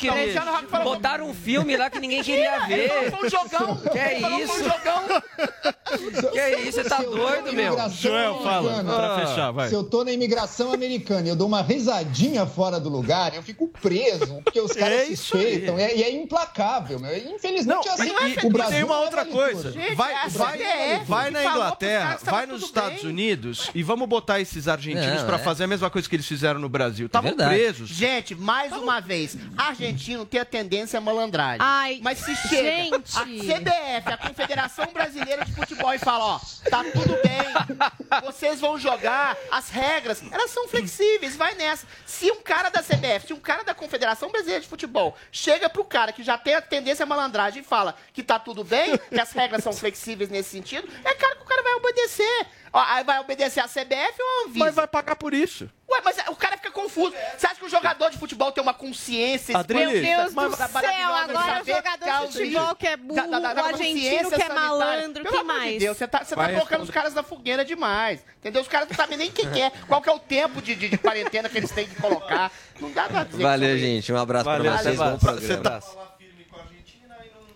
[0.67, 2.89] falou- Botaram um filme lá que ninguém queria ver.
[2.89, 3.77] que foi um jogão.
[3.77, 4.63] Que Ele falou que foi um isso?
[4.63, 6.31] jogão.
[6.31, 6.71] Que é isso?
[6.73, 7.77] Você tá doido, meu?
[7.89, 9.69] Joel, fala, pra fechar, vai.
[9.69, 13.43] Se eu tô na imigração americana e eu dou uma risadinha fora do lugar, eu
[13.43, 15.43] fico preso, porque os caras É isso aí.
[15.43, 15.77] suspeitam.
[15.77, 17.15] É, e é implacável, meu.
[17.17, 18.09] Infelizmente Não, é assim.
[18.09, 19.71] e, o e Brasil tem uma é outra coisa.
[19.71, 20.57] Gente, vai, a vai,
[21.05, 23.09] vai na Inglaterra, caras vai nos Estados bem.
[23.11, 25.25] Unidos e vamos botar esses argentinos é.
[25.37, 27.05] fazer a mesma coisa que eles fizeram no Brasil.
[27.05, 27.89] Estavam presos.
[27.89, 31.59] Gente, mais uma vez, argentino tem a tendência à malandragem.
[31.61, 33.17] Ai, Mas se chega gente.
[33.17, 36.39] a CBF, a Confederação Brasileira de Futebol, e fala, ó,
[36.69, 41.85] tá tudo bem, vocês vão jogar, as regras, elas são flexíveis, vai nessa.
[42.05, 45.83] Se um cara da CBF, se um cara da Confederação Brasileira de Futebol chega pro
[45.83, 49.19] cara que já tem a tendência à malandragem e fala que tá tudo bem, que
[49.19, 52.47] as regras são flexíveis nesse sentido, é claro que o cara vai obedecer.
[52.75, 54.65] Ó, aí vai obedecer a CBF ou a Anvisa?
[54.65, 55.69] Mas vai pagar por isso.
[55.87, 57.13] Ué, mas o cara fica confuso.
[57.37, 60.57] Você acha que o jogador de futebol tem uma consciência Adriles, Meu Deus mas- do
[60.57, 63.61] mas- céu, agora o jogador que a de futebol que é burro, da- da- da
[63.61, 65.77] o argentino que é malandro, Pelo que de mais?
[65.79, 68.25] Deus, você tá, você tá Vai colocando os caras na fogueira demais.
[68.39, 68.63] Entendeu?
[68.63, 70.73] Os caras não sabem nem o que, que é, qual que é o tempo de,
[70.75, 72.51] de, de quarentena que eles têm que colocar.
[72.79, 74.11] Não dá pra dizer Valeu, gente.
[74.11, 74.95] Um abraço Valeu, pra vocês.
[74.97, 75.11] Sebastião.
[75.11, 75.79] Bom Você programa.
[75.79, 76.12] tá-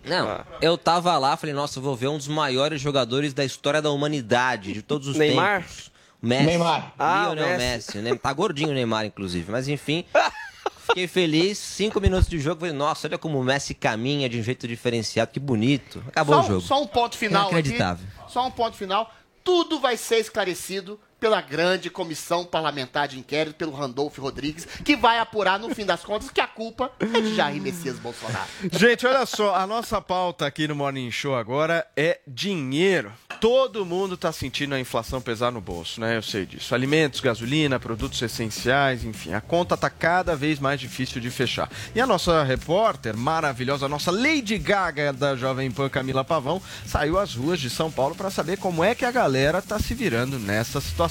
[0.07, 3.81] Não, eu tava lá, falei, nossa, eu vou ver um dos maiores jogadores da história
[3.81, 5.61] da humanidade, de todos os Neymar?
[5.61, 5.91] tempos.
[6.21, 6.45] Messi.
[6.45, 6.93] Neymar.
[6.97, 7.97] Ah, Lionel o Messi.
[7.99, 8.15] né?
[8.15, 9.51] Tá gordinho o Neymar, inclusive.
[9.51, 10.03] Mas enfim,
[10.87, 11.57] fiquei feliz.
[11.57, 15.31] Cinco minutos de jogo, falei, nossa, olha como o Messi caminha de um jeito diferenciado,
[15.31, 16.03] que bonito.
[16.07, 16.61] Acabou só, o jogo.
[16.61, 18.05] Só um ponto final Inacreditável.
[18.19, 18.31] aqui.
[18.33, 19.13] Só um ponto final.
[19.43, 25.19] Tudo vai ser esclarecido pela grande comissão parlamentar de inquérito, pelo Randolfo Rodrigues, que vai
[25.19, 28.47] apurar, no fim das contas, que a culpa é de Jair Messias Bolsonaro.
[28.71, 33.11] Gente, olha só, a nossa pauta aqui no Morning Show agora é dinheiro.
[33.39, 36.17] Todo mundo tá sentindo a inflação pesar no bolso, né?
[36.17, 36.73] Eu sei disso.
[36.73, 41.69] Alimentos, gasolina, produtos essenciais, enfim, a conta tá cada vez mais difícil de fechar.
[41.93, 47.19] E a nossa repórter maravilhosa, a nossa Lady Gaga da Jovem Pan, Camila Pavão, saiu
[47.19, 50.39] às ruas de São Paulo para saber como é que a galera tá se virando
[50.39, 51.06] nessa situação.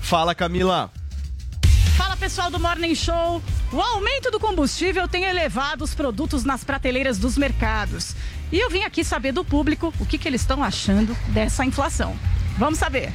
[0.00, 0.90] Fala, Camila.
[1.96, 3.42] Fala pessoal do Morning Show.
[3.72, 8.14] O aumento do combustível tem elevado os produtos nas prateleiras dos mercados.
[8.52, 12.16] E eu vim aqui saber do público o que, que eles estão achando dessa inflação.
[12.58, 13.12] Vamos saber.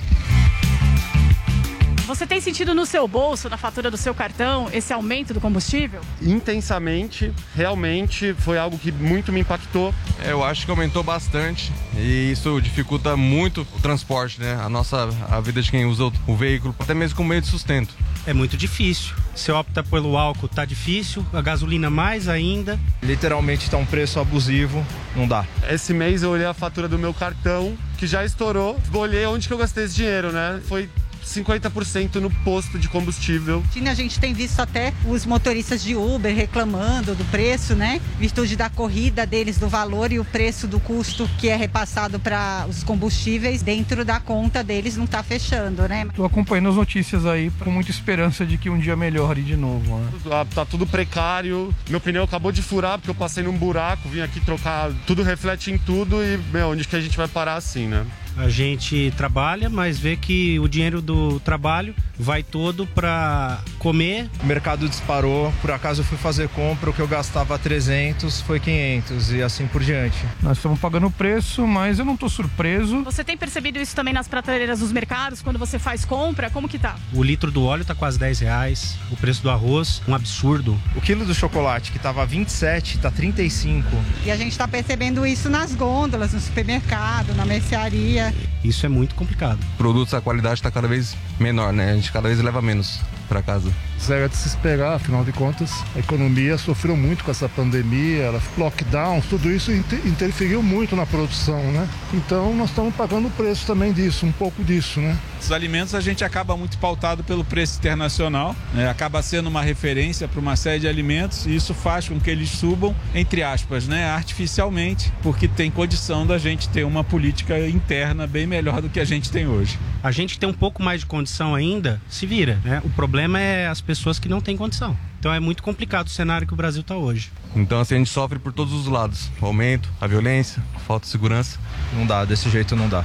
[2.05, 6.01] Você tem sentido no seu bolso, na fatura do seu cartão, esse aumento do combustível?
[6.21, 9.93] intensamente, realmente foi algo que muito me impactou.
[10.23, 14.59] Eu acho que aumentou bastante e isso dificulta muito o transporte, né?
[14.61, 17.93] A nossa a vida de quem usa o, veículo, até mesmo como meio de sustento.
[18.25, 19.15] É muito difícil.
[19.35, 22.79] Se opta pelo álcool, tá difícil, a gasolina mais ainda.
[23.01, 24.85] Literalmente está um preço abusivo,
[25.15, 25.45] não dá.
[25.69, 28.79] Esse mês eu olhei a fatura do meu cartão, que já estourou.
[28.93, 30.61] Olhei onde que eu gastei esse dinheiro, né?
[30.67, 30.89] Foi
[31.31, 33.63] 50% no posto de combustível.
[33.85, 37.99] A gente tem visto até os motoristas de Uber reclamando do preço, né?
[38.19, 42.65] Virtude da corrida deles do valor e o preço do custo que é repassado para
[42.69, 46.07] os combustíveis dentro da conta deles não está fechando, né?
[46.15, 49.97] Tô acompanhando as notícias aí com muita esperança de que um dia melhore de novo,
[49.97, 50.45] né?
[50.53, 51.73] Tá tudo precário.
[51.89, 54.91] Meu pneu acabou de furar porque eu passei num buraco, vim aqui trocar.
[55.05, 58.05] Tudo reflete em tudo e, meu, onde que a gente vai parar assim, né?
[58.37, 64.29] A gente trabalha, mas vê que o dinheiro do trabalho vai todo para comer.
[64.41, 68.59] O mercado disparou, por acaso eu fui fazer compra, o que eu gastava 300 foi
[68.59, 70.17] 500 e assim por diante.
[70.41, 73.03] Nós estamos pagando o preço, mas eu não estou surpreso.
[73.03, 76.49] Você tem percebido isso também nas prateleiras dos mercados, quando você faz compra?
[76.49, 76.95] Como que tá?
[77.13, 80.79] O litro do óleo tá quase 10 reais, o preço do arroz, um absurdo.
[80.95, 83.87] O quilo do chocolate, que tava 27, tá 35.
[84.25, 88.20] E a gente está percebendo isso nas gôndolas, no supermercado, na mercearia.
[88.63, 89.59] Isso é muito complicado.
[89.77, 91.91] Produtos, a qualidade está cada vez menor, né?
[91.91, 92.99] A gente cada vez leva menos
[93.31, 93.71] para casa.
[93.97, 98.23] Isso era de se esperar, afinal de contas, a economia sofreu muito com essa pandemia,
[98.23, 101.87] ela- lockdowns, tudo isso inter- interferiu muito na produção, né?
[102.13, 105.17] Então nós estamos pagando o preço também disso, um pouco disso, né?
[105.39, 108.89] Os alimentos a gente acaba muito pautado pelo preço internacional, né?
[108.89, 112.49] acaba sendo uma referência para uma série de alimentos e isso faz com que eles
[112.49, 114.05] subam, entre aspas, né?
[114.05, 119.05] artificialmente, porque tem condição da gente ter uma política interna bem melhor do que a
[119.05, 119.79] gente tem hoje.
[120.03, 122.81] A gente tem um pouco mais de condição ainda, se vira, né?
[122.83, 124.97] O problema é as pessoas que não têm condição.
[125.19, 127.31] Então é muito complicado o cenário que o Brasil está hoje.
[127.55, 129.29] Então assim, a gente sofre por todos os lados.
[129.39, 131.59] O aumento, a violência, a falta de segurança.
[131.93, 133.03] Não dá, desse jeito não dá.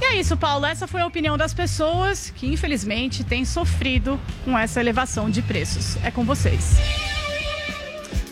[0.00, 0.64] E é isso, Paulo.
[0.64, 5.96] Essa foi a opinião das pessoas que, infelizmente, têm sofrido com essa elevação de preços.
[6.02, 6.78] É com vocês.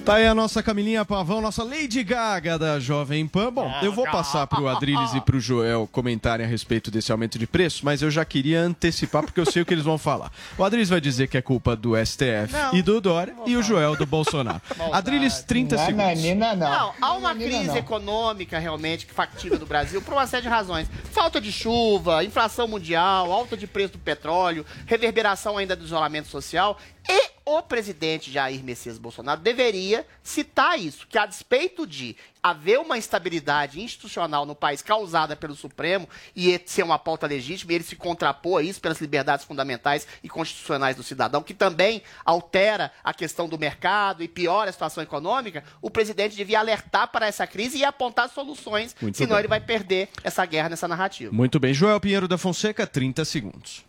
[0.07, 3.53] Tá aí a nossa Camilinha Pavão, nossa Lady Gaga da Jovem Pan.
[3.53, 7.45] Bom, eu vou passar pro Adriles e pro Joel comentarem a respeito desse aumento de
[7.45, 10.31] preço, mas eu já queria antecipar porque eu sei o que eles vão falar.
[10.57, 12.75] O Adriles vai dizer que é culpa do STF Não.
[12.77, 14.63] e do Dória e o Joel do Bolsonaro.
[14.93, 16.23] Adriles, 30 segundos.
[16.57, 20.89] Não, há uma crise econômica realmente factível do Brasil por uma série de razões.
[21.11, 26.79] Falta de chuva, inflação mundial, alta de preço do petróleo, reverberação ainda do isolamento social.
[27.09, 32.99] E o presidente Jair Messias Bolsonaro deveria citar isso, que a despeito de haver uma
[32.99, 37.95] instabilidade institucional no país causada pelo Supremo e ser uma pauta legítima, e ele se
[37.95, 43.49] contrapor a isso pelas liberdades fundamentais e constitucionais do cidadão, que também altera a questão
[43.49, 47.85] do mercado e piora a situação econômica, o presidente devia alertar para essa crise e
[47.85, 49.39] apontar soluções, Muito senão bem.
[49.39, 51.33] ele vai perder essa guerra nessa narrativa.
[51.33, 53.85] Muito bem, Joel Pinheiro da Fonseca, 30 segundos.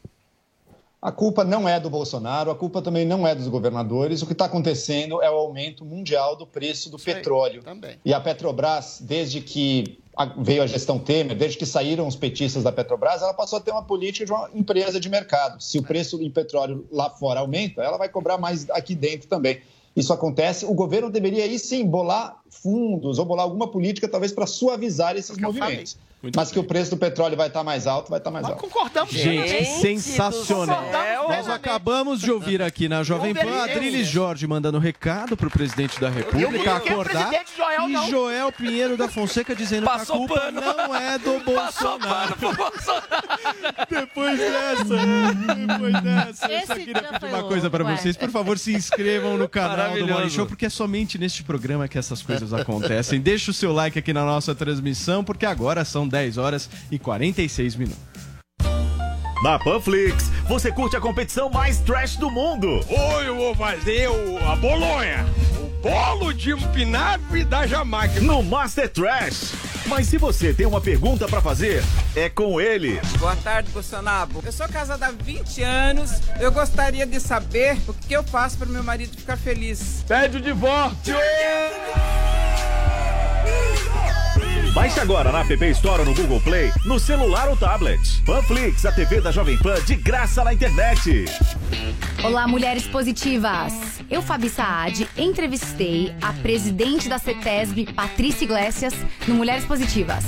[1.01, 4.21] A culpa não é do Bolsonaro, a culpa também não é dos governadores.
[4.23, 7.61] O que está acontecendo é o aumento mundial do preço do petróleo.
[7.61, 7.97] Também.
[8.03, 9.99] E a Petrobras, desde que
[10.39, 13.69] veio a gestão Temer, desde que saíram os petistas da Petrobras, ela passou a ter
[13.69, 15.61] uma política de uma empresa de mercado.
[15.61, 19.61] Se o preço do petróleo lá fora aumenta, ela vai cobrar mais aqui dentro também.
[19.95, 20.65] Isso acontece.
[20.65, 25.37] O governo deveria aí sim bolar fundos ou bolar alguma política, talvez, para suavizar esses
[25.37, 25.97] movimentos.
[26.35, 28.57] Mas que o preço do petróleo vai estar mais alto, vai estar mais alto.
[28.59, 30.83] Concordamos Gente, sensacional.
[31.27, 33.63] Nós acabamos de ouvir aqui na Jovem Pan.
[33.63, 37.31] Adriles Jorge mandando recado pro presidente da República Eu- eu- acordar.
[37.55, 38.09] Joel e não.
[38.09, 40.61] Joel Pinheiro da Fonseca dizendo Passou que a culpa pano.
[40.61, 42.35] não é do Bolsonaro.
[43.89, 47.95] Depois dessa, depois dessa, eu só Esse queria pedir foi uma louco, coisa pra ué.
[47.97, 48.17] vocês.
[48.17, 50.07] Por favor, se inscrevam no canal do.
[50.07, 53.19] Morning Show, porque é somente neste programa que essas coisas acontecem.
[53.19, 57.75] Deixa o seu like aqui na nossa transmissão, porque agora são 10 horas e 46
[57.75, 57.99] minutos.
[59.43, 62.67] Na Panflix, você curte a competição mais trash do mundo.
[62.89, 65.25] Hoje eu vou fazer o- a bolonha.
[65.61, 68.19] O bolo de espinafre da Jamaica.
[68.19, 69.53] No Master Trash.
[69.85, 71.83] Mas se você tem uma pergunta pra fazer,
[72.15, 72.99] é com ele.
[73.19, 74.31] Boa tarde, Bolsonaro.
[74.43, 76.11] Eu sou casada há 20 anos.
[76.41, 80.03] Eu gostaria de saber o que eu faço para meu marido ficar feliz.
[80.07, 81.15] Pede o divórcio.
[84.73, 87.99] Baixe agora na App Store ou no Google Play, no celular ou tablet.
[88.25, 91.25] Panflix, a TV da Jovem Pan de graça na internet.
[92.23, 93.73] Olá, mulheres positivas!
[94.09, 98.93] Eu, Fabi Saad, entrevistei a presidente da CETESB, Patrícia Iglesias,
[99.27, 100.23] no Mulheres Positivas.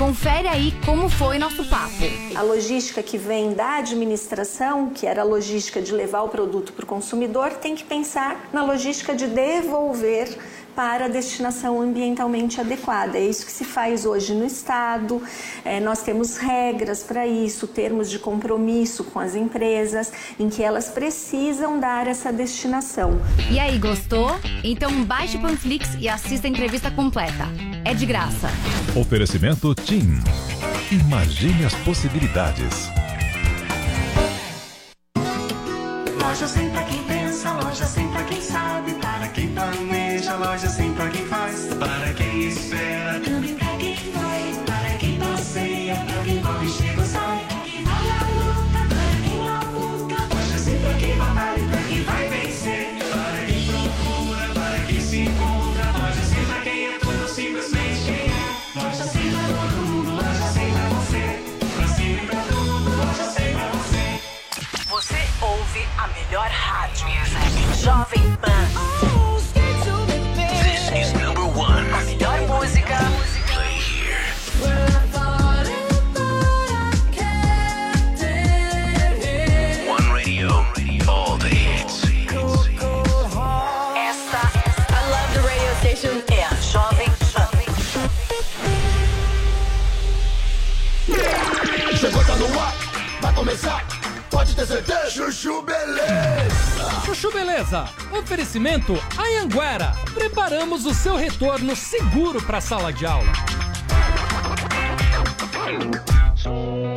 [0.00, 1.92] Confere aí como foi nosso papo.
[2.34, 6.84] A logística que vem da administração, que era a logística de levar o produto para
[6.84, 10.38] o consumidor, tem que pensar na logística de devolver
[10.74, 13.18] para a destinação ambientalmente adequada.
[13.18, 15.22] É isso que se faz hoje no Estado.
[15.64, 20.88] É, nós temos regras para isso, termos de compromisso com as empresas, em que elas
[20.88, 23.20] precisam dar essa destinação.
[23.50, 24.38] E aí, gostou?
[24.62, 27.46] Então baixe o Panflix e assista a entrevista completa.
[27.84, 28.48] É de graça.
[28.96, 30.20] Oferecimento TIM.
[30.90, 32.90] Imagine as possibilidades.
[36.20, 39.99] Loja sem pra quem pensa, loja sem pra quem sabe, para quem planeja,
[40.40, 45.96] loja sem pra quem faz, para quem espera, também pra quem vai, para quem passeia,
[45.96, 49.36] pra quem corre, chega ou sai, pra quem vale a luta, para quem
[49.68, 54.84] luta, loja sem pra quem batalha, e pra quem vai vencer, para quem procura, para
[54.86, 59.42] quem se encontra, loja sem pra quem é tudo simplesmente quem é, loja sem pra
[59.42, 61.24] todo mundo, loja sem pra você,
[61.76, 64.20] pra sempre pra tudo, loja sem pra você.
[64.88, 66.89] Você ouve a melhor rádio.
[97.20, 97.84] Chuchu Beleza,
[98.18, 99.94] oferecimento Anhanguera.
[100.14, 103.30] Preparamos o seu retorno seguro para a sala de aula.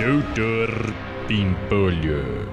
[0.00, 0.68] Doutor
[1.28, 2.50] Pimpolho.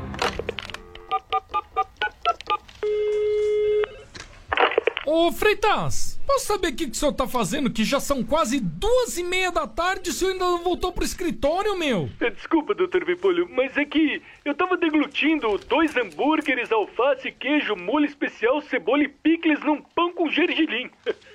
[5.08, 7.72] Ô Freitas, posso saber o que, que o senhor tá fazendo?
[7.72, 10.92] Que já são quase duas e meia da tarde e o senhor ainda não voltou
[10.92, 12.08] pro escritório, meu?
[12.20, 18.06] É, Desculpa, doutor Pimpolho, mas é que eu tava deglutindo dois hambúrgueres, alface, queijo, molho
[18.06, 20.92] especial, cebola e picles num pão com gergelim.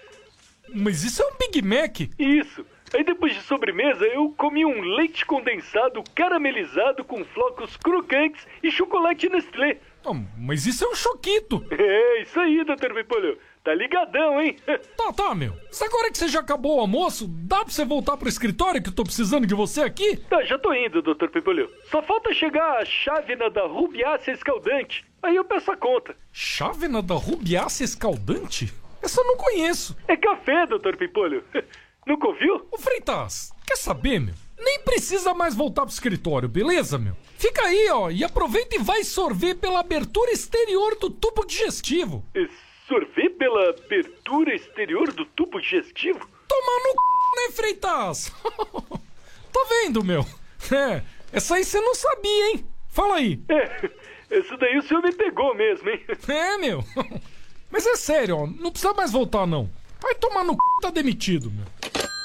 [0.75, 2.01] Mas isso é um Big Mac?
[2.19, 2.63] Isso.
[2.95, 9.29] Aí depois de sobremesa, eu comi um leite condensado caramelizado com flocos crocantes e chocolate
[9.29, 9.79] Nestlé.
[10.05, 11.65] Oh, mas isso é um choquito.
[11.71, 13.39] É, isso aí, doutor Pimpolho.
[13.63, 14.57] Tá ligadão, hein?
[14.97, 15.53] Tá, tá, meu.
[15.67, 18.89] Mas agora que você já acabou o almoço, dá pra você voltar pro escritório que
[18.89, 20.17] eu tô precisando de você aqui?
[20.17, 21.71] Tá, já tô indo, doutor Pimpolho.
[21.91, 25.05] Só falta chegar a chávena da rubiácea escaldante.
[25.23, 26.17] Aí eu peço a conta.
[26.33, 28.73] Chávena da rubiácea escaldante?
[29.03, 29.97] Essa eu não conheço.
[30.07, 31.45] É café, doutor Pimpolho.
[32.09, 32.67] Nunca ouviu?
[32.73, 34.35] Ô Freitas, quer saber, meu?
[34.59, 37.15] Nem precisa mais voltar pro escritório, beleza, meu?
[37.37, 42.25] Fica aí, ó, e aproveita e vai sorver pela abertura exterior do tubo digestivo.
[42.89, 46.27] Sorver pela abertura exterior do tubo digestivo?
[46.49, 48.33] Tomar no c, né, Freitas?
[49.53, 50.25] tá vendo, meu?
[50.73, 52.67] É, essa aí você não sabia, hein?
[52.89, 53.39] Fala aí.
[53.51, 53.91] É,
[54.31, 56.03] essa daí o senhor me pegou mesmo, hein?
[56.27, 56.83] É, meu.
[57.71, 59.69] Mas é sério, ó, não precisa mais voltar, não.
[60.01, 61.67] Vai tomar no c, tá demitido, meu.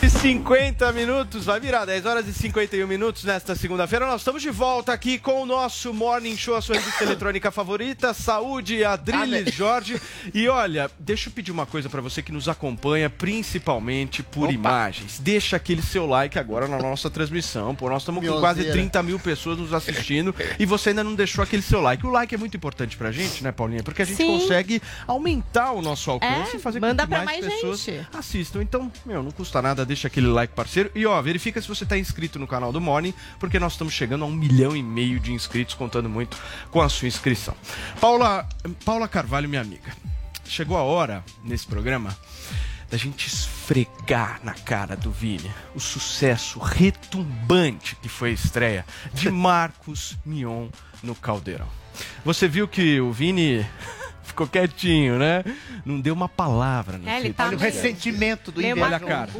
[0.00, 4.06] E 50 minutos, vai virar 10 horas e 51 minutos nesta segunda-feira.
[4.06, 8.14] Nós estamos de volta aqui com o nosso Morning Show, a sua revista eletrônica favorita.
[8.14, 10.00] Saúde, Adriles Jorge.
[10.32, 14.52] E olha, deixa eu pedir uma coisa para você que nos acompanha, principalmente por Opa.
[14.52, 15.18] imagens.
[15.18, 17.74] Deixa aquele seu like agora na nossa transmissão.
[17.74, 21.42] Pô, nós estamos com quase 30 mil pessoas nos assistindo e você ainda não deixou
[21.42, 22.06] aquele seu like.
[22.06, 23.82] O like é muito importante pra gente, né, Paulinha?
[23.82, 24.38] Porque a gente Sim.
[24.38, 28.06] consegue aumentar o nosso alcance É, e fazer com que pra mais, mais pessoas gente.
[28.16, 28.62] assistam.
[28.62, 30.90] Então, meu, não custa nada, deixa aquele like parceiro.
[30.94, 34.22] E ó, verifica se você tá inscrito no canal do Morning, porque nós estamos chegando
[34.22, 36.36] a um milhão e meio de inscritos, contando muito
[36.70, 37.56] com a sua inscrição.
[38.00, 38.48] Paula,
[38.84, 39.92] Paula Carvalho, minha amiga,
[40.44, 42.16] chegou a hora nesse programa
[42.90, 49.28] da gente esfregar na cara do Vini o sucesso retumbante que foi a estreia de
[49.32, 50.68] Marcos Mion
[51.02, 51.68] no Caldeirão.
[52.24, 53.66] Você viu que o Vini
[54.28, 55.42] ficou quietinho, né?
[55.84, 57.00] Não deu uma palavra.
[57.04, 57.60] É, ele tá sociais.
[57.60, 58.94] meio- ressentimento do Olha invejoso.
[58.94, 59.30] a cara.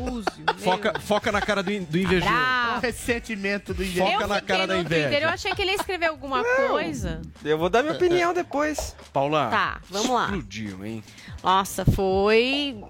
[0.58, 2.32] Foca, foca na cara do, in- do invejoso.
[2.76, 4.12] O ressentimento do invejoso.
[4.12, 5.28] Foca na cara da no Twitter, eu inveja.
[5.30, 7.22] achei que ele ia escrever alguma coisa.
[7.44, 8.96] Eu vou dar minha opinião depois.
[9.12, 10.24] Paula, Tá, vamos lá.
[10.24, 11.04] explodiu, hein?
[11.42, 12.82] Nossa, foi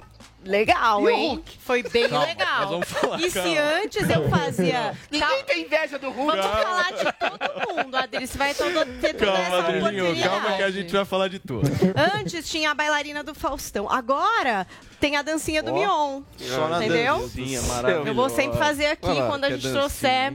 [0.48, 1.28] legal, E o hein?
[1.28, 1.58] Hulk?
[1.60, 2.68] Foi bem Calma, legal.
[2.68, 3.60] vamos falar, e se calma.
[3.84, 4.94] antes eu fazia.
[5.10, 6.36] Ninguém tem inveja do Hulk.
[6.36, 8.36] Vamos falar de todo mundo, Adriles.
[8.36, 11.68] Vai todo, ter toda Calma, essa Adrilinho, calma que a gente vai falar de tudo.
[12.18, 13.88] Antes tinha a bailarina do Faustão.
[13.90, 14.66] Agora
[15.00, 16.22] tem a dancinha do Ó, Mion.
[16.38, 17.18] só entendeu?
[17.20, 18.08] dancinha maravilhosa.
[18.08, 19.80] Eu vou sempre fazer aqui Olha lá, quando a gente dancinha.
[19.80, 20.32] trouxer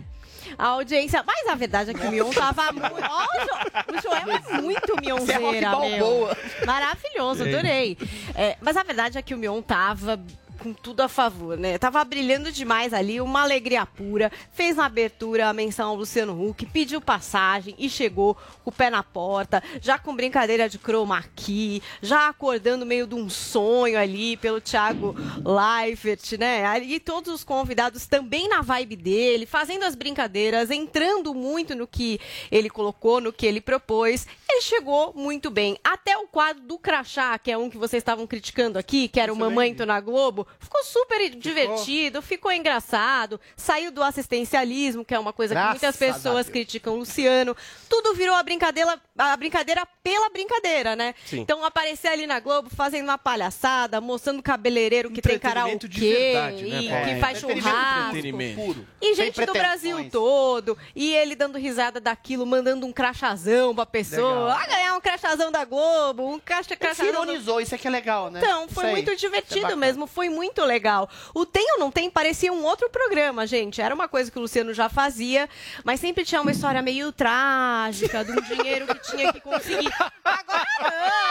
[0.57, 1.23] a audiência.
[1.25, 3.03] Mas a verdade é que o Mion tava muito.
[3.09, 3.97] Ó, o, jo...
[3.97, 5.71] o Joel é muito Mionzeira, é meu.
[5.71, 6.37] Balboa.
[6.65, 7.53] Maravilhoso, Ei.
[7.53, 7.97] adorei.
[8.35, 10.19] É, mas a verdade é que o Mion tava
[10.63, 11.77] com tudo a favor, né?
[11.77, 14.31] Tava brilhando demais ali, uma alegria pura.
[14.53, 18.89] Fez na abertura a menção ao Luciano Huck, pediu passagem e chegou com o pé
[18.89, 24.37] na porta, já com brincadeira de chroma key, já acordando meio de um sonho ali
[24.37, 26.79] pelo Thiago Leifert, né?
[26.81, 32.21] E todos os convidados também na vibe dele, fazendo as brincadeiras, entrando muito no que
[32.49, 34.25] ele colocou, no que ele propôs.
[34.49, 35.77] Ele chegou muito bem.
[35.83, 39.33] Até o quadro do Crachá, que é um que vocês estavam criticando aqui, que era
[39.33, 45.19] o Mamãe Tô na Globo, ficou super divertido, ficou engraçado, saiu do assistencialismo, que é
[45.19, 47.55] uma coisa que Graças muitas a pessoas criticam o Luciano.
[47.89, 51.13] Tudo virou a brincadeira, a brincadeira pela brincadeira, né?
[51.25, 51.39] Sim.
[51.41, 55.87] Então aparecer ali na Globo fazendo uma palhaçada, mostrando o cabeleireiro que tem Entretenimento karaokê,
[55.87, 57.05] de verdade, né, e Paulo?
[57.05, 58.85] que faz churrasco.
[59.01, 59.53] E gente do.
[59.53, 60.77] Brasil todo.
[60.95, 64.47] E ele dando risada daquilo, mandando um crachazão pra pessoa.
[64.53, 64.57] Legal.
[64.59, 67.25] Ah, ganhar um crachazão da Globo, um caixa Ele se crachazão.
[67.25, 68.41] do- ironizou, isso aqui é legal, né?
[68.43, 69.75] Então, foi muito é divertido bacana.
[69.77, 71.09] mesmo, foi muito legal.
[71.33, 73.81] O Tem ou Não Tem parecia um outro programa, gente.
[73.81, 75.49] Era uma coisa que o Luciano já fazia,
[75.83, 79.91] mas sempre tinha uma história meio trágica, de um dinheiro que tinha que conseguir.
[80.23, 80.65] Agora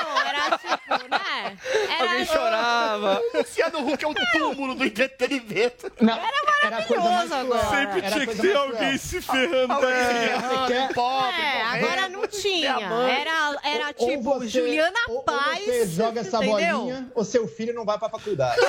[0.05, 1.59] não, era tipo, né?
[1.89, 2.03] Era...
[2.11, 3.21] Alguém chorava.
[3.33, 5.93] O Luciano Huck é um túmulo do entretenimento.
[5.99, 7.69] Era maravilhoso agora.
[7.71, 9.73] Sempre tinha que ter alguém se ferrando.
[9.73, 10.05] Alguém é.
[10.05, 10.15] se
[10.67, 11.87] ferrando, pobre, É, morrendo.
[11.87, 12.75] agora não tinha.
[12.77, 13.11] Minha mãe.
[13.21, 15.65] Era, era Ou tipo você- Juliana ou- ou Paz.
[15.65, 16.79] Você joga essa entendeu?
[16.79, 18.61] bolinha, ou seu filho não vai pra faculdade.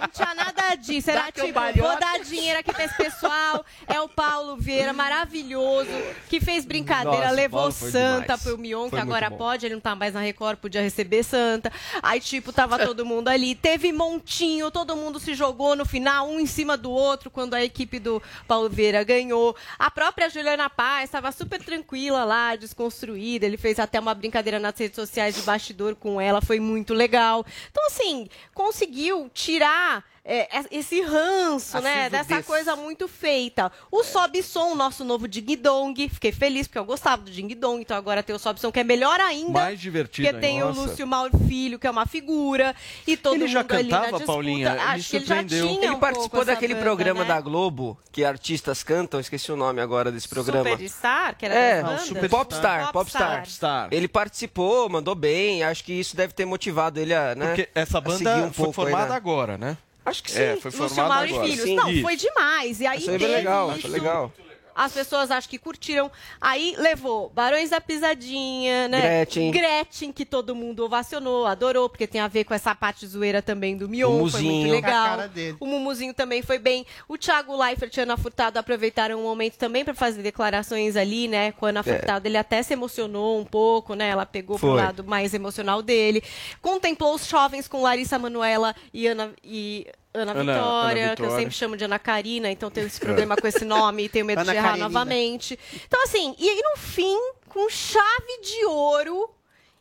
[0.00, 1.10] Não tinha nada disso.
[1.10, 3.64] Era Dá teu tipo, vou dar dinheiro aqui pra esse pessoal.
[3.86, 5.90] É o Paulo Vieira, maravilhoso,
[6.28, 8.42] que fez brincadeira, Nossa, levou Santa demais.
[8.42, 9.36] pro Mion, que Foi muito agora bom.
[9.36, 11.72] pode, ele não tá mais na Record, podia receber Santa.
[12.02, 13.54] Aí, tipo, tava todo mundo ali.
[13.54, 17.62] Teve montinho, todo mundo se jogou no final, um em cima do outro, quando a
[17.62, 19.56] equipe do Paulo Vieira ganhou.
[19.78, 23.46] A própria Juliana Paz estava super tranquila lá, desconstruída.
[23.46, 27.44] Ele fez até uma brincadeira nas redes sociais de bastidor com ela, foi muito legal.
[27.70, 32.08] Então, assim, conseguiu tirar é, esse ranço, A né?
[32.08, 33.72] Dessa coisa muito feita.
[33.90, 36.08] O Sob Som, o nosso novo Ding Dong.
[36.08, 38.78] Fiquei feliz porque eu gostava do Ding Dong, então agora tem o Sob Som, que
[38.78, 39.50] é melhor ainda.
[39.50, 40.66] Mais divertido Porque tem ainda.
[40.66, 40.90] o Nossa.
[40.90, 42.74] Lúcio Mauro Filho, que é uma figura.
[43.04, 44.24] E todo Ele já mundo ali na cantava.
[44.24, 44.72] Paulinha?
[44.80, 47.28] Acho que ele já tinha Ele um participou daquele banda, programa né?
[47.28, 50.70] da Globo, que artistas cantam, esqueci o nome agora desse programa.
[50.70, 51.98] Superstar, que era É, das não?
[51.98, 53.38] Super Popstar, Popstar.
[53.40, 53.88] Popstar.
[53.90, 57.46] Ele participou, mandou bem, acho que isso deve ter motivado ele a, né?
[57.48, 59.16] Porque essa banda um foi pouco aí, formada né?
[59.16, 59.76] agora, né?
[60.04, 60.40] Acho que sim.
[60.40, 61.46] É, foi Lúcio Mauro e agora.
[61.48, 61.64] Filhos.
[61.64, 61.74] Sim.
[61.76, 62.02] Não, Isso.
[62.02, 62.80] foi demais.
[62.80, 63.78] E aí Achei bem teve legal, isso.
[63.78, 64.32] achei legal.
[64.74, 66.10] As pessoas acho que curtiram.
[66.40, 69.00] Aí levou Barões da Pisadinha, né?
[69.00, 69.50] Gretchen.
[69.50, 73.76] Gretchen, que todo mundo ovacionou, adorou, porque tem a ver com essa parte zoeira também
[73.76, 74.22] do Mion.
[74.22, 75.18] O Foi muito legal.
[75.60, 76.86] O Mumuzinho também foi bem.
[77.08, 81.28] O Thiago Leifert e a Ana Furtado aproveitaram o momento também para fazer declarações ali,
[81.28, 81.52] né?
[81.52, 81.82] Com a Ana É.
[81.82, 84.08] Furtado, ele até se emocionou um pouco, né?
[84.08, 84.76] Ela pegou pro Foi.
[84.76, 86.22] lado mais emocional dele.
[86.60, 89.32] Contemplou os jovens com Larissa Manuela e Ana.
[89.44, 89.86] E...
[90.14, 91.44] Ana, Ana- Vitória, Ana que eu Vitória.
[91.44, 94.40] sempre chamo de Ana Karina, então tenho esse problema com esse nome e tenho medo
[94.40, 94.88] Ana de errar Karenina.
[94.88, 95.58] novamente.
[95.86, 99.30] Então, assim, e aí no fim, com chave de ouro,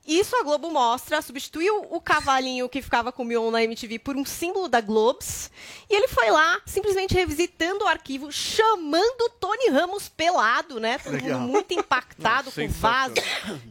[0.07, 4.15] isso a Globo mostra, substituiu o cavalinho que ficava com o Mion na MTV por
[4.15, 5.51] um símbolo da Globes,
[5.89, 10.97] e ele foi lá, simplesmente revisitando o arquivo, chamando o Tony Ramos pelado, né?
[10.97, 11.39] Todo Legal.
[11.41, 13.13] mundo muito impactado com o vaso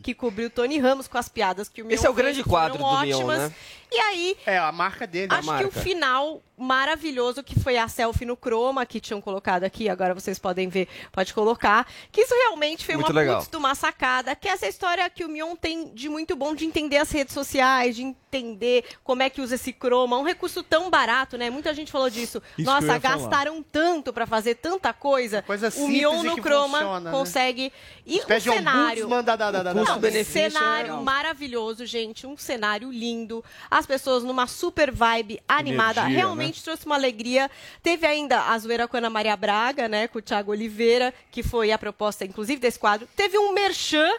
[0.02, 2.44] que cobriu o Tony Ramos, com as piadas que o Mion Esse é o grande
[2.44, 3.38] quadro do Mion, ótimas.
[3.38, 3.54] né?
[3.92, 5.28] E aí, É, a marca dele.
[5.32, 9.88] Acho que o final maravilhoso que foi a selfie no Chroma, que tinham colocado aqui,
[9.88, 11.86] agora vocês podem ver, pode colocar.
[12.12, 13.36] Que isso realmente foi Muito uma legal.
[13.38, 16.54] putz de uma sacada, que é essa história que o Mion tem de muito bom
[16.54, 20.18] de entender as redes sociais, de entender como é que usa esse Chroma.
[20.18, 21.48] Um recurso tão barato, né?
[21.48, 22.42] Muita gente falou disso.
[22.58, 23.16] Isso Nossa, ia falar.
[23.18, 25.40] gastaram tanto pra fazer tanta coisa.
[25.42, 27.10] Coisa o simples Mion no Chroma funciona, né?
[27.10, 27.72] consegue.
[28.06, 29.04] E um cenário.
[29.06, 32.26] ombudsman da- da- da- da- Não, da- um é cenário maravilhoso, gente.
[32.26, 33.42] Um cenário lindo.
[33.80, 36.02] As pessoas numa super vibe animada.
[36.02, 37.50] Energia, Realmente trouxe uma alegria.
[37.82, 40.06] Teve ainda a zoeira com a Ana Maria Braga, né?
[40.06, 43.08] Com o Thiago Oliveira, que foi a proposta, inclusive, desse quadro.
[43.16, 44.12] Teve um merchan.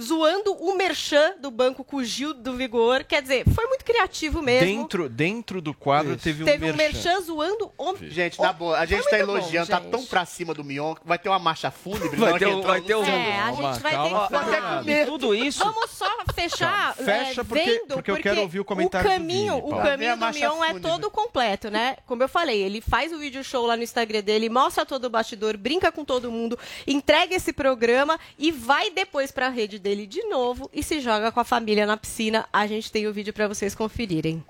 [0.00, 3.04] Zoando o merchan do banco com o Gil do Vigor.
[3.04, 4.66] Quer dizer, foi muito criativo mesmo.
[4.66, 6.92] Dentro, dentro do quadro teve um Teve um merchan.
[7.10, 7.96] merchan zoando o.
[8.02, 10.94] Gente, na boa, a gente tá muito bom, elogiando, tá tão pra cima do Mion,
[10.94, 12.16] que vai ter uma marcha fúnebre.
[12.16, 13.04] Vai hora ter um- vai o ter um-.
[13.04, 14.44] É, a gente vai ter que Calma, falar.
[14.46, 14.88] Fernando.
[14.88, 15.58] E tudo isso.
[15.64, 19.12] Vamos só fechar Fecha é, porque- vendo, porque eu quero ouvir o comentário o do
[19.16, 20.82] caminho, Vini, o caminho do Mion é fúnebre.
[20.82, 21.96] todo completo, né?
[22.06, 25.10] Como eu falei, ele faz o vídeo show lá no Instagram dele, mostra todo o
[25.10, 30.22] bastidor, brinca com todo mundo, entrega esse programa e vai depois pra rede dele de
[30.28, 32.46] novo e se joga com a família na piscina.
[32.50, 34.42] A gente tem o vídeo pra vocês conferirem.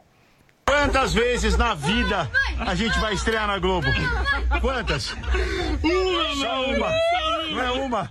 [0.64, 2.30] Quantas vezes na vida
[2.60, 3.88] a gente vai estrear na Globo?
[4.60, 5.10] Quantas?
[5.82, 6.90] Uma, Só uma.
[7.50, 8.08] Não é uma.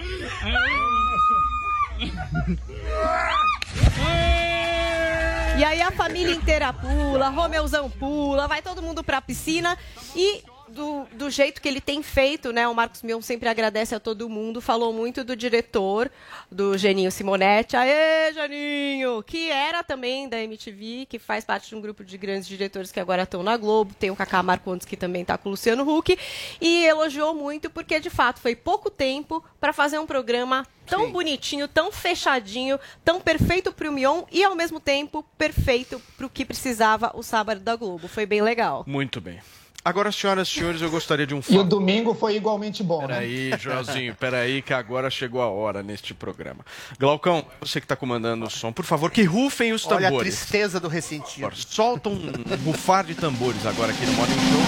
[5.58, 9.78] E aí a família inteira pula, Romeuzão pula, vai todo mundo pra piscina
[10.14, 10.44] e
[10.74, 12.68] do, do jeito que ele tem feito, né?
[12.68, 16.12] O Marcos Mion sempre agradece a todo mundo, falou muito do diretor,
[16.52, 17.78] do Geninho Simonetti.
[17.78, 19.24] Aê, Geninho!
[19.24, 23.00] Que era também da MTV, que faz parte de um grupo de grandes diretores que
[23.00, 23.94] agora estão na Globo.
[23.94, 26.18] Tem o Kaká Marcondes, que também está com o Luciano Huck.
[26.60, 31.68] E elogiou muito, porque de fato foi pouco tempo para fazer um programa tão bonitinho,
[31.68, 36.44] tão fechadinho, tão perfeito para o Mion e ao mesmo tempo perfeito para o que
[36.44, 38.08] precisava o sábado da Globo.
[38.08, 38.84] Foi bem legal.
[38.88, 39.40] Muito bem.
[39.86, 43.08] Agora, senhoras e senhores, eu gostaria de um E o domingo foi igualmente bom, né?
[43.16, 46.66] Peraí, Joãozinho, peraí, que agora chegou a hora neste programa.
[46.98, 50.38] Glaucão, você que está comandando o som, por favor, que rufem os Olha a tambores.
[50.38, 51.48] tristeza do ressentido.
[51.48, 52.18] Agora, solta um
[52.66, 54.62] rufar de tambores agora aqui no Morning Show.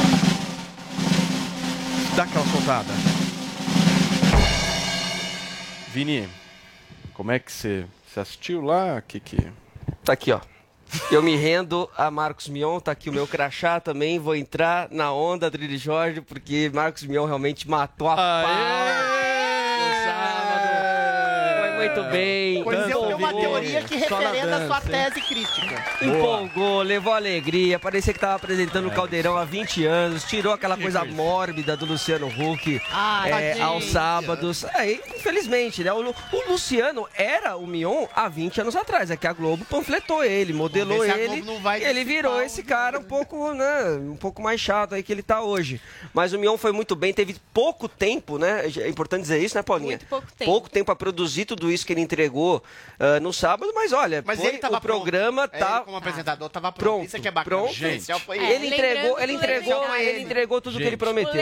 [2.17, 2.91] Dá aquela soltada.
[5.93, 6.27] Vini,
[7.13, 9.01] como é que você, você assistiu lá?
[9.01, 9.37] Que que...
[10.03, 10.41] Tá aqui, ó.
[11.11, 14.19] Eu me rendo a Marcos Mion, tá aqui o meu crachá também.
[14.19, 19.24] Vou entrar na onda, Adrilho Jorge, porque Marcos Mion realmente matou a pau
[21.75, 22.63] muito bem.
[22.63, 25.85] Pois eu tenho uma teoria que referenda a sua tese crítica.
[26.01, 31.03] Empolgou, levou alegria, parecia que estava apresentando o Caldeirão há 20 anos, tirou aquela coisa
[31.05, 34.65] mórbida do Luciano Huck Ai, é, aos sábados.
[34.73, 35.93] Aí, infelizmente, né?
[35.93, 40.23] O, o Luciano era o Mion há 20 anos atrás, é que a Globo panfletou
[40.23, 44.41] ele, modelou ele, Globo não vai ele virou esse cara um pouco, né, um pouco
[44.41, 45.81] mais chato aí que ele tá hoje.
[46.13, 48.63] Mas o Mion foi muito bem, teve pouco tempo, né?
[48.77, 49.91] É importante dizer isso, né, Paulinha?
[49.91, 50.51] Muito pouco tempo.
[50.51, 52.63] Pouco tempo para produzir tudo isso que ele entregou
[52.99, 55.61] ah, no sábado, mas olha, Mas foi- ele tava o programa pronto.
[55.61, 56.85] tá Ele, como apresentador, tava pronto.
[56.85, 57.57] Pronto, Isso aqui é bacana.
[57.57, 57.71] pronto.
[57.71, 60.99] O diferencial foi É, ele entregou, ele o entregou, ele entregou tudo que ele Gente,
[60.99, 61.33] prometeu.
[61.33, 61.37] o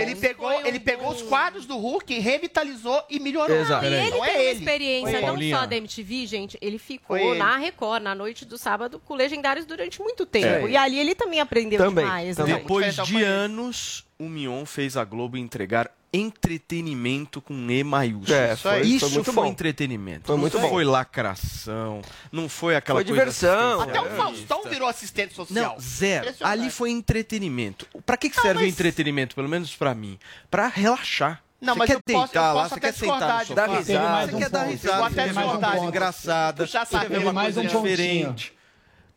[0.00, 3.56] Ele pegou, um ele pegou os quadros do Hulk, revitalizou e melhorou.
[3.56, 3.84] Exato.
[3.84, 4.58] E ele Então tem é uma ele.
[4.58, 5.56] experiência Oi, não Paulinha.
[5.58, 7.38] só da MTV, gente, ele ficou ele.
[7.38, 10.66] na Record, na noite do sábado, com Legendários durante muito tempo.
[10.66, 10.70] É.
[10.70, 12.54] E ali ele também aprendeu Também, demais, também.
[12.54, 12.60] né?
[12.60, 18.36] Depois de anos, o Mion fez a Globo entregar entretenimento com E maiúsculo.
[18.36, 19.46] É, isso foi- foi isso muito foi bom.
[19.50, 20.26] entretenimento.
[20.26, 20.68] Foi muito não bom.
[20.70, 22.02] foi lacração,
[22.32, 23.80] não foi aquela Foi coisa diversão.
[23.80, 24.10] Até o.
[24.16, 25.74] Faustão virou assistente social.
[25.74, 26.34] Não, zero.
[26.40, 27.86] Ali foi entretenimento.
[28.04, 30.18] Pra que, que serve o mas- entretenimento, pelo menos pra mim?
[30.50, 31.42] Pra relaxar.
[31.60, 33.66] Não, você mas quer eu posso- deitar eu lá, posso você quer sentar no Dá
[33.66, 34.26] risada.
[34.26, 37.32] você um quer dar risada, você quer mais uma engraçada, Já você quer ver uma
[37.34, 37.90] mais coisa um pontinho.
[37.96, 38.52] diferente.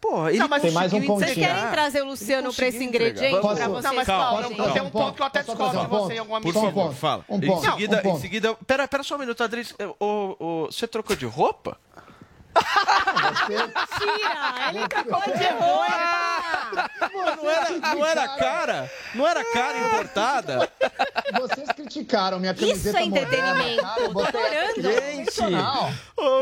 [0.04, 1.20] Pô, ele Não, mas Tem mais um pontinho.
[1.20, 3.96] Vocês querem trazer o Luciano pra esse ingrediente Posso- pra Não, vocês?
[3.96, 6.42] mas Calma, eu trazer tenho um ponto que eu até discordo um você em alguma
[6.42, 6.76] Por Só um medida.
[6.82, 7.00] favor, ponto.
[7.00, 7.26] fala.
[7.30, 8.18] Um em ponto, seguida, um ponto.
[8.18, 8.54] em seguida.
[8.68, 9.74] Pera, pera só um minuto, Adris.
[10.02, 11.78] Ô, ô, você trocou de roupa?
[13.46, 14.70] Tira!
[14.70, 16.90] Ele trocou de roupa!
[17.14, 18.92] Não era, não era cara?
[19.14, 20.70] Não era cara importada?
[21.40, 23.84] Vocês criticaram minha Isso camiseta é entretenimento.
[24.12, 25.02] moderna, adorando.
[25.02, 25.92] Sensacional.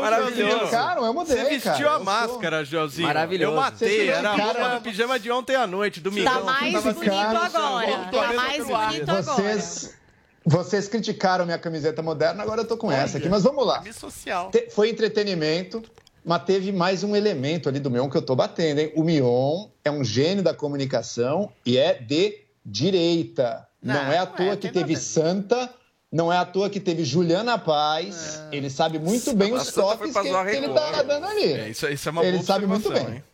[0.00, 0.58] Maravilhoso.
[0.58, 3.06] Criticaram, eu mudei, Você vestiu cara, a máscara, Joãozinho.
[3.08, 3.52] Maravilhoso.
[3.52, 6.32] Eu matei, era a criticaram- roupa do pijama de ontem à noite, domingão.
[6.34, 7.98] Tá mais tava bonito agora.
[8.10, 9.22] Tá mais bonito agora.
[9.22, 9.94] Vocês,
[10.44, 13.28] vocês criticaram minha camiseta moderna, agora eu tô com essa aqui.
[13.28, 13.82] Mas vamos lá.
[13.92, 14.50] Social.
[14.50, 15.82] Te- Foi entretenimento,
[16.24, 18.92] mas teve mais um elemento ali do Mion que eu tô batendo, hein?
[18.96, 23.66] O Mion é um gênio da comunicação e é de direita.
[23.82, 24.96] Não, Não, é à não toa é, que teve.
[24.96, 25.68] Santa,
[26.10, 28.40] não é à toa que teve Juliana Paz.
[28.52, 30.74] Ele sabe muito bem os toques que, que ele Record.
[30.74, 31.52] tá dando ali.
[31.52, 33.06] É, isso, isso é uma Ele boa sabe muito bem.
[33.16, 33.24] hein?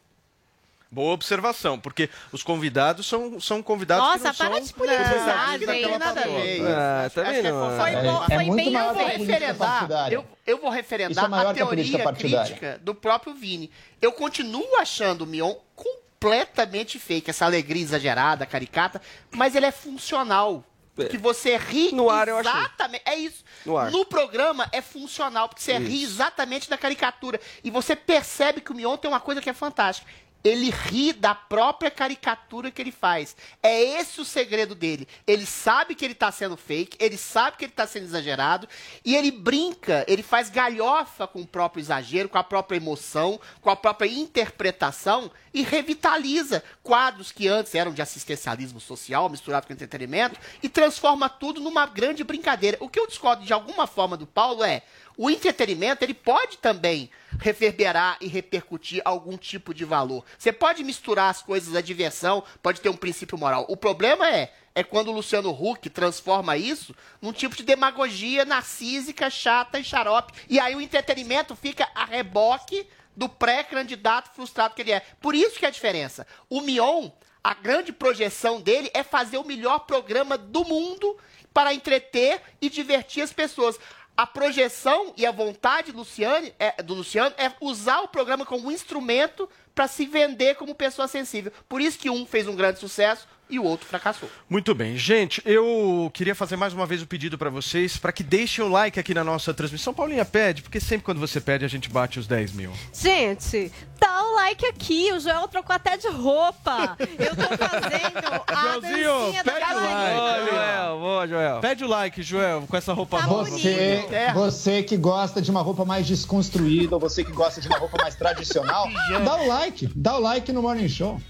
[0.91, 5.53] Boa observação, porque os convidados são, são convidados que Nossa, não para de politizar, Não,
[5.59, 5.67] gente.
[5.67, 6.57] não tem nada a ver.
[6.57, 6.67] isso.
[6.67, 7.79] Ah, Acho- também que é não.
[7.79, 8.99] Foi, É- bom, é foi muito bem que ouvir.
[8.99, 13.71] política referendar, eu, eu vou Isso referendar é a que teoria crítica do próprio Vini.
[14.01, 20.65] Eu continuo achando o Mion completamente fake, essa alegria exagerada, caricata, mas ele é funcional.
[21.11, 22.51] Que você ri No ar, eu achei.
[22.51, 23.03] exatamente.
[23.07, 23.45] É isso.
[23.65, 23.89] No ar.
[24.05, 27.41] programa é funcional, porque você ri exatamente da caricatura.
[27.63, 30.11] E você percebe que o Mion tem uma coisa que é fantástica.
[30.49, 33.37] Ele ri da própria caricatura que ele faz.
[33.63, 35.07] É esse o segredo dele.
[35.27, 38.69] Ele sabe que ele tá sendo fake, ele sabe que ele tá sendo exagerado,
[39.05, 43.71] e ele brinca, ele faz galhofa com o próprio exagero, com a própria emoção, com
[43.71, 50.39] a própria interpretação, e revitaliza quadros que antes eram de assistencialismo social, misturado com entretenimento,
[50.63, 52.77] e transforma tudo numa grande brincadeira.
[52.79, 54.83] O que eu discordo de alguma forma do Paulo é
[55.17, 60.25] o entretenimento ele pode também reverberar e repercutir algum tipo de valor.
[60.39, 63.67] Você pode misturar as coisas, a diversão, pode ter um princípio moral.
[63.69, 69.29] O problema é é quando o Luciano Huck transforma isso num tipo de demagogia narcísica,
[69.29, 70.33] chata e xarope.
[70.49, 72.87] E aí o entretenimento fica a reboque
[73.19, 75.01] do pré-candidato frustrado que ele é.
[75.21, 76.25] Por isso que é a diferença.
[76.49, 77.11] O Mion,
[77.43, 81.19] a grande projeção dele é fazer o melhor programa do mundo
[81.53, 83.77] para entreter e divertir as pessoas.
[84.17, 88.71] a projeção e a vontade do Luciano é, do Luciano é usar o programa como
[88.71, 91.53] instrumento para se vender como pessoa sensível.
[91.69, 94.29] Por isso que um fez um grande sucesso e o outro fracassou.
[94.49, 98.23] Muito bem, gente, eu queria fazer mais uma vez o pedido para vocês para que
[98.23, 99.95] deixem o like aqui na nossa transmissão.
[99.95, 102.73] Paulinha pede, porque sempre quando você pede a gente bate os 10 mil.
[102.93, 105.13] Gente, dá o like aqui.
[105.13, 106.97] O Joel trocou até de roupa.
[107.19, 110.51] Eu tô fazendo a Joelzinho, dancinha da pede o like.
[110.51, 111.61] Joel, boa, Joel.
[111.61, 113.51] Pede o like, Joel, com essa roupa Tá nova.
[113.51, 117.79] Você, você que gosta de uma roupa mais desconstruída, ou você que gosta de uma
[117.79, 118.89] roupa mais tradicional,
[119.25, 121.21] dá o like, dá o like no Morning Show.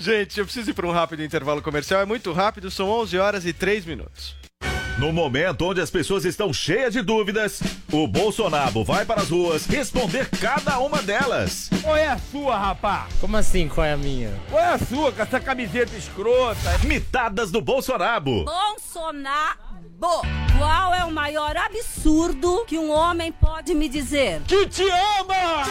[0.00, 2.00] Gente, eu preciso ir para um rápido intervalo comercial.
[2.00, 4.34] É muito rápido, são 11 horas e 3 minutos.
[4.98, 7.60] No momento onde as pessoas estão cheias de dúvidas,
[7.92, 11.68] o Bolsonaro vai para as ruas responder cada uma delas.
[11.82, 13.08] Qual é a sua, rapá?
[13.20, 14.32] Como assim, qual é a minha?
[14.48, 16.78] Qual é a sua, com essa camiseta escrota?
[16.84, 18.44] Mitadas do Bolsonaro.
[18.44, 19.64] Bolsonaro.
[20.58, 24.42] Qual é o maior absurdo que um homem pode me dizer?
[24.46, 25.64] Que te ama!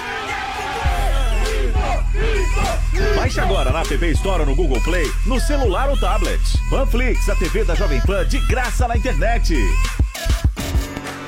[3.16, 6.42] Baixe agora na App Store no Google Play, no celular ou tablet.
[6.70, 9.56] Panflix, a TV da Jovem Pan de graça na internet.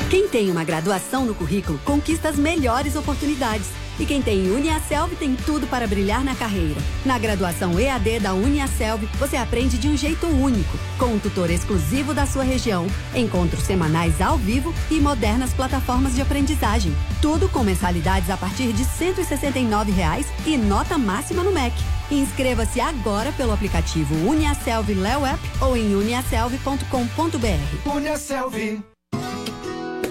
[0.09, 3.84] Quem tem uma graduação no currículo conquista as melhores oportunidades.
[3.99, 6.79] E quem tem Uniaselv tem tudo para brilhar na carreira.
[7.05, 12.13] Na graduação EAD da Uniaselv, você aprende de um jeito único, com um tutor exclusivo
[12.13, 16.95] da sua região, encontros semanais ao vivo e modernas plataformas de aprendizagem.
[17.21, 21.75] Tudo com mensalidades a partir de 169 reais e nota máxima no MEC.
[22.11, 27.89] Inscreva-se agora pelo aplicativo Uniaselv Léo App ou em uniaselv.com.br.
[27.89, 28.94] Uniaselv.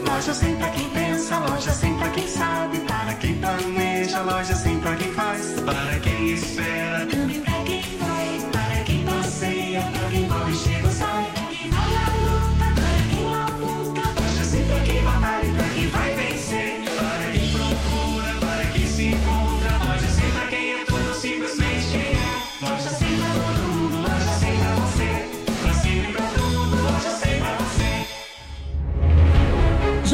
[0.07, 4.80] Loja sem pra quem pensa, loja sem pra quem sabe, para quem planeja, loja sem
[4.80, 6.84] pra quem faz, para quem espera,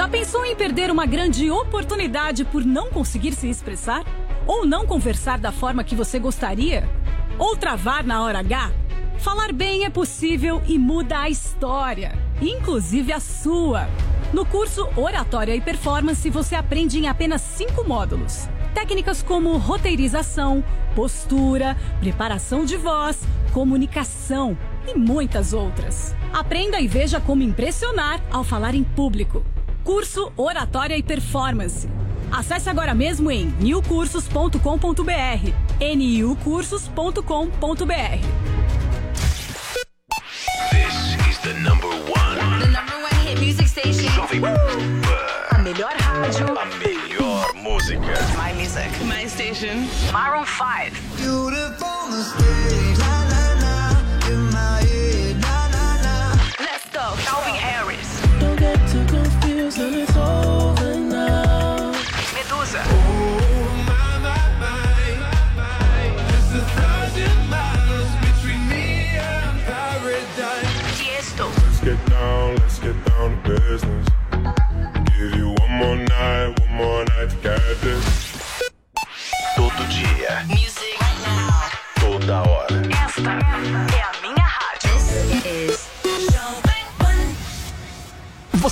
[0.01, 4.03] Já pensou em perder uma grande oportunidade por não conseguir se expressar?
[4.47, 6.89] Ou não conversar da forma que você gostaria?
[7.39, 8.73] Ou travar na hora H?
[9.19, 13.91] Falar bem é possível e muda a história, inclusive a sua.
[14.33, 18.49] No curso Oratória e Performance, você aprende em apenas cinco módulos.
[18.73, 20.65] Técnicas como roteirização,
[20.97, 23.21] postura, preparação de voz,
[23.53, 24.57] comunicação
[24.89, 26.15] e muitas outras.
[26.33, 29.45] Aprenda e veja como impressionar ao falar em público.
[29.85, 31.89] Curso Oratória e Performance.
[32.31, 35.53] Acesse agora mesmo em newcursos.com.br.
[35.81, 38.21] niucursos.com.br.
[40.71, 42.39] This is the number one.
[42.61, 44.09] The number one hit music station.
[44.13, 44.57] Jovem Pan.
[45.51, 46.47] A melhor rádio.
[46.59, 48.15] A melhor música.
[48.37, 48.89] My music.
[49.05, 49.89] My station.
[50.13, 50.93] Maroon 5.
[51.17, 52.07] Beautiful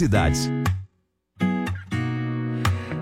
[0.00, 0.50] idades.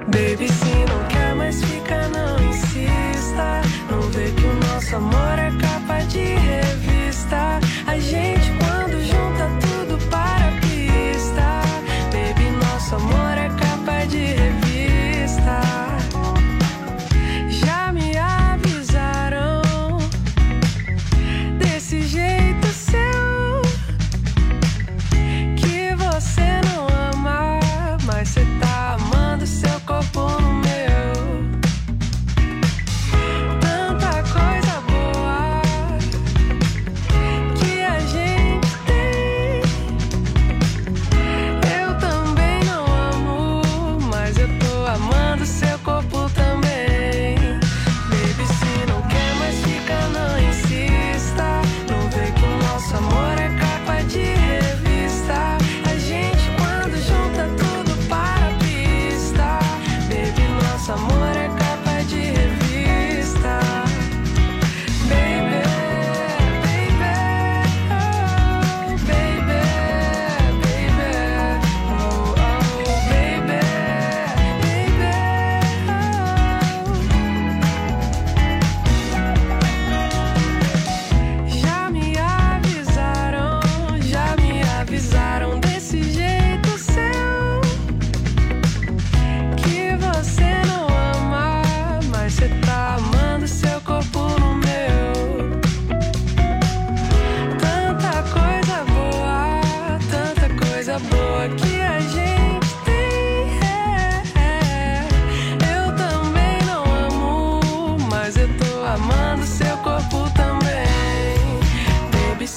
[0.07, 3.61] Baby, se não quer mais ficar, não insista.
[3.91, 7.66] Não vê que o nosso amor é capa de revista.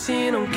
[0.09, 0.48] Se não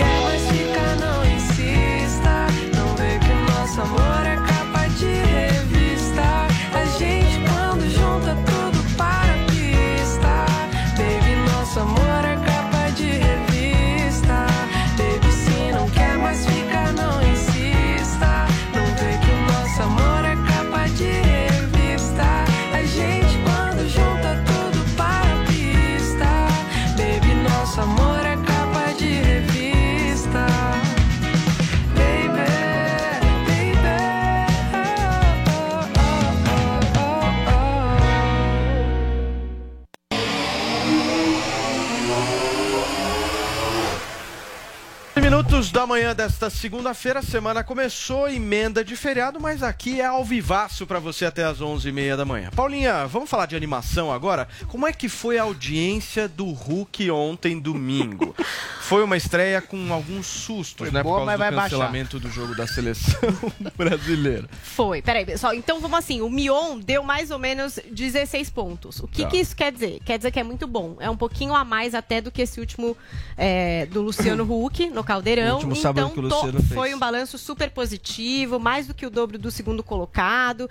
[45.92, 50.98] manhã desta segunda-feira, a semana começou, emenda de feriado, mas aqui é ao vivaço para
[50.98, 52.48] você até as 11h30 da manhã.
[52.56, 54.48] Paulinha, vamos falar de animação agora?
[54.68, 58.34] Como é que foi a audiência do Hulk ontem, domingo?
[58.80, 61.02] foi uma estreia com alguns sustos, Foi né?
[61.02, 61.76] boa, por mas causa do vai baixar.
[61.76, 63.20] cancelamento do jogo da seleção
[63.76, 64.48] brasileira.
[64.62, 65.52] Foi, peraí, pessoal.
[65.52, 68.98] Então vamos assim: o Mion deu mais ou menos 16 pontos.
[69.00, 69.28] O que, Tá.
[69.28, 70.00] que isso quer dizer?
[70.06, 70.96] Quer dizer que é muito bom.
[71.00, 72.96] É um pouquinho a mais até do que esse último
[73.36, 75.60] é, do Luciano Huck no Caldeirão.
[75.82, 76.72] Sábado então que o Luciano fez.
[76.72, 80.68] foi um balanço super positivo, mais do que o dobro do segundo colocado.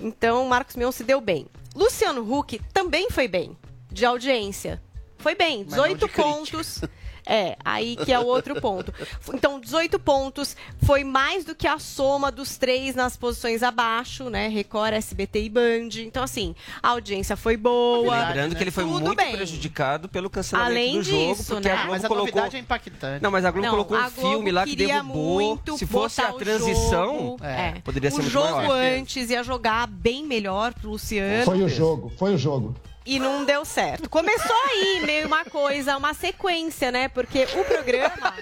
[0.00, 1.46] Então o Marcos Mion se deu bem.
[1.74, 3.56] Luciano Huck também foi bem,
[3.90, 4.82] de audiência.
[5.18, 6.90] Foi bem, Mas não 18 de crítica.
[7.30, 8.90] É, aí que é o outro ponto.
[9.34, 14.48] Então, 18 pontos foi mais do que a soma dos três nas posições abaixo, né?
[14.48, 15.88] Record, SBT e Band.
[15.98, 18.28] Então, assim, a audiência foi boa.
[18.28, 19.32] Lembrando que ele foi Tudo muito bem.
[19.36, 21.74] prejudicado pelo cancelamento Além do jogo, disso, porque né?
[21.74, 22.26] a Globo Mas a colocou...
[22.32, 23.22] novidade é impactante.
[23.22, 25.14] Não, mas a Globo Não, colocou um a Globo filme lá que derrubou.
[25.34, 27.72] muito Se fosse a o transição, jogo, é.
[27.84, 28.98] poderia ser o muito jogo maior.
[28.98, 31.44] antes ia jogar bem melhor pro Luciano.
[31.44, 32.74] Foi o jogo, foi o jogo.
[33.08, 34.10] E não deu certo.
[34.10, 37.08] Começou aí meio uma coisa, uma sequência, né?
[37.08, 38.34] Porque o programa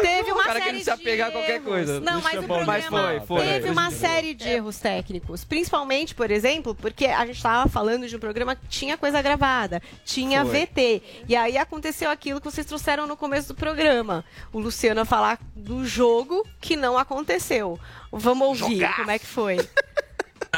[0.00, 1.64] teve uma série de qualquer erros.
[1.64, 2.00] coisa.
[2.00, 3.46] Não, mas o programa mas foi, foi.
[3.46, 5.44] teve Foi uma série de erros técnicos.
[5.44, 9.82] Principalmente, por exemplo, porque a gente estava falando de um programa que tinha coisa gravada,
[10.04, 10.64] tinha Foi.
[10.64, 11.02] VT.
[11.28, 14.24] E aí aconteceu aquilo que vocês trouxeram no começo do programa.
[14.52, 17.76] O Luciano falar do jogo que não aconteceu.
[18.12, 18.96] Vamos ouvir Jogaço.
[18.96, 19.58] como é que foi.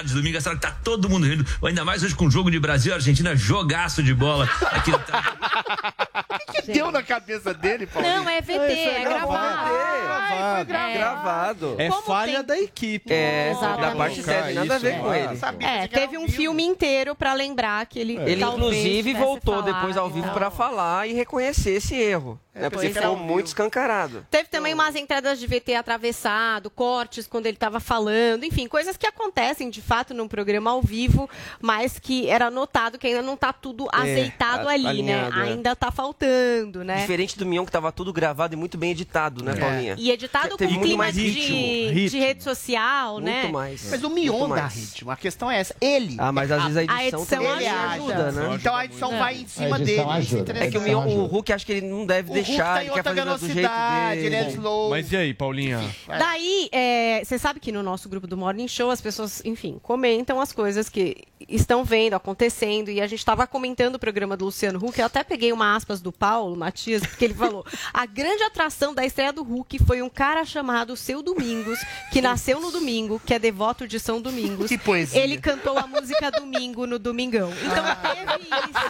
[0.04, 2.58] de domingo, essa hora tá todo mundo rindo, ainda mais hoje com o jogo de
[2.58, 4.48] Brasil e Argentina, jogaço de bola.
[4.70, 6.24] Aqui tá...
[6.62, 8.08] Que deu na cabeça dele, Paulo?
[8.08, 9.70] Não, é VT, é gravado.
[9.70, 10.72] Gravado.
[10.72, 10.92] É.
[10.94, 11.74] Gravado.
[11.78, 13.12] É Como falha tem- da equipe.
[13.12, 13.80] É, Exatamente.
[13.80, 15.38] da parte técnica, nada a ver com ele.
[15.60, 20.30] É, teve um filme inteiro pra lembrar que ele Ele, inclusive, voltou depois ao vivo
[20.32, 22.38] pra falar e reconhecer esse erro.
[22.52, 23.00] né, porque pois é.
[23.00, 24.26] ficou muito escancarado.
[24.30, 29.06] Teve também umas entradas de VT atravessado, cortes quando ele estava falando, enfim, coisas que
[29.06, 31.30] acontecem de fato num programa ao vivo,
[31.60, 35.46] mas que era notado que ainda não tá tudo É, azeitado a- ali, alinhado, né?
[35.48, 35.50] é.
[35.52, 37.00] Ainda tá faltando, né?
[37.00, 39.96] Diferente do Mion, que tava tudo gravado e muito bem editado, né, Paulinha?
[39.98, 43.48] E editado com muito clima mais de, ritmo, de rede social, Muito né?
[43.48, 43.88] mais.
[43.90, 45.10] Mas o Muito Mion dá ritmo.
[45.10, 45.74] A questão é essa.
[45.80, 46.16] Ele.
[46.18, 48.14] Ah, mas às vezes a edição, A edição também ele ajuda.
[48.14, 48.54] ajuda, né?
[48.54, 50.58] Então a edição vai em cima A edição dele.
[50.58, 50.80] É que o.
[50.80, 53.14] Mion, o Hulk acho que ele não deve O Hulk deixar, tem ele quer outra
[53.14, 54.90] fazer do jeito velocidade, ele é slow.
[54.90, 55.80] Mas e aí, Paulinha?
[56.06, 60.40] Daí, é, você sabe que no nosso grupo do Morning Show as pessoas, enfim, comentam
[60.40, 61.16] as coisas que
[61.48, 62.90] estão vendo, acontecendo.
[62.90, 64.98] E a gente estava comentando o programa do Luciano Huck.
[64.98, 69.04] Eu até peguei uma aspas do Paulo Matias, porque ele falou: a grande atração da
[69.04, 71.78] estreia do Huck foi um cara chamado Seu Domingos,
[72.12, 74.68] que nasceu no domingo, que é devoto de São Domingos.
[74.68, 75.20] Que poesia.
[75.22, 77.50] Ele cantou a música Domingo no Domingão.
[77.52, 77.84] Então
[78.14, 78.80] teve isso.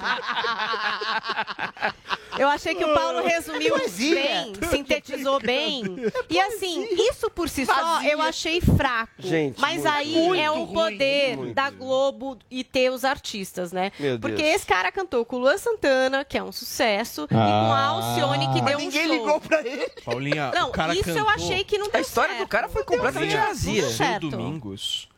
[2.39, 4.15] Eu achei que o Paulo resumiu Poesia.
[4.15, 5.85] bem, sintetizou bem.
[6.29, 9.13] E assim, isso por si só eu achei fraco.
[9.19, 11.55] Gente, Mas muito, aí muito é o poder muito.
[11.55, 13.93] da Globo e ter os artistas, né?
[13.99, 14.55] Meu Porque Deus.
[14.57, 17.87] esse cara cantou com o Luan Santana, que é um sucesso, e com a Ah.
[17.89, 19.13] Alcione, que deu um ninguém show.
[19.17, 19.89] ligou pra ele.
[20.05, 21.23] Paulinha, Não, o cara isso cantou...
[21.23, 22.45] eu achei que não deu A história certo.
[22.45, 23.83] do cara foi completamente Paulinha, vazia.
[23.83, 24.29] Seu certo.
[24.31, 25.09] Domingos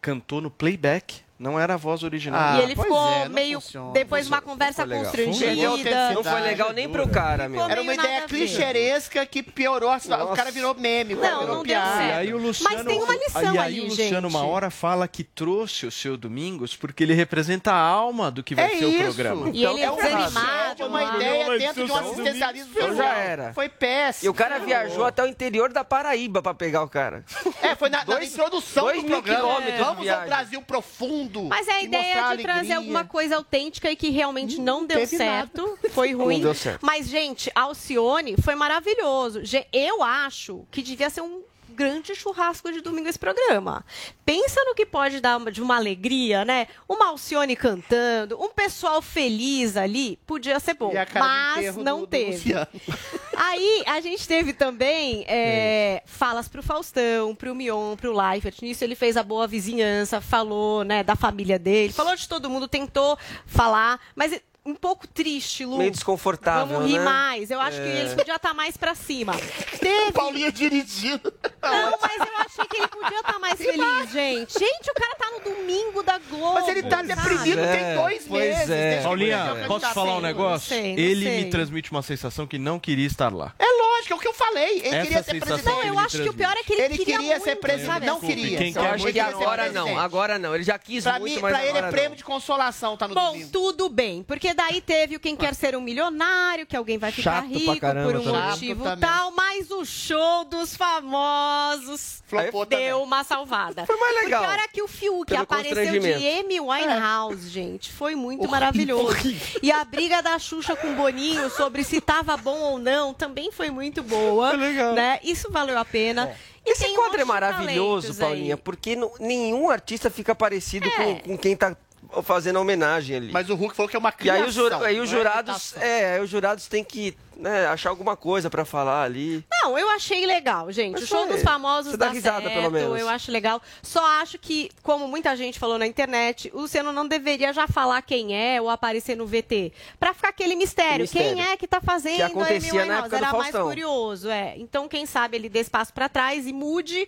[0.00, 2.40] cantou no playback, não era a voz original.
[2.40, 3.60] Ah, e ele ficou é, não meio.
[3.60, 3.92] funciona.
[3.92, 6.12] depois de uma Não conversa constrangida.
[6.14, 7.62] Não foi legal nem pro cara, meu.
[7.68, 10.32] Era uma ideia clichêresca que piorou a situação.
[10.32, 11.96] O cara virou meme, o cara Não, virou não deu piada.
[11.96, 12.08] certo.
[12.08, 14.36] E aí o Luciano, Mas tem uma lição e aí ali, o Luciano gente.
[14.36, 18.54] uma hora fala que trouxe o seu Domingos porque ele representa a alma do que
[18.54, 18.98] vai É ser o isso.
[19.02, 19.50] programa.
[19.52, 20.86] E ele é um desanimado.
[20.86, 21.16] uma lá.
[21.16, 23.06] ideia dentro de um assistencialismo Então social.
[23.06, 23.52] já era.
[23.52, 24.26] Foi péssimo.
[24.26, 27.24] E o cara viajou até o interior da Paraíba pra pegar o cara.
[27.62, 29.60] É, foi na, na Dois- introdução dois do mil programa.
[29.78, 30.24] Vamos ao.
[30.26, 31.25] Brasil profundo.
[31.48, 35.16] Mas é a ideia de trazer alguma coisa autêntica e que realmente não deu teve
[35.16, 35.78] certo.
[35.90, 36.40] Foi ruim.
[36.40, 36.84] deu certo.
[36.84, 39.40] Mas, gente, Alcione foi maravilhoso.
[39.72, 41.42] Eu acho que devia ser um
[41.76, 43.84] grande churrasco de domingo esse programa.
[44.24, 46.66] Pensa no que pode dar de uma alegria, né?
[46.88, 50.90] Uma Alcione cantando, um pessoal feliz ali, podia ser bom.
[51.20, 52.32] Mas não do- do teve.
[52.32, 52.66] Luciano.
[53.36, 58.62] Aí a gente teve também é, falas pro Faustão, pro Mion, pro Leifert.
[58.62, 62.66] Nisso ele fez a boa vizinhança, falou né, da família dele, falou de todo mundo,
[62.66, 65.78] tentou falar, mas é um pouco triste, Lu.
[65.78, 67.04] Meio desconfortável, Vamos rir né?
[67.04, 67.50] mais.
[67.50, 68.00] Eu acho que É.
[68.00, 69.32] eles podiam estar mais pra cima.
[69.80, 70.12] Teve...
[70.12, 71.32] Paulinho dirigindo.
[71.62, 74.58] Não, mas eu achei que ele podia estar mais feliz, gente.
[74.58, 76.54] Gente, o cara tá no domingo da Globo.
[76.54, 78.70] Mas ele tá deprimido tem dois pois meses.
[78.70, 78.96] é.
[78.98, 79.94] que Paulinha, posso candidato.
[79.94, 80.76] falar um negócio?
[80.76, 81.44] não sei, não ele sei.
[81.44, 83.52] me transmite uma sensação que não queria estar lá.
[83.58, 84.78] É lógico, é o que eu falei.
[84.78, 85.74] Ele Essa queria ser sensação presidente.
[85.74, 88.06] Não, eu ele acho que o pior é que ele, Ele queria, queria ser presidente,
[88.06, 88.58] não queria.
[88.58, 90.54] Quem Eu quer muito que agora não, agora não.
[90.54, 93.14] Ele já quis Pra muito, mim, mas pra ele é prêmio de consolação, tá no
[93.14, 93.50] Bom, domingo.
[93.50, 97.42] tudo bem, porque daí teve o Quem Quer Ser um Milionário, que alguém vai ficar
[97.42, 98.40] Chato rico caramba por um também.
[98.50, 99.08] motivo Chato também.
[99.10, 102.92] tal, mas o show dos famosos Flopou deu também.
[102.94, 103.86] uma salvada.
[103.86, 104.42] Foi mais legal.
[104.42, 106.28] Porque a hora que o Fiuk Pelo apareceu de.
[106.40, 109.06] Amy Winehouse, gente, foi muito Horrível, maravilhoso.
[109.08, 109.60] horrível.
[109.62, 113.50] E a briga da Xuxa com o Boninho sobre se tava bom ou não também
[113.52, 114.50] foi muito boa.
[114.50, 114.94] Foi legal.
[114.94, 115.18] Né?
[115.22, 116.34] Isso valeu a pena.
[116.64, 118.60] E Esse tem um quadro é maravilhoso, Paulinha, aí.
[118.60, 120.90] porque nenhum artista fica parecido É.
[120.90, 121.76] com, com quem tá
[122.22, 123.32] fazendo a homenagem ali.
[123.32, 124.42] Mas o Hulk falou que é uma E criação.
[124.42, 127.90] aí, os jura- aí os é jurados, é, aí os jurados têm que né, achar
[127.90, 129.44] alguma coisa pra falar ali.
[129.62, 130.92] Não, eu achei legal, gente.
[130.94, 132.98] Mas o show foi- dos famosos você dá dá risada, certo, pelo menos.
[132.98, 133.60] eu acho legal.
[133.82, 138.00] Só acho que, como muita gente falou na internet, o Luciano não deveria já falar
[138.00, 139.70] quem é ou aparecer no VT.
[140.00, 141.00] Pra ficar aquele mistério.
[141.02, 141.34] Mistério.
[141.36, 144.54] Quem é que tá fazendo Que a acontecia do Era mais curioso, é.
[144.56, 147.06] Então, quem sabe ele dê espaço pra trás e mude.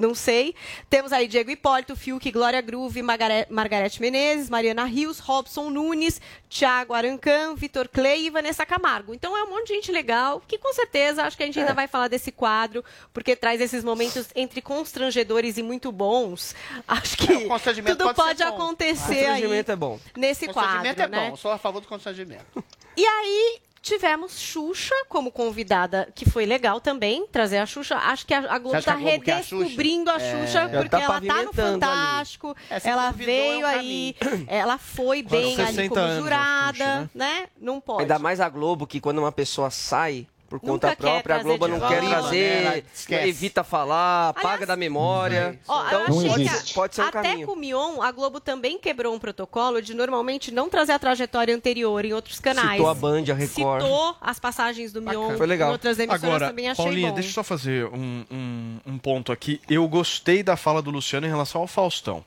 [0.00, 0.54] Não sei.
[0.88, 6.94] Temos aí Diego Hipólito, Fiuk, Glória Groove, Margare- Margarete Menezes, Mariana Rios, Robson Nunes, Thiago
[6.94, 9.14] Arancan, Vitor Clay e Vanessa Camargo.
[9.14, 11.62] Então é um monte de gente legal que com certeza acho que a gente É.
[11.62, 16.54] ainda vai falar desse quadro, porque traz esses momentos entre constrangedores e muito bons.
[16.88, 18.64] Acho que É, o constrangimento tudo pode ser pode, bom.
[18.64, 20.00] acontecer aí Constrangimento é bom.
[20.16, 21.30] nesse quadro, Constrangimento é né?
[21.30, 22.64] bom, sou a favor do constrangimento.
[22.96, 27.96] E aí tivemos Xuxa como convidada, que foi legal também trazer a Xuxa.
[27.96, 29.56] Acho que a, a Globo está que a Globo quer a Xuxa?
[29.56, 31.52] redescobrindo a Xuxa, Já porque tá ela tá no.
[31.52, 34.16] Fantástico, ela veio é um aí,
[34.46, 37.46] ela foi bem ali 60 como jurada, Xuxa, né?
[37.60, 38.02] Não pode.
[38.02, 41.42] Ainda mais a Globo, que quando uma pessoa sai por Nunca conta quer própria, a
[41.44, 41.94] Globo não volta.
[41.94, 42.08] quer Né?
[42.10, 43.28] trazer, esquece.
[43.28, 45.58] evita falar, apaga Aliás, da memória.
[45.68, 46.74] Ó, então, existe.
[46.74, 47.46] pode ser um até caminho.
[47.46, 51.54] com o Mion, a Globo também quebrou um protocolo de normalmente não trazer a trajetória
[51.54, 52.72] anterior em outros canais.
[52.72, 53.82] Citou a Band, a Record.
[53.82, 55.68] Citou as passagens do Mion Foi legal.
[55.68, 57.14] em outras emissoras Agora, também achei Paulinha, bom.
[57.14, 59.60] deixa eu só fazer um, um, um ponto aqui.
[59.70, 62.24] Eu gostei da fala do Luciano em relação ao Faustão.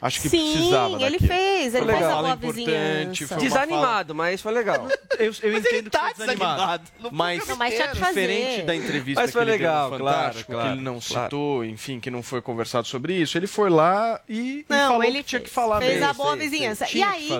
[0.00, 1.28] Acho que Sim, precisava ele daquilo.
[1.28, 2.18] fez, ele Foi fez legal.
[2.18, 3.36] a boa importante, vizinhança.
[3.36, 4.86] Desanimado, mas foi legal.
[5.18, 6.84] Eu, eu entendo tá que foi desanimado.
[7.00, 8.20] no Mas, Não, mas tinha que fazer.
[8.28, 10.82] diferente da entrevista Mas foi que ele legal, deu no claro, Fantástico, claro, que ele
[10.82, 11.24] não claro.
[11.24, 15.04] citou, enfim, que não foi conversado sobre isso, ele foi lá e, e Não, falou
[15.04, 16.10] ele que tinha fez, que falar fez mesmo.
[16.10, 16.84] a boa vizinhança.
[16.84, 17.30] E Tinha que aí,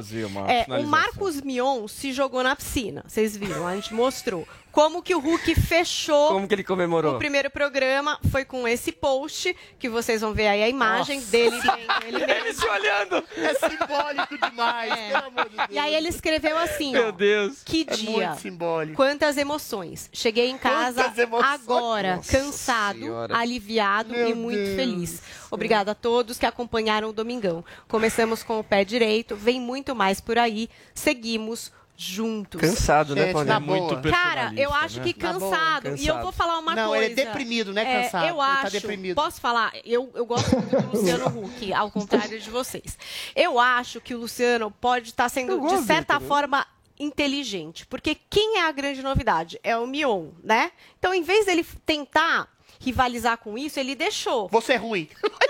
[0.48, 0.86] é, o.
[0.86, 3.04] Marcos Mion se jogou na piscina.
[3.06, 4.48] Vocês viram, a gente mostrou.
[4.76, 7.14] Como que o Hulk fechou Como que ele comemorou?
[7.14, 8.20] o primeiro programa.
[8.30, 12.30] Foi com esse post, que vocês vão ver aí a imagem dele vendo ele.
[12.30, 13.24] Ele se olhando.
[13.38, 15.08] É simbólico demais, É.
[15.12, 15.68] pelo amor de Deus.
[15.70, 17.10] E aí ele escreveu assim, Meu ó.
[17.10, 17.62] Deus.
[17.64, 18.10] Que É dia.
[18.10, 18.96] muito simbólico.
[18.96, 20.10] Quantas emoções.
[20.12, 21.10] Cheguei em casa
[21.42, 23.34] agora, Nossa cansado, Senhora.
[23.34, 24.76] aliviado Meu e muito Deus.
[24.76, 25.22] feliz.
[25.50, 27.64] Obrigada a todos que acompanharam o Domingão.
[27.88, 30.68] Começamos com o pé direito, vem muito mais por aí.
[30.94, 32.60] Seguimos juntos.
[32.60, 33.54] Cansado, né, Gente, Paulinha?
[33.54, 33.78] na boa.
[33.92, 35.04] Muito Cara, eu acho né?
[35.04, 35.96] que boa, cansado.
[35.96, 37.04] E eu vou falar uma Não, coisa.
[37.06, 38.24] ele é deprimido, né, É, cansado?
[38.24, 38.70] eu Ele tá acho.
[38.72, 39.14] deprimido.
[39.14, 39.72] Posso falar?
[39.84, 42.98] Eu, eu gosto muito do Luciano Huck, ao contrário de vocês.
[43.34, 46.66] Eu acho que o Luciano pode estar Eu sendo, de certa forma,
[46.98, 47.86] inteligente.
[47.86, 49.58] Porque quem é a grande novidade?
[49.62, 50.72] É o Mion, né?
[50.98, 52.48] Então, em vez dele tentar
[52.78, 54.48] rivalizar com isso, ele deixou.
[54.48, 55.08] Você é ruim.
[55.22, 55.30] Não,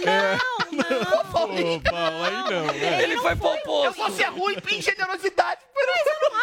[0.00, 1.20] não, não.
[1.20, 3.02] Ô, Paulo, aí não, né?
[3.02, 3.48] Ele foi pro
[3.84, 5.60] Eu vou ser ruim em generosidade.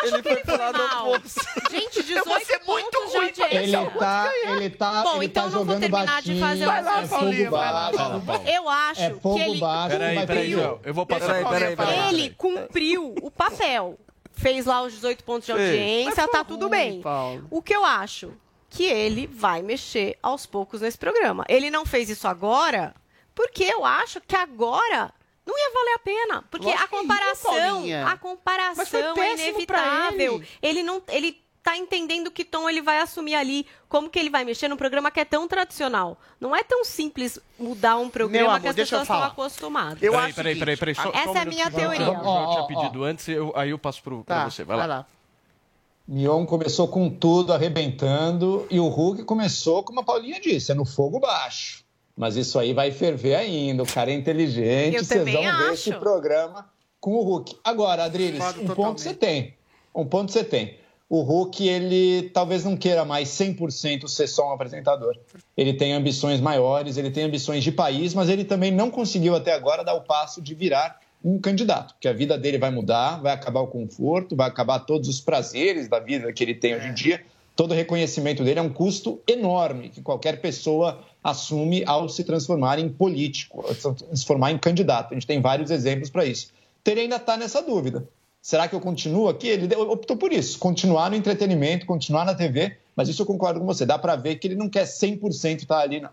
[0.04, 1.12] Acho Ele que ele foi mal.
[1.14, 1.42] oposto.
[1.72, 3.26] Gente, 18 Eu vou ser muito de ruim.
[3.28, 3.58] audiência.
[3.58, 6.40] Ele tá, ele tá, Bom, ele então tá não vou terminar de baixinho.
[6.40, 7.92] fazer o Vai lá, é Paulinho, vai lá,
[8.24, 8.24] Paulo.
[8.48, 9.90] Eu acho É que ele baixo.
[9.98, 10.52] Peraí, peraí.
[10.52, 12.10] Eu vou passar Peraí, pra peraí, peraí.
[12.10, 14.00] Ele cumpriu o papel.
[14.34, 17.02] Fez lá os 18 pontos de audiência, tá tudo bem.
[17.50, 18.34] O que eu acho?
[18.70, 21.44] Que ele vai mexer aos poucos nesse programa.
[21.50, 22.96] Ele não fez isso agora,
[23.36, 25.14] porque eu acho que agora
[25.46, 26.44] não ia valer a pena.
[26.50, 30.36] Porque Lógico a ia, comparação, a comparação é inevitável.
[30.36, 30.48] ele.
[30.62, 31.02] Ele não.
[31.10, 34.76] Ele tá entendendo que tom ele vai assumir ali, como que ele vai mexer num
[34.76, 36.18] programa que é tão tradicional.
[36.40, 40.02] Não é tão simples mudar um programa amor, que as deixa eu pessoas estão acostumadas.
[40.02, 40.96] Eu Peraí, acho peraí, peraí, peraí.
[40.96, 42.10] Só, Essa só é a minha teoria.
[42.10, 44.64] Ó, ó, tinha pedido antes, eu, aí eu passo pro, pra Tá, você.
[44.64, 44.88] Vai lá.
[44.88, 45.06] vai lá.
[46.08, 50.84] Mion começou com tudo, arrebentando, e o Hulk começou, como a Paulinha disse, é no
[50.84, 51.81] fogo baixo.
[52.16, 53.84] Mas isso aí vai ferver ainda.
[53.84, 54.96] O cara é inteligente.
[54.96, 55.74] Eu Vocês também vão ver acho.
[55.74, 56.70] esse programa
[57.00, 57.58] com o Hulk.
[57.64, 58.76] Agora, Adriles, um totalmente.
[58.76, 59.54] ponto você tem.
[59.94, 60.78] Um ponto você tem.
[61.10, 65.18] O Hulk, ele talvez não queira mais 100% ser só um apresentador.
[65.58, 69.52] Ele tem ambições maiores, ele tem ambições de país, mas ele também não conseguiu até
[69.52, 73.34] agora dar o passo de virar um candidato, porque a vida dele vai mudar, vai
[73.34, 76.94] acabar o conforto, vai acabar todos os prazeres da vida que ele tem hoje em
[76.94, 77.22] dia.
[77.56, 82.80] Todo o reconhecimento dele é um custo enorme que qualquer pessoa assume ao se transformar
[82.80, 85.12] em político, se transformar em candidato.
[85.12, 86.52] A gente tem vários exemplos para isso.
[86.86, 88.08] Ele ainda está nessa dúvida.
[88.42, 89.48] Será que eu continuo aqui?
[89.48, 93.66] Ele optou por isso, continuar no entretenimento, continuar na TV, mas isso eu concordo com
[93.68, 93.86] você.
[93.86, 96.10] Dá para ver que ele não quer 100% estar ali, não.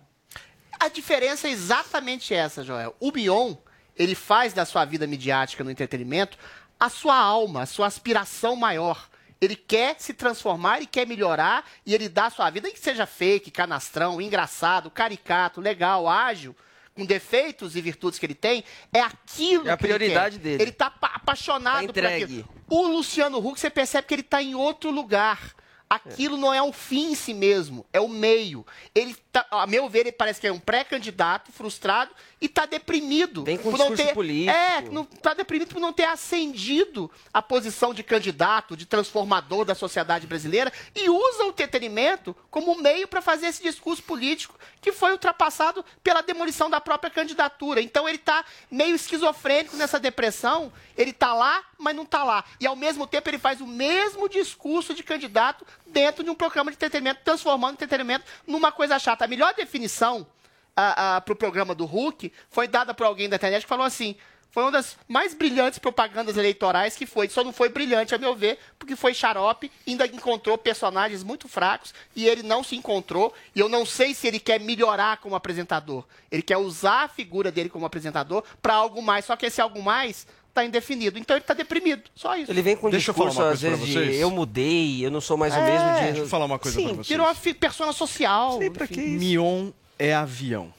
[0.79, 2.95] A diferença é exatamente essa, Joel.
[3.01, 3.55] O Mion,
[3.97, 6.37] ele faz da sua vida midiática no entretenimento
[6.79, 9.09] a sua alma, a sua aspiração maior.
[9.41, 13.07] Ele quer se transformar e quer melhorar e ele dá a sua vida, que seja
[13.07, 16.57] fake, canastrão, engraçado, caricato, legal, ágil,
[16.95, 20.43] com defeitos e virtudes que ele tem, é aquilo É a que ele prioridade quer.
[20.43, 20.63] dele.
[20.65, 22.25] Ele tá pa- apaixonado Tá por entregue.
[22.25, 22.49] aquilo.
[22.69, 25.55] O Luciano Huck, você percebe que ele está em outro lugar.
[25.89, 28.67] Aquilo não é um fim em si mesmo, é o meio.
[28.95, 32.11] Ele tá, a meu ver, ele parece que é um pré-candidato frustrado
[32.41, 33.45] e está deprimido.
[33.45, 34.51] Vem com por não ter, político.
[34.51, 34.85] É,
[35.15, 40.73] está deprimido por não ter ascendido a posição de candidato, de transformador da sociedade brasileira
[40.95, 46.23] e usa o entretenimento como meio para fazer esse discurso político que foi ultrapassado pela
[46.23, 47.81] demolição da própria candidatura.
[47.81, 50.73] Então ele está meio esquizofrênico nessa depressão.
[50.97, 52.45] Ele está lá, mas não está lá.
[52.61, 56.71] E ao mesmo tempo ele faz o mesmo discurso de candidato dentro de um programa
[56.71, 59.28] de entretenimento, transformando o entretenimento numa coisa chata.
[59.29, 60.27] Melhor definição
[60.75, 64.17] para o programa do Hulk foi dada por alguém da internet que falou assim.
[64.51, 67.29] Foi uma das mais brilhantes propagandas eleitorais que foi.
[67.29, 71.93] Só não foi brilhante, a meu ver, porque foi xarope, ainda encontrou personagens muito fracos
[72.17, 73.35] e ele não se encontrou.
[73.55, 76.05] E eu não sei se ele quer melhorar como apresentador.
[76.31, 79.27] Ele quer usar a figura dele como apresentador para algo mais.
[79.27, 81.19] Só que esse algo mais está indefinido.
[81.19, 82.03] Então ele está deprimido.
[82.15, 82.51] Só isso.
[82.51, 84.21] Ele vem com Deixa eu falar discurso, uma às coisa pra vezes, de vocês.
[84.21, 85.65] eu mudei, eu não sou mais o É.
[85.65, 86.05] mesmo de...
[86.07, 87.09] Deixa eu falar uma coisa Sim, pra vocês.
[87.09, 88.59] virou uma persona social.
[88.59, 89.19] Sei pra que isso.
[89.25, 90.73] Mion é avião.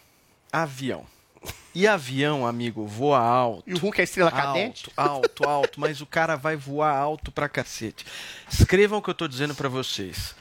[0.52, 1.06] Avião.
[1.74, 3.64] E avião, amigo, voa alto.
[3.68, 4.90] E o Hulk é estrela cadente?
[4.98, 8.06] Alto, alto, alto, mas o cara vai voar alto pra cacete.
[8.52, 10.36] Escrevam o que eu tô dizendo pra vocês.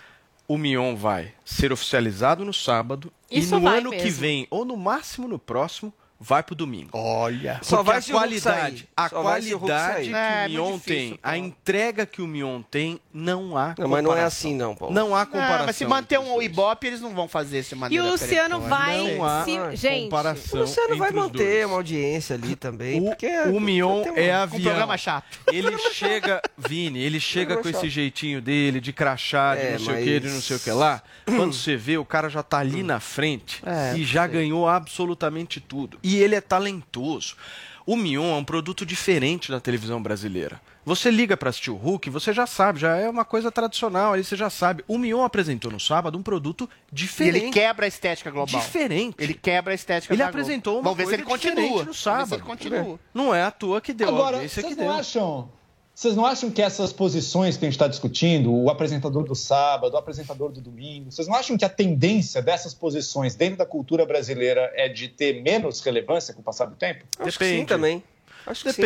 [0.48, 4.20] O Mion vai ser oficializado no sábado Isso e no ano que mesmo.
[4.20, 6.90] vem, ou no máximo no próximo, vai pro domingo.
[6.92, 7.60] Olha.
[7.62, 11.18] Só vai o Hulk qualidade, a Só o qualidade que É, o Mion difícil, tem,
[11.22, 11.38] a Paulo.
[11.46, 14.94] entrega que o Mion tem, não há Não, mas não é assim não, Paulo.
[14.94, 15.66] Não há comparação.
[15.66, 16.42] mas se manter um.
[16.42, 19.16] Ibope, eles não vão fazer isso de E maneira o Luciano vai.
[19.16, 23.00] Não há se- Gente, comparação O Luciano vai manter uma audiência ali também.
[23.00, 24.62] O, porque o Mion tem um- é Um avião.
[24.62, 25.38] programa chato.
[25.52, 29.86] Ele chega, Vini, ele chega com esse jeitinho dele, de crachá, de É, não sei
[29.88, 31.02] o mas- que, de não sei o que lá.
[31.24, 35.60] Quando você vê, o cara já tá ali na frente É, e já ganhou absolutamente
[35.60, 35.98] tudo.
[36.08, 37.36] E ele é talentoso.
[37.84, 40.60] O Mion é um produto diferente da televisão brasileira.
[40.84, 44.24] Você liga pra assistir o Hulk, você já sabe, já é uma coisa tradicional, aí
[44.24, 44.82] você já sabe.
[44.88, 47.44] O Mion apresentou no sábado um produto E diferente.
[47.44, 48.60] ele quebra a estética global.
[48.60, 49.16] Diferente.
[49.18, 51.84] Ele quebra a estética Ele apresentou uma Vamos ver se ele coisa diferente continua.
[51.84, 52.34] no Vamos ver se sábado.
[52.34, 53.00] ele continua.
[53.12, 54.86] Não é à toa que deu Agora, vocês deu.
[54.86, 55.57] não acham...
[55.98, 59.94] Vocês não acham que essas posições que a gente está discutindo, o apresentador do sábado,
[59.94, 64.06] o apresentador do domingo, vocês não acham que a tendência dessas posições dentro da cultura
[64.06, 67.04] brasileira é de ter menos relevância com o passar do tempo?
[67.18, 68.00] Acho que sim também.
[68.46, 68.80] Acho que sim.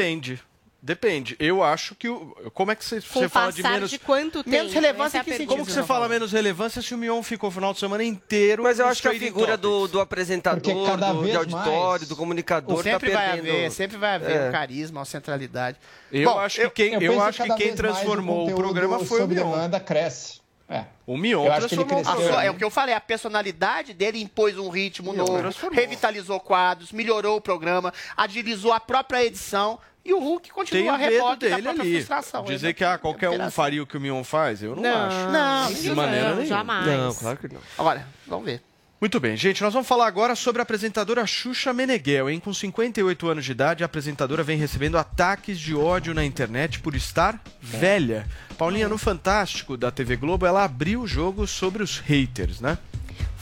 [0.84, 1.36] Depende.
[1.38, 2.08] Eu acho que.
[2.08, 3.88] o- Como é que você, você o fala de menos.
[3.88, 4.50] de quanto tempo?
[4.50, 5.48] Menos relevância é que sentido?
[5.48, 8.64] Como que você fala menos relevância se o Mion ficou o final de semana inteiro?
[8.64, 10.60] Mas eu acho que a figura do, do apresentador,
[10.96, 13.48] do, de auditório, mais- do comunicador Sempre tá vai perdendo.
[13.54, 14.48] haver, sempre vai haver É.
[14.48, 15.78] o carisma, a centralidade.
[16.10, 19.18] Eu Bom, acho que quem, eu penso acho que quem transformou o, conteúdo programa foi
[19.18, 19.50] o sob Mion.
[19.52, 20.42] demanda cresce.
[20.68, 20.84] É.
[21.06, 22.16] O Mion Eu acho que ele o cresceu.
[22.28, 25.78] sua- é o que eu falei, a personalidade dele impôs um ritmo Mion novo, transformou.
[25.78, 30.94] revitalizou quadros, melhorou o programa, agilizou a própria edição e o Hulk Tem continua o
[30.94, 31.94] a reboque da dele própria ali.
[31.94, 32.44] frustração.
[32.44, 35.30] Dizer que ah, qualquer um faria o que o Mion faz, eu não, Não, acho.
[35.30, 36.46] Não, de não, maneira não, nenhuma.
[36.48, 36.86] jamais.
[36.86, 37.60] Não, claro que não.
[37.78, 38.62] Agora, vamos ver.
[39.00, 42.38] Muito bem, gente, nós vamos falar agora sobre a apresentadora Xuxa Meneghel, hein?
[42.38, 46.94] Com 58 anos de idade, a apresentadora vem recebendo ataques de ódio na internet por
[46.94, 48.28] estar velha.
[48.56, 52.78] Paulinha, no Fantástico da TV Globo, ela abriu o jogo sobre os haters, né?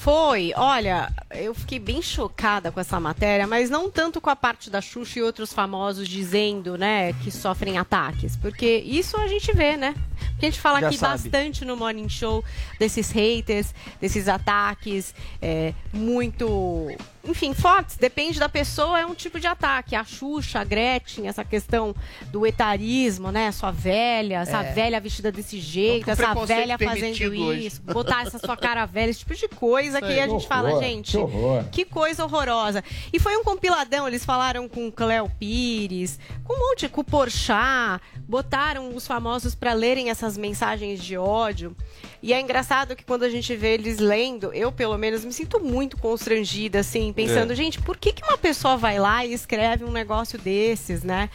[0.00, 4.70] Foi, olha, eu fiquei bem chocada com essa matéria, mas não tanto com a parte
[4.70, 8.34] da Xuxa e outros famosos dizendo, né, que sofrem ataques.
[8.34, 9.94] Porque isso a gente vê, né?
[10.30, 11.24] Porque a gente fala Já aqui sabe.
[11.24, 12.42] bastante no Morning Show
[12.78, 16.96] desses haters, desses ataques, é, muito.
[17.22, 17.96] Enfim, fortes.
[17.96, 19.94] Depende da pessoa, é um tipo de ataque.
[19.94, 21.94] A Xuxa, a Gretchen, essa questão
[22.32, 23.52] do etarismo, né?
[23.52, 24.72] Sua velha, essa É.
[24.72, 27.66] velha vestida desse jeito, Um essa velha fazendo permitido hoje.
[27.66, 30.20] isso, botar essa sua cara velha, esse tipo de coisa Isso que aí.
[30.20, 31.10] a gente Que fala, horror, gente.
[31.12, 31.64] que horror.
[31.70, 32.82] Que coisa horrorosa.
[33.12, 38.00] E foi um compiladão, eles falaram com Cléo Pires, com um monte, com o Porchat,
[38.28, 41.76] botaram os famosos para lerem essas mensagens de ódio.
[42.22, 45.58] E é engraçado que quando a gente vê eles lendo, eu pelo menos me sinto
[45.58, 47.56] muito constrangida, assim, pensando, É.
[47.56, 51.28] gente, por que, que uma pessoa vai lá e escreve um negócio desses, né,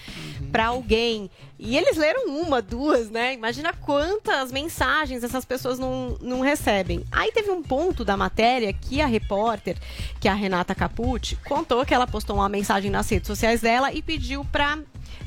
[0.52, 1.30] pra alguém?
[1.58, 3.34] E eles leram uma, duas, né?
[3.34, 7.06] Imagina quantas mensagens essas pessoas não, não recebem.
[7.12, 9.78] Aí teve um ponto da matéria que a repórter,
[10.20, 13.94] que é a Renata Capucci, contou que ela postou uma mensagem nas redes sociais dela
[13.94, 14.78] e pediu pra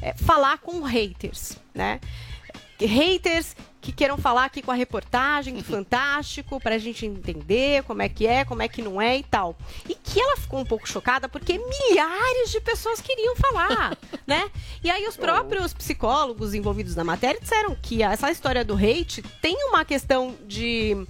[0.02, 1.98] eh, falar com haters, né?
[2.86, 8.08] Haters que queiram falar aqui com a reportagem do Fantástico pra gente entender como é
[8.08, 9.56] que é, como é que não é e tal.
[9.88, 13.96] E que ela ficou um pouco chocada porque milhares de pessoas queriam falar,
[14.26, 14.50] né?
[14.82, 19.56] E aí os próprios psicólogos envolvidos na matéria disseram que essa história do hate tem
[19.68, 21.06] uma questão de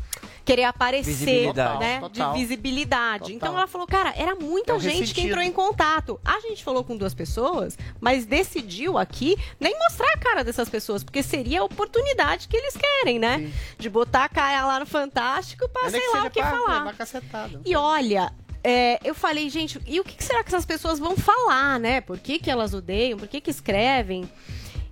[0.48, 1.78] querer aparecer, Visibilidade.
[1.80, 2.00] né?
[2.00, 2.32] Total.
[2.32, 3.18] De visibilidade.
[3.24, 3.36] Total.
[3.36, 5.26] Então ela falou, cara, era muita É o gente que ressentido.
[5.28, 6.20] entrou em contato.
[6.24, 11.04] A gente falou com duas pessoas, mas decidiu aqui nem mostrar a cara dessas pessoas,
[11.04, 13.52] porque seria a oportunidade que eles querem, né?
[13.78, 16.50] De botar a cara lá no Fantástico pra Ainda sei que lá o que pra
[16.50, 16.94] falar.
[16.96, 17.60] cacetada.
[17.64, 18.32] E olha,
[18.64, 22.00] é, eu falei, gente, e o que que será que essas pessoas vão falar, né?
[22.00, 23.18] Por que, que elas odeiam?
[23.18, 24.28] Por que, que escrevem?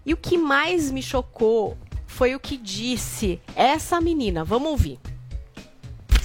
[0.05, 1.77] E o que mais me chocou
[2.07, 4.45] foi o que disse essa menina.
[4.45, 4.99] Vamos ouvir.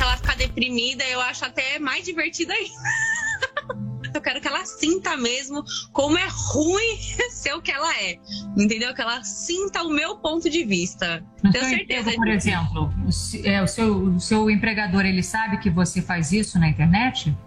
[0.02, 2.72] Se ela ficar deprimida, eu acho até mais divertido ainda.
[4.15, 5.64] Eu quero que ela sinta mesmo
[5.94, 6.98] como é ruim
[7.32, 8.18] ser o que ela é.
[8.57, 8.95] Entendeu?
[8.95, 11.23] Que ela sinta o meu ponto de vista.
[11.44, 15.60] No Tenho certeza emprego, por exemplo, o, é, o seu, o seu empregador, ele sabe
[15.60, 17.38] que você faz isso na internet?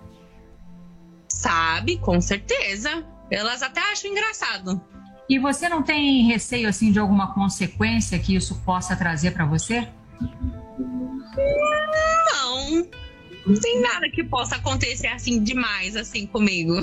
[1.28, 3.04] Sabe, com certeza.
[3.32, 4.80] Elas até acham engraçado.
[5.28, 9.88] E você não tem receio, assim, de alguma consequência que isso possa trazer para você?
[10.78, 12.88] Não.
[13.46, 16.74] Não tem nada que possa acontecer assim demais, assim, comigo.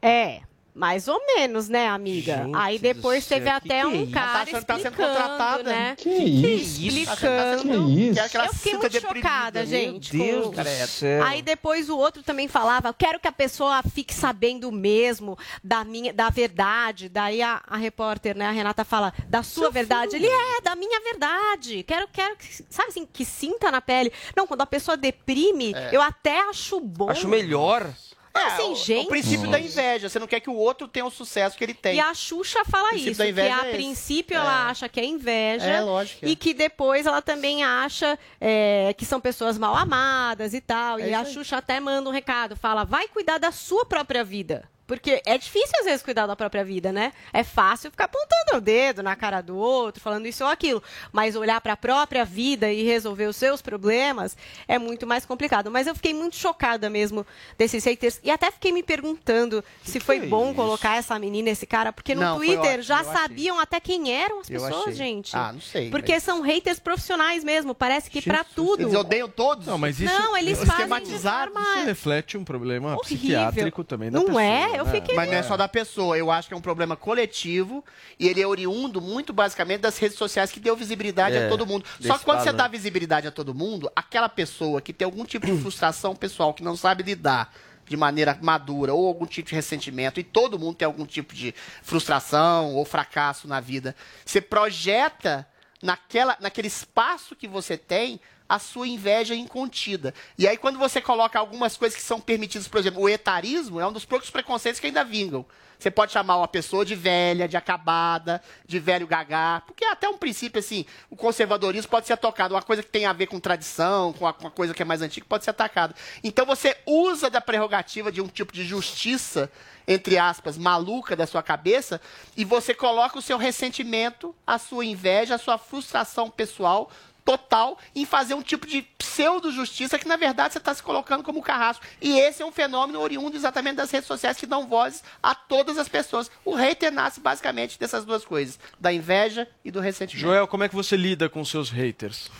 [0.00, 0.40] É,
[0.80, 2.44] mais ou menos, né, amiga?
[2.44, 4.86] Gente Aí depois teve céu, até que que é um cara Tá que tá sendo
[4.88, 5.62] explicando, contratada?
[5.64, 5.94] né?
[5.96, 6.80] Que isso?
[6.82, 7.62] Explicando.
[7.86, 8.14] Que isso?
[8.14, 9.20] Quer que ela Eu fiquei muito deprimida.
[9.28, 10.16] chocada, Meu gente.
[10.16, 11.22] Deus com- do céu.
[11.24, 15.84] Aí depois o outro também falava, eu quero que a pessoa fique sabendo mesmo da
[15.84, 17.08] minha, da verdade.
[17.10, 20.16] Daí a, a repórter, né, a Renata fala, da sua verdade.
[20.16, 21.82] Ele é, da minha verdade.
[21.82, 24.10] Quero, quero que, sabe assim, que sinta na pele.
[24.34, 25.90] Não, quando a pessoa deprime, É.
[25.92, 27.10] eu até acho bom.
[27.10, 27.86] Acho melhor.
[28.32, 29.06] É, assim, o, gente.
[29.06, 30.08] o princípio da inveja.
[30.08, 31.96] Você não quer que o outro tenha o sucesso que ele tem.
[31.96, 33.70] E a Xuxa fala isso, que a é esse.
[33.72, 34.40] princípio É.
[34.40, 35.64] ela acha que é inveja.
[35.66, 36.28] É, lógico é.
[36.28, 41.00] E que depois ela também acha é, que são pessoas mal amadas e tal.
[41.00, 41.34] É e a isso aí.
[41.34, 44.69] Xuxa até manda um recado, fala, vai cuidar da sua própria vida.
[44.90, 47.12] Porque é difícil às vezes cuidar da própria vida, né?
[47.32, 50.82] É fácil ficar apontando o dedo na cara do outro, falando isso ou aquilo.
[51.12, 54.36] Mas olhar para a própria vida e resolver os seus problemas
[54.66, 55.70] é muito mais complicado.
[55.70, 57.24] Mas eu fiquei muito chocada mesmo
[57.56, 58.18] desses haters.
[58.24, 60.54] E até fiquei me perguntando se foi que é bom isso?
[60.56, 61.92] colocar essa menina, esse cara.
[61.92, 63.12] Porque no Não, foi Twitter ótimo, já achei.
[63.12, 65.36] sabiam até quem eram as pessoas, gente.
[65.36, 67.76] Ah, não sei, Porque mas- são haters profissionais mesmo.
[67.76, 68.82] Parece que para tudo.
[68.82, 69.68] Eles odeiam todos?
[69.68, 71.54] Não, mas isso, Não, eles isso fazem esquematizados.
[71.54, 73.04] de forma- Isso reflete um problema Horrível.
[73.04, 74.42] psiquiátrico também da Não pessoa.
[74.42, 74.79] é?
[74.80, 74.92] Eu né?
[74.92, 77.84] fiquei Mas não é só da pessoa, eu acho que é um problema coletivo
[78.18, 81.66] e ele é oriundo muito basicamente das redes sociais que deu visibilidade É, a todo
[81.66, 81.84] mundo.
[82.00, 85.46] Só que quando você dá visibilidade a todo mundo, aquela pessoa que tem algum tipo
[85.46, 87.52] de frustração pessoal, que não sabe lidar
[87.86, 91.52] de maneira madura ou algum tipo de ressentimento, e todo mundo tem algum tipo de
[91.82, 95.46] frustração ou fracasso na vida, você projeta
[95.82, 98.20] naquela, naquele espaço que você tem
[98.50, 100.12] a sua inveja incontida.
[100.36, 103.86] E aí, quando você coloca algumas coisas que são permitidas, por exemplo, o etarismo é
[103.86, 105.46] um dos poucos preconceitos que ainda vingam.
[105.78, 110.08] Você pode chamar uma pessoa de velha, de acabada, de velho gagá, porque é até
[110.08, 112.52] um princípio, assim, o conservadorismo pode ser atacado.
[112.52, 115.24] Uma coisa que tem a ver com tradição, com uma coisa que é mais antiga,
[115.28, 115.94] pode ser atacado.
[116.22, 119.50] Então, você usa da prerrogativa de um tipo de justiça,
[119.86, 122.00] entre aspas, maluca da sua cabeça,
[122.36, 126.90] e você coloca o seu ressentimento, a sua inveja, a sua frustração pessoal
[127.24, 131.42] total em fazer um tipo de pseudo-justiça que, na verdade, você está se colocando como
[131.42, 131.84] carrasco.
[132.00, 135.78] E esse é um fenômeno oriundo exatamente das redes sociais que dão vozes a todas
[135.78, 136.30] as pessoas.
[136.44, 140.26] O hater nasce basicamente dessas duas coisas, da inveja e do ressentimento.
[140.26, 142.30] Joel, como é que você lida com seus haters?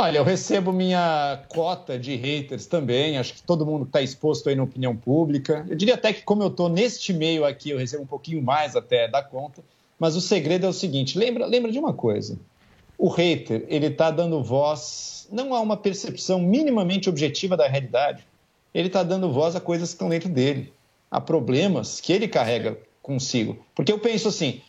[0.00, 3.18] Olha, eu recebo minha cota de haters também.
[3.18, 5.66] Acho que todo mundo está exposto aí na opinião pública.
[5.68, 8.76] Eu diria até que, como eu estou neste meio aqui, eu recebo um pouquinho mais
[8.76, 9.60] até da conta.
[9.98, 12.38] Mas o segredo é o seguinte: lembra, lembra de uma coisa.
[12.98, 18.26] O hater, ele está dando voz não a uma percepção minimamente objetiva da realidade.
[18.74, 20.72] Ele está dando voz a coisas que estão dentro dele,
[21.10, 23.64] a problemas que ele carrega consigo.
[23.74, 24.60] Porque eu penso assim,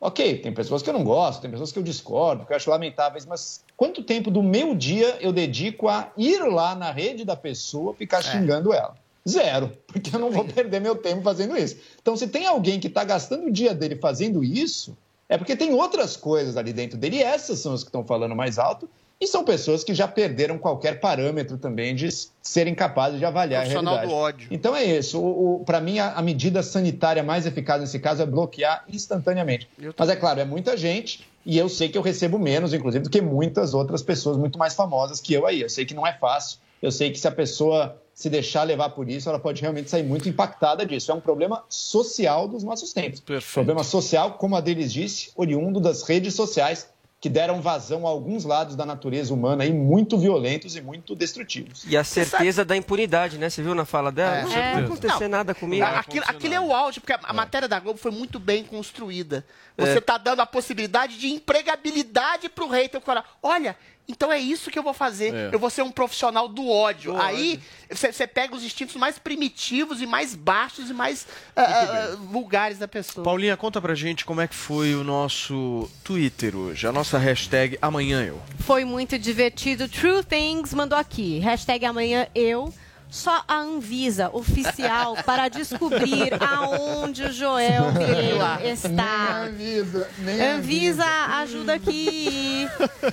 [0.00, 2.70] ok, tem pessoas que eu não gosto, tem pessoas que eu discordo, que eu acho
[2.70, 7.36] lamentáveis, mas quanto tempo do meu dia eu dedico a ir lá na rede da
[7.36, 8.94] pessoa ficar xingando ela?
[9.28, 11.76] Zero, porque eu não vou perder meu tempo fazendo isso.
[12.00, 14.96] Então, se tem alguém que está gastando o dia dele fazendo isso,
[15.28, 18.34] é porque tem outras coisas ali dentro dele, e essas são as que estão falando
[18.34, 18.88] mais alto,
[19.20, 22.08] e são pessoas que já perderam qualquer parâmetro também de
[22.40, 24.06] serem capazes de avaliar a realidade.
[24.06, 24.48] do ódio.
[24.50, 25.20] Então é isso.
[25.20, 29.68] O, o, Para mim, a, a medida sanitária mais eficaz nesse caso é bloquear instantaneamente.
[29.96, 33.10] Mas é claro, é muita gente e eu sei que eu recebo menos, inclusive, do
[33.10, 35.62] que muitas outras pessoas muito mais famosas que eu aí.
[35.62, 36.60] Eu sei que não é fácil.
[36.80, 40.02] Eu sei que se a pessoa se deixar levar por isso, ela pode realmente sair
[40.02, 41.12] muito impactada disso.
[41.12, 43.22] É um problema social dos nossos tempos.
[43.54, 46.88] Problema social, como a deles disse, oriundo das redes sociais
[47.20, 51.84] que deram vazão a alguns lados da natureza humana aí muito violentos e muito destrutivos.
[51.86, 53.48] E a certeza da impunidade, né?
[53.48, 54.38] Você viu na fala dela?
[54.38, 54.42] É.
[54.42, 54.84] Não vai É.
[54.84, 55.38] acontecer Não.
[55.38, 55.84] nada comigo.
[55.84, 59.46] Aquilo, aquilo é o auge, porque a, a matéria da Globo foi muito bem construída.
[59.76, 60.00] Você É.
[60.00, 63.00] tá dando a possibilidade de empregabilidade pro hater.
[63.00, 63.76] Falar, olha,
[64.08, 65.34] então é isso que eu vou fazer.
[65.34, 65.50] É.
[65.52, 67.12] Eu vou ser um profissional do ódio.
[67.12, 67.60] Do Aí
[67.90, 73.22] você pega os instintos mais primitivos e mais baixos e mais ah, vulgares da pessoa.
[73.22, 77.78] Paulinha, conta pra gente como é que foi o nosso Twitter hoje, a nossa hashtag
[77.82, 78.40] amanhã eu.
[78.60, 79.88] Foi muito divertido.
[79.88, 81.38] True Things mandou aqui.
[81.40, 82.72] Hashtag amanhã eu.
[83.10, 87.86] Só a Anvisa oficial para descobrir aonde o Joel
[88.62, 89.44] está.
[89.44, 91.06] Anvisa, nem Anvisa,
[91.40, 92.68] ajuda aqui.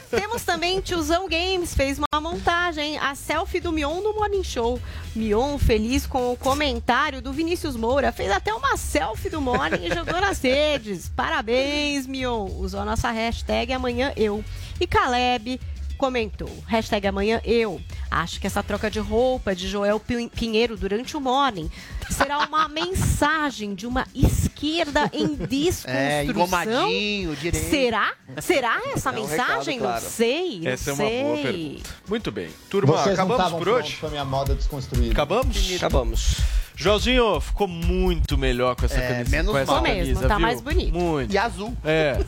[0.10, 4.80] Temos também Tiozão Games, fez uma montagem, a selfie do Mion no Morning Show.
[5.16, 9.94] Mion feliz com o comentário do Vinícius Moura, fez até uma selfie do Morning e
[9.94, 11.10] jogou nas redes.
[11.16, 12.50] Parabéns, Mion.
[12.60, 14.44] Usou a nossa hashtag amanhã eu.
[14.80, 15.60] E Caleb
[16.06, 17.82] comentou, hashtag amanhã eu.
[18.12, 21.68] Acho que essa troca de roupa de Joel Pin- Pinheiro durante o Morning
[22.12, 25.92] será uma mensagem de uma esquerda em desconstrução.
[25.92, 27.70] É, engomadinho, direito.
[27.72, 28.14] Será?
[28.40, 29.80] Será essa É um mensagem?
[29.80, 30.06] recado, Não claro.
[30.06, 31.22] sei, não Essa é sei.
[31.24, 31.90] uma boa pergunta.
[32.08, 32.50] Muito bem.
[32.70, 33.98] Turma, Vocês não acabamos por hoje?
[34.04, 35.12] a minha moda desconstruída.
[35.12, 35.76] Acabamos?
[35.76, 36.38] Acabamos.
[36.76, 39.32] Joelzinho, ficou muito melhor com essa É, camisa.
[39.32, 39.82] menos com essa mal.
[39.84, 40.40] camisa, mesmo, tá viu?
[40.40, 40.94] mais bonito.
[40.94, 41.34] Muito.
[41.34, 41.76] E azul.
[41.84, 42.20] É.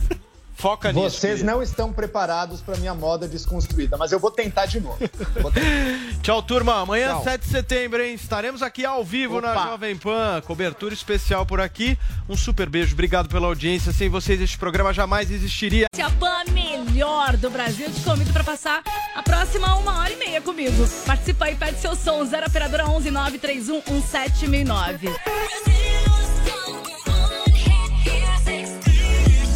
[0.57, 1.19] Foca nisso.
[1.19, 4.97] Vocês não estão preparados para minha moda desconstruída, mas eu vou tentar de novo.
[4.97, 5.51] Tentar.
[6.23, 6.81] Tchau, turma.
[6.81, 7.23] Amanhã, Tchau.
[7.23, 8.15] 7 de setembro, hein?
[8.15, 9.67] Estaremos aqui ao vivo na Opa.
[9.67, 10.41] Jovem Pan.
[10.45, 11.97] Cobertura especial por aqui.
[12.27, 12.93] Um super beijo.
[12.93, 13.93] Obrigado pela audiência.
[13.93, 15.85] Sem vocês, este programa jamais existiria.
[15.93, 18.81] Se a Pan melhor do Brasil, te convido para passar
[19.15, 20.87] a próxima uma hora e meia comigo.
[21.05, 26.26] Participa aí, pede seu som, 0 operadora 11 931 1769.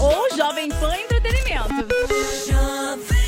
[0.01, 1.85] ou Jovem Pan Entretenimento.
[2.49, 3.20] Jovem